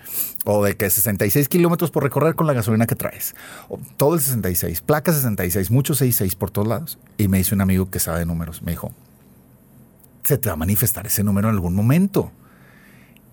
O 0.46 0.64
de 0.64 0.78
que 0.78 0.90
66 0.90 1.50
kilómetros 1.50 1.92
por 1.92 2.04
recorrer 2.04 2.36
con 2.36 2.48
la 2.48 2.54
gasolina 2.54 2.88
que 2.88 2.96
traes. 2.96 3.36
O 3.70 3.80
todo 3.98 4.14
el 4.14 4.22
66, 4.22 4.82
placa 4.82 5.12
66, 5.12 5.72
muchos 5.72 5.98
66 5.98 6.36
por 6.36 6.52
todos 6.52 6.68
lados. 6.68 6.98
Y 7.18 7.28
me 7.28 7.38
dice 7.40 7.56
un 7.56 7.62
amigo 7.62 7.90
que 7.90 8.00
sabe 8.00 8.20
de 8.20 8.26
números, 8.26 8.62
me 8.62 8.72
dijo, 8.72 8.92
se 10.24 10.38
te 10.38 10.50
va 10.50 10.54
a 10.54 10.58
manifestar 10.58 11.08
ese 11.08 11.24
número 11.24 11.50
en 11.50 11.56
algún 11.56 11.76
momento. 11.76 12.32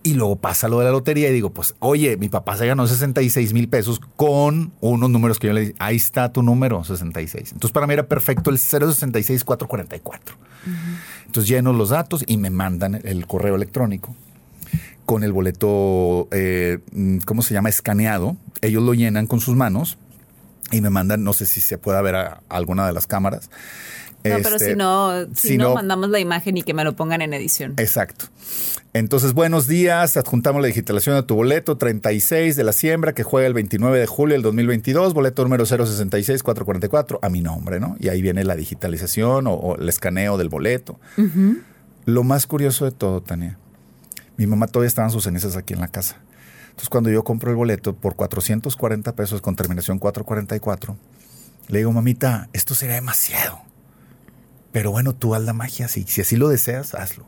Y 0.05 0.13
luego 0.13 0.35
pasa 0.35 0.67
lo 0.67 0.77
de 0.77 0.85
la 0.85 0.91
lotería 0.91 1.29
y 1.29 1.33
digo, 1.33 1.49
pues, 1.49 1.73
oye, 1.79 2.15
mi 2.15 2.29
papá 2.29 2.55
se 2.57 2.67
ganó 2.67 2.85
66 2.85 3.53
mil 3.53 3.67
pesos 3.67 3.99
con 4.15 4.71
unos 4.79 5.09
números 5.09 5.39
que 5.39 5.47
yo 5.47 5.53
le 5.53 5.61
dije, 5.61 5.75
ahí 5.79 5.95
está 5.95 6.31
tu 6.31 6.43
número, 6.43 6.83
66. 6.83 7.53
Entonces, 7.53 7.71
para 7.71 7.87
mí 7.87 7.93
era 7.93 8.05
perfecto 8.07 8.51
el 8.51 8.59
066-444. 8.59 10.19
Entonces, 11.25 11.49
lleno 11.49 11.73
los 11.73 11.89
datos 11.89 12.23
y 12.27 12.37
me 12.37 12.51
mandan 12.51 13.01
el 13.03 13.25
correo 13.25 13.55
electrónico 13.55 14.15
con 15.07 15.23
el 15.23 15.33
boleto, 15.33 16.27
eh, 16.29 16.77
¿cómo 17.25 17.41
se 17.41 17.55
llama? 17.55 17.69
Escaneado. 17.69 18.37
Ellos 18.61 18.83
lo 18.83 18.93
llenan 18.93 19.25
con 19.25 19.39
sus 19.39 19.55
manos 19.55 19.97
y 20.71 20.81
me 20.81 20.91
mandan, 20.91 21.23
no 21.23 21.33
sé 21.33 21.47
si 21.47 21.61
se 21.61 21.79
pueda 21.79 21.99
ver 22.03 22.15
a 22.15 22.43
alguna 22.47 22.85
de 22.85 22.93
las 22.93 23.07
cámaras. 23.07 23.49
No, 24.29 24.37
pero 24.41 24.57
si 24.57 24.65
este, 24.65 24.75
no, 24.75 25.11
si, 25.35 25.57
no, 25.57 25.75
mandamos 25.75 26.09
la 26.09 26.19
imagen 26.19 26.57
y 26.57 26.63
que 26.63 26.73
me 26.73 26.83
lo 26.83 26.95
pongan 26.95 27.21
en 27.21 27.33
edición. 27.33 27.73
Exacto. 27.77 28.25
Entonces, 28.93 29.33
buenos 29.33 29.67
días. 29.67 30.17
Adjuntamos 30.17 30.61
la 30.61 30.67
digitalización 30.67 31.15
de 31.15 31.23
tu 31.23 31.35
boleto 31.35 31.77
36 31.77 32.55
de 32.55 32.63
la 32.63 32.73
siembra 32.73 33.13
que 33.13 33.23
juega 33.23 33.45
el 33.47 33.53
29 33.53 33.99
de 33.99 34.07
julio 34.07 34.33
del 34.33 34.41
2022, 34.41 35.13
boleto 35.13 35.43
número 35.43 35.65
066-444, 35.65 37.19
a 37.21 37.29
mi 37.29 37.41
nombre, 37.41 37.79
¿no? 37.79 37.97
Y 37.99 38.09
ahí 38.09 38.21
viene 38.21 38.43
la 38.43 38.55
digitalización 38.55 39.47
o, 39.47 39.75
el 39.75 39.89
escaneo 39.89 40.37
del 40.37 40.49
boleto. 40.49 40.99
Lo 42.05 42.23
más 42.23 42.47
curioso 42.47 42.85
de 42.85 42.91
todo, 42.91 43.21
Tania, 43.21 43.57
mi 44.37 44.47
mamá 44.47 44.67
todavía 44.67 44.87
estaban 44.87 45.11
sus 45.11 45.23
cenizas 45.23 45.55
aquí 45.55 45.73
en 45.73 45.81
la 45.81 45.87
casa. 45.87 46.17
Entonces, 46.69 46.89
cuando 46.89 47.09
yo 47.09 47.23
compro 47.23 47.51
el 47.51 47.57
boleto 47.57 47.95
por 47.95 48.15
440 48.15 49.13
pesos 49.15 49.41
con 49.41 49.55
terminación 49.55 49.97
444, 49.97 50.97
le 51.67 51.79
digo, 51.79 51.91
mamita, 51.91 52.49
esto 52.53 52.75
sería 52.75 52.95
demasiado. 52.95 53.64
Pero 54.75 54.91
bueno, 54.91 55.15
tú 55.15 55.33
haz 55.33 55.41
la 55.41 55.53
magia, 55.53 55.87
si, 55.87 56.03
si 56.03 56.19
así 56.19 56.35
lo 56.35 56.49
deseas, 56.49 56.95
hazlo. 56.95 57.23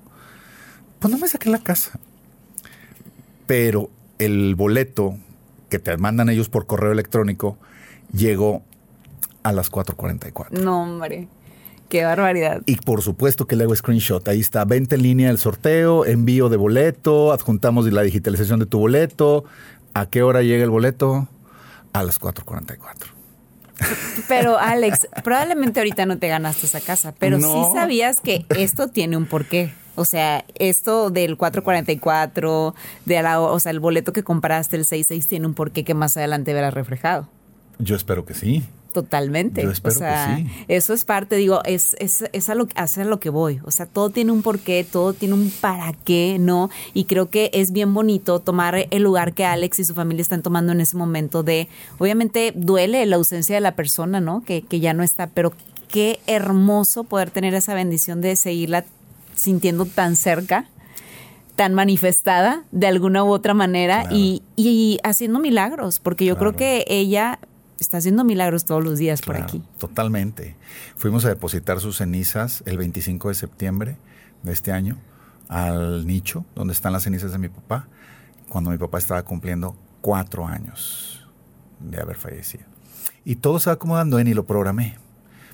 Pues 0.99 1.13
no 1.13 1.17
me 1.17 1.29
saqué 1.29 1.49
la 1.49 1.59
casa. 1.59 1.97
Pero 3.45 3.89
el 4.19 4.53
boleto 4.55 5.15
que 5.69 5.79
te 5.79 5.95
mandan 5.95 6.27
ellos 6.27 6.49
por 6.49 6.65
correo 6.65 6.91
electrónico 6.91 7.57
llegó 8.11 8.63
a 9.43 9.53
las 9.53 9.71
4.44. 9.71 10.59
No, 10.59 10.83
hombre. 10.83 11.29
Qué 11.87 12.03
barbaridad. 12.03 12.63
Y 12.65 12.75
por 12.75 13.01
supuesto 13.01 13.47
que 13.47 13.55
le 13.55 13.63
hago 13.63 13.73
screenshot. 13.73 14.27
Ahí 14.27 14.41
está, 14.41 14.65
vente 14.65 14.95
en 14.95 15.03
línea 15.03 15.29
el 15.29 15.37
sorteo, 15.37 16.05
envío 16.05 16.49
de 16.49 16.57
boleto, 16.57 17.31
adjuntamos 17.31 17.89
la 17.93 18.01
digitalización 18.01 18.59
de 18.59 18.65
tu 18.65 18.79
boleto. 18.79 19.45
¿A 19.93 20.07
qué 20.09 20.21
hora 20.21 20.41
llega 20.41 20.65
el 20.65 20.69
boleto? 20.69 21.29
A 21.93 22.03
las 22.03 22.19
4.44. 22.19 23.16
Pero 24.27 24.57
Alex, 24.57 25.07
probablemente 25.23 25.79
ahorita 25.79 26.05
no 26.05 26.17
te 26.17 26.27
ganaste 26.27 26.65
esa 26.65 26.81
casa, 26.81 27.13
pero 27.17 27.39
sí 27.39 27.73
sabías 27.73 28.19
que 28.19 28.45
esto 28.49 28.87
tiene 28.89 29.17
un 29.17 29.25
porqué. 29.25 29.73
O 29.95 30.05
sea, 30.05 30.45
esto 30.55 31.09
del 31.09 31.37
444, 31.37 32.75
de 33.05 33.21
la, 33.23 33.41
o 33.41 33.59
sea, 33.59 33.71
el 33.71 33.79
boleto 33.79 34.13
que 34.13 34.23
compraste, 34.23 34.75
el 34.75 34.85
66, 34.85 35.27
tiene 35.27 35.47
un 35.47 35.55
porqué 35.55 35.83
que 35.83 35.95
más 35.95 36.15
adelante 36.17 36.53
verás 36.53 36.73
reflejado. 36.73 37.27
Yo 37.79 37.95
espero 37.95 38.23
que 38.25 38.35
sí. 38.35 38.63
Totalmente. 38.97 39.61
Yo 39.61 39.69
espero 39.69 39.93
o 39.93 39.99
sea, 39.99 40.37
que 40.37 40.43
sí. 40.43 40.51
eso 40.67 40.91
es 40.91 41.05
parte, 41.05 41.35
digo, 41.35 41.61
es, 41.65 41.95
es, 41.99 42.23
es 42.33 42.49
a, 42.49 42.55
lo, 42.55 42.67
a 42.73 43.03
lo 43.03 43.19
que 43.19 43.29
voy. 43.29 43.59
O 43.63 43.69
sea, 43.69 43.85
todo 43.85 44.09
tiene 44.09 44.31
un 44.31 44.41
porqué, 44.41 44.83
todo 44.91 45.13
tiene 45.13 45.35
un 45.35 45.51
para 45.51 45.93
qué, 45.93 46.37
¿no? 46.39 46.71
Y 46.95 47.03
creo 47.03 47.29
que 47.29 47.51
es 47.53 47.71
bien 47.71 47.93
bonito 47.93 48.39
tomar 48.39 48.87
el 48.89 49.03
lugar 49.03 49.35
que 49.35 49.45
Alex 49.45 49.77
y 49.77 49.83
su 49.83 49.93
familia 49.93 50.23
están 50.23 50.41
tomando 50.41 50.71
en 50.71 50.81
ese 50.81 50.97
momento 50.97 51.43
de, 51.43 51.67
obviamente 51.99 52.53
duele 52.55 53.05
la 53.05 53.17
ausencia 53.17 53.53
de 53.53 53.61
la 53.61 53.75
persona, 53.75 54.19
¿no? 54.19 54.41
Que, 54.41 54.63
que 54.63 54.79
ya 54.79 54.95
no 54.95 55.03
está, 55.03 55.27
pero 55.27 55.53
qué 55.87 56.19
hermoso 56.25 57.03
poder 57.03 57.29
tener 57.29 57.53
esa 57.53 57.75
bendición 57.75 58.19
de 58.19 58.35
seguirla 58.35 58.83
sintiendo 59.35 59.85
tan 59.85 60.15
cerca 60.15 60.65
tan 61.55 61.75
manifestada 61.75 62.63
de 62.71 62.87
alguna 62.87 63.23
u 63.23 63.29
otra 63.29 63.53
manera 63.53 64.07
y, 64.11 64.43
y, 64.55 64.99
haciendo 65.03 65.39
milagros, 65.39 65.99
porque 65.99 66.23
yo 66.23 66.37
creo 66.37 66.55
que 66.55 66.85
ella 66.87 67.39
está 67.79 67.97
haciendo 67.97 68.23
milagros 68.23 68.65
todos 68.65 68.83
los 68.83 68.97
días 68.97 69.21
por 69.21 69.37
aquí. 69.37 69.63
Totalmente. 69.77 70.55
Fuimos 70.95 71.25
a 71.25 71.29
depositar 71.29 71.79
sus 71.79 71.97
cenizas 71.97 72.63
el 72.65 72.77
25 72.77 73.29
de 73.29 73.35
septiembre 73.35 73.97
de 74.43 74.53
este 74.53 74.71
año 74.71 74.97
al 75.47 76.05
nicho 76.05 76.45
donde 76.55 76.73
están 76.73 76.93
las 76.93 77.03
cenizas 77.03 77.31
de 77.31 77.37
mi 77.37 77.49
papá, 77.49 77.87
cuando 78.49 78.71
mi 78.71 78.77
papá 78.77 78.97
estaba 78.97 79.23
cumpliendo 79.23 79.77
cuatro 80.01 80.47
años 80.47 81.27
de 81.79 82.01
haber 82.01 82.17
fallecido. 82.17 82.65
Y 83.23 83.37
todo 83.37 83.59
se 83.59 83.69
va 83.69 83.75
acomodando 83.75 84.19
en 84.19 84.27
y 84.27 84.33
lo 84.33 84.45
programé. 84.45 84.97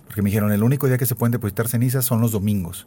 Porque 0.05 0.21
me 0.21 0.29
dijeron, 0.29 0.51
el 0.51 0.63
único 0.63 0.87
día 0.87 0.97
que 0.97 1.05
se 1.05 1.15
pueden 1.15 1.31
depositar 1.31 1.67
cenizas 1.67 2.05
son 2.05 2.21
los 2.21 2.31
domingos. 2.31 2.85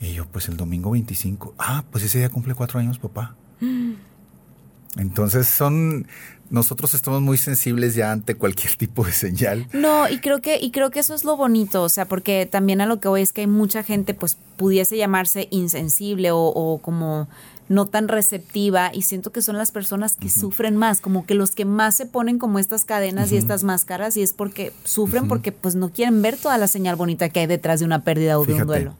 Y 0.00 0.14
yo, 0.14 0.26
pues 0.26 0.48
el 0.48 0.56
domingo 0.56 0.90
25. 0.90 1.54
Ah, 1.58 1.84
pues 1.90 2.04
ese 2.04 2.18
día 2.18 2.30
cumple 2.30 2.54
cuatro 2.54 2.80
años, 2.80 2.98
papá. 2.98 3.36
Entonces 4.96 5.48
son, 5.48 6.06
nosotros 6.50 6.94
estamos 6.94 7.22
muy 7.22 7.38
sensibles 7.38 7.94
ya 7.94 8.12
ante 8.12 8.34
cualquier 8.34 8.74
tipo 8.76 9.04
de 9.04 9.12
señal. 9.12 9.66
No, 9.72 10.08
y 10.08 10.18
creo 10.18 10.40
que, 10.40 10.58
y 10.60 10.70
creo 10.70 10.90
que 10.90 11.00
eso 11.00 11.14
es 11.14 11.24
lo 11.24 11.36
bonito, 11.36 11.82
o 11.82 11.88
sea, 11.88 12.06
porque 12.06 12.46
también 12.46 12.80
a 12.80 12.86
lo 12.86 13.00
que 13.00 13.08
voy 13.08 13.22
es 13.22 13.32
que 13.32 13.42
hay 13.42 13.46
mucha 13.46 13.82
gente, 13.82 14.14
pues, 14.14 14.36
pudiese 14.56 14.96
llamarse 14.96 15.48
insensible 15.50 16.30
o, 16.32 16.78
como 16.82 17.28
no 17.66 17.86
tan 17.86 18.08
receptiva 18.08 18.90
y 18.92 19.02
siento 19.02 19.32
que 19.32 19.40
son 19.40 19.56
las 19.56 19.72
personas 19.72 20.16
que 20.16 20.28
sufren 20.28 20.76
más, 20.76 21.00
como 21.00 21.24
que 21.24 21.34
los 21.34 21.52
que 21.52 21.64
más 21.64 21.96
se 21.96 22.04
ponen 22.04 22.38
como 22.38 22.58
estas 22.58 22.84
cadenas 22.84 23.32
y 23.32 23.38
estas 23.38 23.64
máscaras 23.64 24.18
y 24.18 24.22
es 24.22 24.34
porque 24.34 24.70
sufren 24.84 25.28
porque 25.28 25.50
pues 25.50 25.74
no 25.74 25.88
quieren 25.88 26.20
ver 26.20 26.36
toda 26.36 26.58
la 26.58 26.68
señal 26.68 26.96
bonita 26.96 27.30
que 27.30 27.40
hay 27.40 27.46
detrás 27.46 27.80
de 27.80 27.86
una 27.86 28.04
pérdida 28.04 28.38
o 28.38 28.44
de 28.44 28.52
un 28.52 28.66
duelo. 28.66 28.94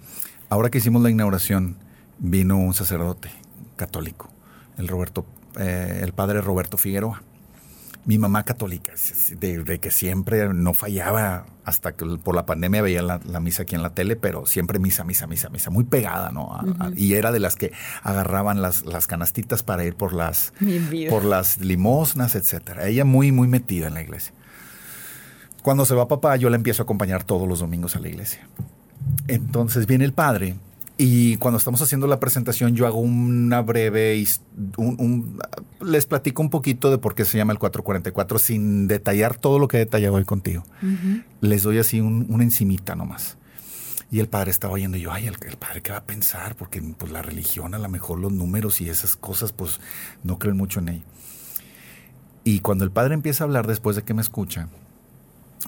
Ahora 0.48 0.70
que 0.70 0.78
hicimos 0.78 1.02
la 1.02 1.10
inauguración, 1.10 1.76
vino 2.18 2.56
un 2.56 2.72
sacerdote 2.72 3.30
católico, 3.76 4.30
el 4.78 4.88
Roberto, 4.88 5.26
eh, 5.58 6.00
el 6.02 6.14
padre 6.14 6.40
Roberto 6.40 6.78
Figueroa 6.78 7.22
mi 8.04 8.18
mamá 8.18 8.44
católica, 8.44 8.92
de, 9.38 9.78
que 9.80 9.90
siempre 9.90 10.52
no 10.52 10.74
fallaba, 10.74 11.46
hasta 11.64 11.92
que 11.92 12.04
por 12.22 12.34
la 12.34 12.44
pandemia 12.44 12.82
veía 12.82 13.02
la, 13.02 13.40
misa 13.40 13.62
aquí 13.62 13.74
en 13.74 13.82
la 13.82 13.90
tele, 13.90 14.16
pero 14.16 14.46
siempre 14.46 14.78
misa, 14.78 15.04
misa, 15.04 15.26
misa, 15.26 15.48
misa, 15.48 15.70
muy 15.70 15.84
pegada, 15.84 16.30
¿no? 16.30 16.58
y 16.94 17.14
era 17.14 17.32
de 17.32 17.40
las 17.40 17.56
que 17.56 17.72
agarraban 18.02 18.60
las, 18.60 18.84
las 18.84 19.06
canastitas 19.06 19.62
para 19.62 19.84
ir 19.84 19.94
por 19.94 20.12
las, 20.12 20.52
por 21.08 21.24
las 21.24 21.58
limosnas, 21.58 22.34
etcétera. 22.34 22.86
Ella 22.86 23.04
muy, 23.04 23.32
muy 23.32 23.48
metida 23.48 23.88
en 23.88 23.94
la 23.94 24.02
iglesia. 24.02 24.34
Cuando 25.62 25.86
se 25.86 25.94
va 25.94 26.08
papá, 26.08 26.36
yo 26.36 26.50
la 26.50 26.56
empiezo 26.56 26.82
a 26.82 26.84
acompañar 26.84 27.24
todos 27.24 27.48
los 27.48 27.60
domingos 27.60 27.96
a 27.96 28.00
la 28.00 28.08
iglesia. 28.08 28.46
Entonces 29.28 29.86
viene 29.86 30.04
el 30.04 30.12
padre 30.12 30.56
y 30.96 31.38
cuando 31.38 31.58
estamos 31.58 31.82
haciendo 31.82 32.06
la 32.06 32.20
presentación, 32.20 32.76
yo 32.76 32.86
hago 32.86 33.00
una 33.00 33.60
breve, 33.62 34.24
un, 34.76 35.40
les 35.84 36.06
platico 36.06 36.40
un 36.40 36.50
poquito 36.50 36.90
de 36.90 36.98
por 36.98 37.16
qué 37.16 37.24
se 37.24 37.36
llama 37.36 37.52
el 37.52 37.58
444 37.58 38.38
sin 38.38 38.86
detallar 38.86 39.36
todo 39.36 39.58
lo 39.58 39.66
que 39.66 39.78
he 39.78 39.80
detallado 39.80 40.14
hoy 40.14 40.24
contigo. 40.24 40.62
Les 41.40 41.64
doy 41.64 41.78
así 41.78 42.00
una 42.00 42.44
encimita 42.44 42.94
nomás. 42.94 43.38
Y 44.12 44.20
el 44.20 44.28
padre 44.28 44.52
estaba 44.52 44.74
oyendo 44.74 44.96
y 44.96 45.00
yo, 45.00 45.12
ay, 45.12 45.26
el, 45.26 45.36
padre 45.56 45.82
qué 45.82 45.90
va 45.90 45.98
a 45.98 46.04
pensar, 46.04 46.54
porque 46.54 46.80
pues 46.80 47.10
la 47.10 47.22
religión, 47.22 47.74
a 47.74 47.78
lo 47.78 47.88
mejor 47.88 48.20
los 48.20 48.32
números 48.32 48.80
y 48.80 48.88
esas 48.88 49.16
cosas, 49.16 49.50
pues 49.50 49.80
no 50.22 50.38
creen 50.38 50.56
mucho 50.56 50.78
en 50.78 50.90
ello. 50.90 51.04
Y 52.44 52.60
cuando 52.60 52.84
el 52.84 52.92
padre 52.92 53.14
empieza 53.14 53.42
a 53.42 53.46
hablar 53.46 53.66
después 53.66 53.96
de 53.96 54.02
que 54.02 54.14
me 54.14 54.22
escucha, 54.22 54.68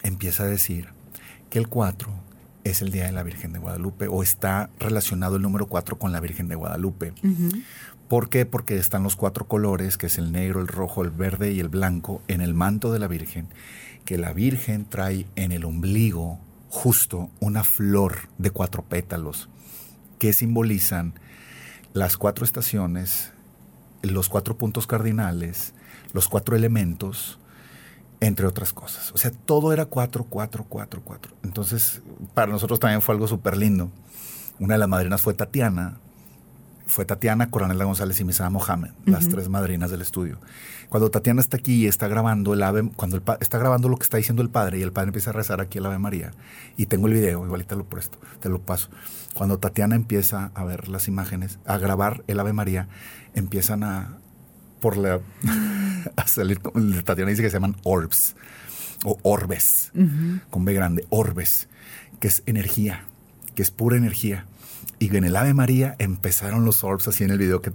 empieza 0.05 0.45
a 0.45 0.47
decir 0.47 0.91
que 1.51 1.59
el 1.59 1.67
4 1.67 2.26
es 2.71 2.83
el 2.83 2.91
Día 2.91 3.07
de 3.07 3.13
la 3.13 3.23
Virgen 3.23 3.53
de 3.53 3.59
Guadalupe 3.59 4.09
o 4.09 4.23
está 4.23 4.71
relacionado 4.79 5.37
el 5.37 5.43
número 5.43 5.67
4 5.67 5.99
con 5.99 6.13
la 6.13 6.21
Virgen 6.21 6.49
de 6.49 6.57
Guadalupe. 6.57 7.13
¿Por 8.09 8.29
qué? 8.29 8.47
Porque 8.47 8.77
están 8.77 9.03
los 9.03 9.17
cuatro 9.17 9.47
colores, 9.47 9.97
que 9.97 10.07
es 10.07 10.19
el 10.19 10.33
negro, 10.33 10.61
el 10.61 10.69
rojo, 10.69 11.03
el 11.03 11.11
verde 11.11 11.53
y 11.53 11.61
el 11.61 11.69
blanco, 11.69 12.23
en 12.29 12.41
el 12.41 12.55
manto 12.55 12.93
de 12.93 12.99
la 12.99 13.09
Virgen, 13.09 13.49
que 14.05 14.19
la 14.19 14.33
Virgen 14.33 14.85
trae 14.85 15.27
en 15.37 15.53
el 15.53 15.65
ombligo 15.65 16.39
justo 16.69 17.31
una 17.41 17.65
flor 17.65 18.29
de 18.39 18.51
cuatro 18.51 18.83
pétalos 18.83 19.49
que 20.19 20.33
simbolizan 20.33 21.15
las 21.93 22.17
cuatro 22.17 22.45
estaciones, 22.45 23.33
los 24.03 24.29
cuatro 24.29 24.57
puntos 24.59 24.87
cardinales, 24.87 25.73
los 26.13 26.29
cuatro 26.29 26.57
elementos, 26.57 27.39
entre 28.21 28.47
otras 28.47 28.73
cosas. 28.73 29.13
O 29.13 29.19
sea, 29.19 29.31
todo 29.31 29.73
era 29.73 29.87
4, 29.87 30.27
4, 30.29 30.67
4, 30.69 31.03
4. 31.05 31.33
Entonces, 31.43 32.03
para 32.35 32.51
nosotros 32.51 32.81
también 32.81 33.03
fue 33.03 33.15
algo 33.15 33.29
súper 33.29 33.57
lindo. 33.57 33.91
Una 34.59 34.75
de 34.75 34.79
las 34.79 34.89
madrinas 34.89 35.21
fue 35.21 35.35
Tatiana, 35.35 35.99
fue 36.87 37.05
Tatiana, 37.05 37.51
Coronel 37.51 37.83
González 37.83 38.19
y 38.21 38.25
Misada 38.25 38.49
Mohamed, 38.49 38.91
las 39.05 39.29
tres 39.29 39.49
madrinas 39.49 39.91
del 39.91 40.01
estudio. 40.01 40.39
Cuando 40.89 41.11
Tatiana 41.11 41.41
está 41.41 41.57
aquí 41.57 41.85
y 41.85 41.87
está 41.89 42.07
grabando 42.07 42.55
el 42.55 42.63
ave, 42.63 42.89
cuando 42.95 43.21
está 43.41 43.59
grabando 43.59 43.89
lo 43.89 43.97
que 43.97 44.05
está 44.05 44.19
diciendo 44.19 44.41
el 44.41 44.51
padre 44.51 44.79
y 44.79 44.83
el 44.83 44.93
padre 44.93 45.09
empieza 45.09 45.31
a 45.31 45.33
rezar 45.33 45.61
aquí 45.61 45.79
el 45.79 45.87
Ave 45.87 45.99
María, 45.99 46.31
y 46.77 46.87
tengo 46.87 47.09
el 47.09 47.15
video, 47.15 47.45
igual 47.45 47.67
te 47.67 47.75
lo 47.75 47.85
presto, 47.85 48.19
te 48.41 48.49
lo 48.49 48.61
paso. 48.61 48.89
Cuando 49.35 49.59
Tatiana 49.59 49.97
empieza 49.97 50.53
a 50.55 50.65
ver 50.65 50.89
las 50.89 51.09
imágenes, 51.09 51.59
a 51.67 51.77
grabar 51.77 52.23
el 52.29 52.39
Ave 52.39 52.53
María, 52.53 52.89
empiezan 53.35 53.83
a, 53.83 54.19
por 54.81 54.97
la 54.97 55.21
a 56.17 56.27
salir, 56.27 56.61
Tatiana 57.05 57.31
dice 57.31 57.43
que 57.43 57.51
se 57.51 57.57
llaman 57.57 57.77
orbs 57.83 58.37
o 59.05 59.19
orbes, 59.23 59.93
con 60.51 60.65
B 60.65 60.73
grande, 60.73 61.05
orbes, 61.11 61.69
que 62.19 62.29
es 62.29 62.43
energía, 62.47 63.05
que 63.55 63.63
es 63.63 63.71
pura 63.71 63.97
energía. 63.97 64.47
Y 64.99 65.15
en 65.15 65.25
el 65.25 65.37
Ave 65.37 65.53
María 65.53 65.95
empezaron 65.99 66.65
los 66.65 66.83
orbs 66.83 67.07
así 67.09 67.23
en 67.23 67.31
el 67.31 67.39
video 67.39 67.61
que, 67.61 67.71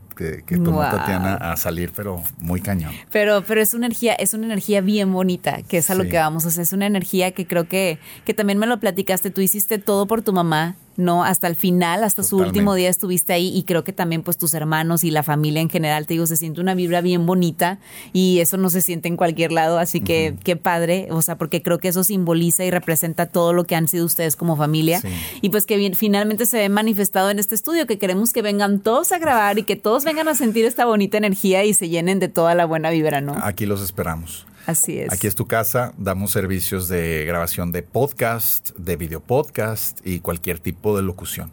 tomó 0.57 0.81
Tatiana 0.81 1.35
a 1.35 1.55
salir, 1.55 1.91
pero 1.95 2.23
muy 2.39 2.61
cañón. 2.61 2.91
Pero, 3.11 3.43
pero 3.45 3.61
es 3.61 3.75
una 3.75 3.85
energía, 3.85 4.13
es 4.13 4.33
una 4.33 4.45
energía 4.45 4.81
bien 4.81 5.13
bonita, 5.13 5.61
que 5.61 5.77
es 5.77 5.91
a 5.91 5.95
lo 5.95 6.05
que 6.05 6.17
vamos 6.17 6.45
a 6.45 6.47
hacer. 6.47 6.63
Es 6.63 6.73
una 6.73 6.87
energía 6.87 7.31
que 7.31 7.45
creo 7.45 7.67
que, 7.67 7.99
que 8.25 8.33
también 8.33 8.57
me 8.57 8.65
lo 8.65 8.79
platicaste. 8.79 9.29
Tú 9.29 9.41
hiciste 9.41 9.77
todo 9.77 10.07
por 10.07 10.23
tu 10.23 10.33
mamá 10.33 10.75
¿no? 10.97 11.23
Hasta 11.23 11.47
el 11.47 11.55
final, 11.55 12.03
hasta 12.03 12.23
su 12.23 12.37
último 12.37 12.75
día 12.75 12.89
estuviste 12.89 13.33
ahí 13.33 13.55
y 13.55 13.63
creo 13.63 13.83
que 13.83 13.93
también 13.93 14.23
pues 14.23 14.37
tus 14.37 14.53
hermanos 14.53 15.03
y 15.03 15.11
la 15.11 15.23
familia 15.23 15.61
en 15.61 15.69
general, 15.69 16.05
te 16.05 16.15
digo, 16.15 16.27
se 16.27 16.37
siente 16.37 16.61
una 16.61 16.75
vibra 16.75 17.01
bien 17.01 17.25
bonita 17.25 17.79
y 18.13 18.39
eso 18.39 18.57
no 18.57 18.69
se 18.69 18.81
siente 18.81 19.07
en 19.07 19.17
cualquier 19.17 19.51
lado, 19.51 19.79
así 19.79 20.01
que 20.01 20.35
qué 20.43 20.55
padre, 20.55 21.07
o 21.11 21.21
sea, 21.21 21.37
porque 21.37 21.61
creo 21.61 21.77
que 21.79 21.87
eso 21.87 22.03
simboliza 22.03 22.65
y 22.65 22.71
representa 22.71 23.25
todo 23.25 23.53
lo 23.53 23.63
que 23.63 23.75
han 23.75 23.87
sido 23.87 24.05
ustedes 24.05 24.35
como 24.35 24.55
familia 24.55 25.01
y 25.41 25.49
pues 25.49 25.65
que 25.65 25.77
bien, 25.77 25.95
finalmente 25.95 26.45
se 26.45 26.57
ve 26.57 26.69
manifestado 26.69 27.29
en 27.29 27.39
este 27.39 27.55
estudio, 27.55 27.87
que 27.87 27.97
queremos 27.97 28.33
que 28.33 28.41
vengan 28.41 28.79
todos 28.79 29.11
a 29.11 29.19
grabar 29.19 29.59
y 29.59 29.63
que 29.63 29.75
todos 29.75 30.03
vengan 30.03 30.27
a 30.27 30.35
sentir 30.35 30.65
esta 30.65 30.85
bonita 30.85 31.17
energía 31.17 31.63
y 31.63 31.73
se 31.73 31.89
llenen 31.89 32.19
de 32.19 32.27
toda 32.27 32.55
la 32.55 32.65
buena 32.65 32.89
vibra, 32.89 33.21
¿no? 33.21 33.35
Aquí 33.41 33.65
los 33.65 33.81
esperamos. 33.81 34.45
Así 34.65 34.99
es. 34.99 35.11
Aquí 35.11 35.27
es 35.27 35.35
tu 35.35 35.47
casa, 35.47 35.93
damos 35.97 36.31
servicios 36.31 36.87
de 36.87 37.25
grabación 37.25 37.71
de 37.71 37.83
podcast, 37.83 38.71
de 38.77 38.95
video 38.95 39.19
podcast 39.19 39.99
y 40.05 40.19
cualquier 40.19 40.59
tipo 40.59 40.95
de 40.95 41.03
locución. 41.03 41.51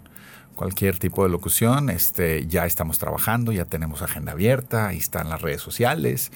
Cualquier 0.54 0.98
tipo 0.98 1.22
de 1.22 1.30
locución, 1.30 1.88
este, 1.88 2.46
ya 2.46 2.66
estamos 2.66 2.98
trabajando, 2.98 3.52
ya 3.52 3.64
tenemos 3.64 4.02
agenda 4.02 4.32
abierta, 4.32 4.88
ahí 4.88 4.98
están 4.98 5.28
las 5.28 5.40
redes 5.40 5.62
sociales 5.62 6.32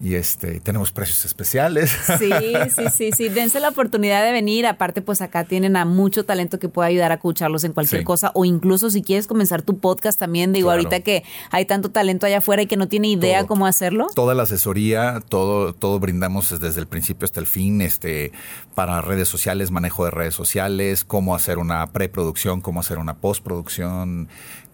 y 0.00 0.14
este 0.14 0.60
tenemos 0.60 0.92
precios 0.92 1.24
especiales. 1.24 1.90
Sí, 2.18 2.30
sí, 2.76 2.84
sí, 2.94 3.10
sí, 3.12 3.28
dense 3.28 3.60
la 3.60 3.70
oportunidad 3.70 4.24
de 4.24 4.32
venir, 4.32 4.66
aparte 4.66 5.02
pues 5.02 5.20
acá 5.20 5.44
tienen 5.44 5.76
a 5.76 5.84
mucho 5.84 6.24
talento 6.24 6.58
que 6.58 6.68
puede 6.68 6.88
ayudar 6.88 7.10
a 7.10 7.14
escucharlos 7.16 7.64
en 7.64 7.72
cualquier 7.72 8.04
cosa. 8.04 8.30
O 8.34 8.44
incluso 8.44 8.90
si 8.90 9.02
quieres 9.02 9.26
comenzar 9.26 9.62
tu 9.62 9.78
podcast 9.78 10.18
también, 10.18 10.52
digo 10.52 10.70
ahorita 10.70 11.00
que 11.00 11.24
hay 11.50 11.64
tanto 11.64 11.90
talento 11.90 12.26
allá 12.26 12.38
afuera 12.38 12.62
y 12.62 12.66
que 12.66 12.76
no 12.76 12.88
tiene 12.88 13.08
idea 13.08 13.46
cómo 13.46 13.66
hacerlo. 13.66 14.06
Toda 14.14 14.34
la 14.34 14.44
asesoría, 14.44 15.20
todo 15.28 15.72
todo 15.72 15.98
brindamos 15.98 16.58
desde 16.60 16.80
el 16.80 16.86
principio 16.86 17.24
hasta 17.24 17.40
el 17.40 17.46
fin, 17.46 17.80
este 17.80 18.32
para 18.74 19.00
redes 19.00 19.28
sociales, 19.28 19.72
manejo 19.72 20.04
de 20.04 20.12
redes 20.12 20.34
sociales, 20.34 21.04
cómo 21.04 21.34
hacer 21.34 21.58
una 21.58 21.84
preproducción, 21.88 22.60
cómo 22.60 22.80
hacer 22.80 22.98
una 22.98 23.16
postproducción, 23.16 24.28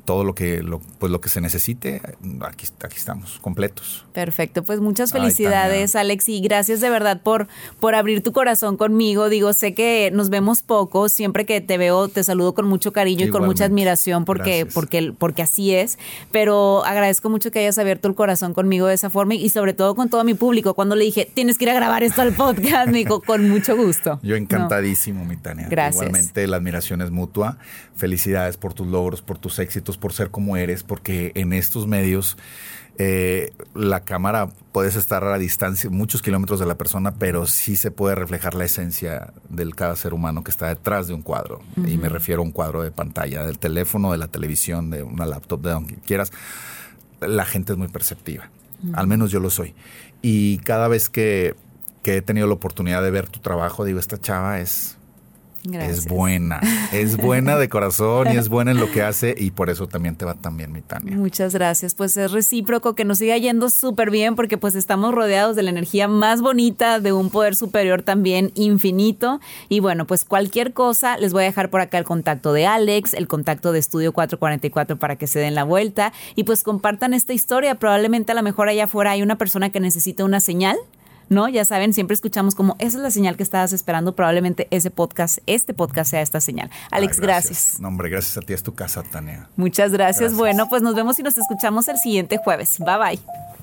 todo 0.05 0.25
lo 0.25 0.35
que 0.35 0.63
lo, 0.63 0.81
pues 0.99 1.11
lo 1.11 1.21
que 1.21 1.29
se 1.29 1.41
necesite, 1.41 2.01
aquí, 2.43 2.67
aquí 2.83 2.97
estamos, 2.97 3.39
completos. 3.41 4.05
Perfecto, 4.13 4.63
pues 4.63 4.81
muchas 4.81 5.13
felicidades, 5.13 5.97
Alex, 5.97 6.29
y 6.29 6.41
gracias 6.41 6.81
de 6.81 6.91
verdad 6.91 7.21
por, 7.23 7.49
por 7.81 7.95
abrir 7.95 8.23
tu 8.23 8.33
corazón 8.33 8.77
conmigo. 8.77 9.29
Digo, 9.29 9.53
sé 9.53 9.75
que 9.75 10.11
nos 10.13 10.31
vemos 10.31 10.63
poco, 10.63 11.09
siempre 11.09 11.47
que 11.47 11.61
te 11.61 11.79
veo 11.79 12.09
te 12.09 12.23
saludo 12.25 12.55
con 12.55 12.67
mucho 12.67 12.93
cariño 12.93 13.27
y 13.27 13.31
con 13.31 13.45
mucha 13.45 13.65
admiración 13.65 14.25
porque, 14.25 14.67
porque, 14.67 15.13
porque 15.17 15.43
así 15.43 15.75
es, 15.75 15.99
pero 16.31 16.85
agradezco 16.85 17.31
mucho 17.31 17.51
que 17.51 17.61
hayas 17.61 17.79
abierto 17.79 18.09
el 18.09 18.15
corazón 18.15 18.55
conmigo 18.55 18.87
de 18.87 18.95
esa 18.95 19.11
forma 19.11 19.35
y 19.35 19.49
sobre 19.49 19.73
todo 19.73 19.95
con 19.95 20.09
todo 20.09 20.25
mi 20.25 20.35
público. 20.35 20.75
Cuando 20.75 20.97
le 20.97 21.05
dije, 21.05 21.31
tienes 21.33 21.59
que 21.59 21.65
ir 21.65 21.71
a 21.71 21.75
grabar 21.75 22.03
esto 22.03 22.23
al 22.23 22.33
podcast, 22.33 22.89
me 22.91 22.99
dijo, 22.99 23.21
con 23.21 23.49
mucho 23.49 23.77
gusto. 23.77 24.21
Yo 24.23 24.37
encantadísimo, 24.37 25.25
mi 25.25 25.37
Tania. 25.37 25.69
Gracias. 25.69 26.03
Igualmente 26.03 26.47
la 26.47 26.57
admiración 26.57 27.03
es 27.03 27.11
mutua. 27.11 27.59
Felicidades 27.97 28.57
por 28.57 28.75
tus 28.75 28.87
logros, 28.87 29.23
por 29.23 29.39
tus 29.39 29.59
éxitos 29.59 29.94
por 29.97 30.13
ser 30.13 30.31
como 30.31 30.57
eres, 30.57 30.83
porque 30.83 31.33
en 31.35 31.53
estos 31.53 31.87
medios 31.87 32.37
eh, 32.97 33.53
la 33.75 34.05
cámara 34.05 34.49
puedes 34.71 34.95
estar 34.95 35.25
a 35.25 35.31
la 35.31 35.39
distancia, 35.39 35.91
muchos 35.91 36.23
kilómetros 36.23 36.61
de 36.61 36.67
la 36.67 36.77
persona, 36.77 37.15
pero 37.19 37.47
sí 37.47 37.77
se 37.77 37.91
puede 37.91 38.15
reflejar 38.15 38.55
la 38.55 38.65
esencia 38.65 39.33
del 39.49 39.75
cada 39.75 39.97
ser 39.97 40.15
humano 40.15 40.45
que 40.45 40.51
está 40.51 40.69
detrás 40.69 41.09
de 41.09 41.15
un 41.15 41.23
cuadro. 41.23 41.61
Y 41.77 41.97
me 41.97 42.09
refiero 42.09 42.43
a 42.43 42.45
un 42.45 42.53
cuadro 42.53 42.83
de 42.83 42.93
pantalla, 42.93 43.45
del 43.45 43.59
teléfono, 43.59 44.13
de 44.13 44.19
la 44.19 44.29
televisión, 44.29 44.91
de 44.91 45.03
una 45.03 45.27
laptop, 45.27 45.61
de 45.63 45.71
donde 45.71 45.95
quieras. 45.97 46.31
La 47.21 47.45
gente 47.45 47.73
es 47.73 47.79
muy 47.79 47.89
perceptiva. 47.89 48.51
Al 48.93 49.07
menos 49.07 49.31
yo 49.31 49.41
lo 49.41 49.51
soy. 49.51 49.75
Y 50.23 50.59
cada 50.59 50.89
vez 50.89 51.09
que, 51.09 51.57
que 52.03 52.19
he 52.19 52.23
tenido 52.23 52.47
la 52.47 52.55
oportunidad 52.55 53.03
de 53.03 53.11
ver 53.11 53.29
tu 53.29 53.41
trabajo, 53.41 53.85
digo, 53.85 53.99
esta 53.99 54.21
chava 54.21 54.61
es 54.61 54.99
Es 55.73 56.07
buena, 56.07 56.61
es 56.93 57.17
buena 57.17 57.57
de 57.57 57.71
corazón 57.71 58.33
y 58.33 58.37
es 58.37 58.51
buena 58.51 58.73
en 58.73 58.79
lo 58.79 58.91
que 58.91 59.03
hace 59.03 59.35
y 59.37 59.51
por 59.51 59.71
eso 59.71 59.87
también 59.87 60.15
te 60.15 60.27
va 60.27 60.35
tan 60.35 60.59
bien, 60.59 60.73
mi 60.73 60.83
Tania. 60.83 61.17
Muchas 61.17 61.55
gracias. 61.55 61.95
Pues 61.95 62.17
es 62.19 62.33
recíproco 62.33 62.95
que 62.95 63.07
nos 63.07 63.19
siga 63.19 63.39
yendo 63.39 63.71
súper 63.71 64.11
bien 64.11 64.37
porque 64.37 64.59
pues 64.59 64.75
estamos 64.75 65.15
rodeados 65.15 65.57
de 65.57 65.63
la 65.63 65.71
energía 65.71 66.07
más 66.07 66.43
bonita, 66.43 67.01
de 67.01 67.13
un 67.13 67.31
poder 67.31 67.57
superior 67.57 68.03
también 68.03 68.53
infinito. 68.55 69.41
Y 69.71 69.81
bueno, 69.81 70.07
pues 70.07 70.27
cualquier 70.27 70.75
cosa, 70.75 71.17
les 71.17 71.33
voy 71.33 71.45
a 71.45 71.47
dejar 71.47 71.71
por 71.71 71.81
acá 71.81 71.97
el 71.97 72.05
contacto 72.05 72.53
de 72.53 72.67
Alex, 72.67 73.15
el 73.15 73.27
contacto 73.27 73.73
de 73.73 73.79
Estudio 73.79 74.13
444 74.13 74.99
para 74.99 75.17
que 75.17 75.27
se 75.27 75.39
den 75.39 75.55
la 75.55 75.65
vuelta 75.65 76.13
y 76.35 76.45
pues 76.45 76.63
compartan 76.63 77.15
esta 77.15 77.33
historia. 77.33 77.77
Probablemente 77.77 78.33
a 78.33 78.35
lo 78.35 78.43
mejor 78.43 78.69
allá 78.69 78.85
afuera 78.85 79.13
hay 79.13 79.23
una 79.23 79.39
persona 79.39 79.71
que 79.71 79.81
necesita 79.81 80.25
una 80.25 80.41
señal 80.41 80.77
¿no? 81.29 81.49
Ya 81.49 81.65
saben, 81.65 81.93
siempre 81.93 82.15
escuchamos 82.15 82.55
como 82.55 82.77
esa 82.79 82.99
es 82.99 83.03
la 83.03 83.11
señal 83.11 83.37
que 83.37 83.43
estabas 83.43 83.73
esperando, 83.73 84.15
probablemente 84.15 84.69
ese 84.71 84.91
podcast, 84.91 85.39
este 85.47 85.75
podcast 85.75 86.11
sea 86.11 86.23
esta 86.23 86.41
señal. 86.41 86.71
Alex, 86.91 87.21
gracias. 87.21 87.81
No, 87.81 87.89
hombre, 87.89 88.09
gracias 88.09 88.37
a 88.37 88.41
ti, 88.41 88.53
es 88.53 88.63
tu 88.63 88.75
casa, 88.75 89.03
Tania. 89.03 89.49
Muchas 89.57 89.93
gracias. 89.93 90.35
Bueno, 90.35 90.69
pues 90.69 90.83
nos 90.83 90.95
vemos 90.95 91.19
y 91.19 91.23
nos 91.23 91.39
escuchamos 91.39 91.89
el 91.89 91.99
siguiente 91.99 92.39
jueves. 92.39 92.79
Bye 92.79 92.99
bye. 92.99 93.54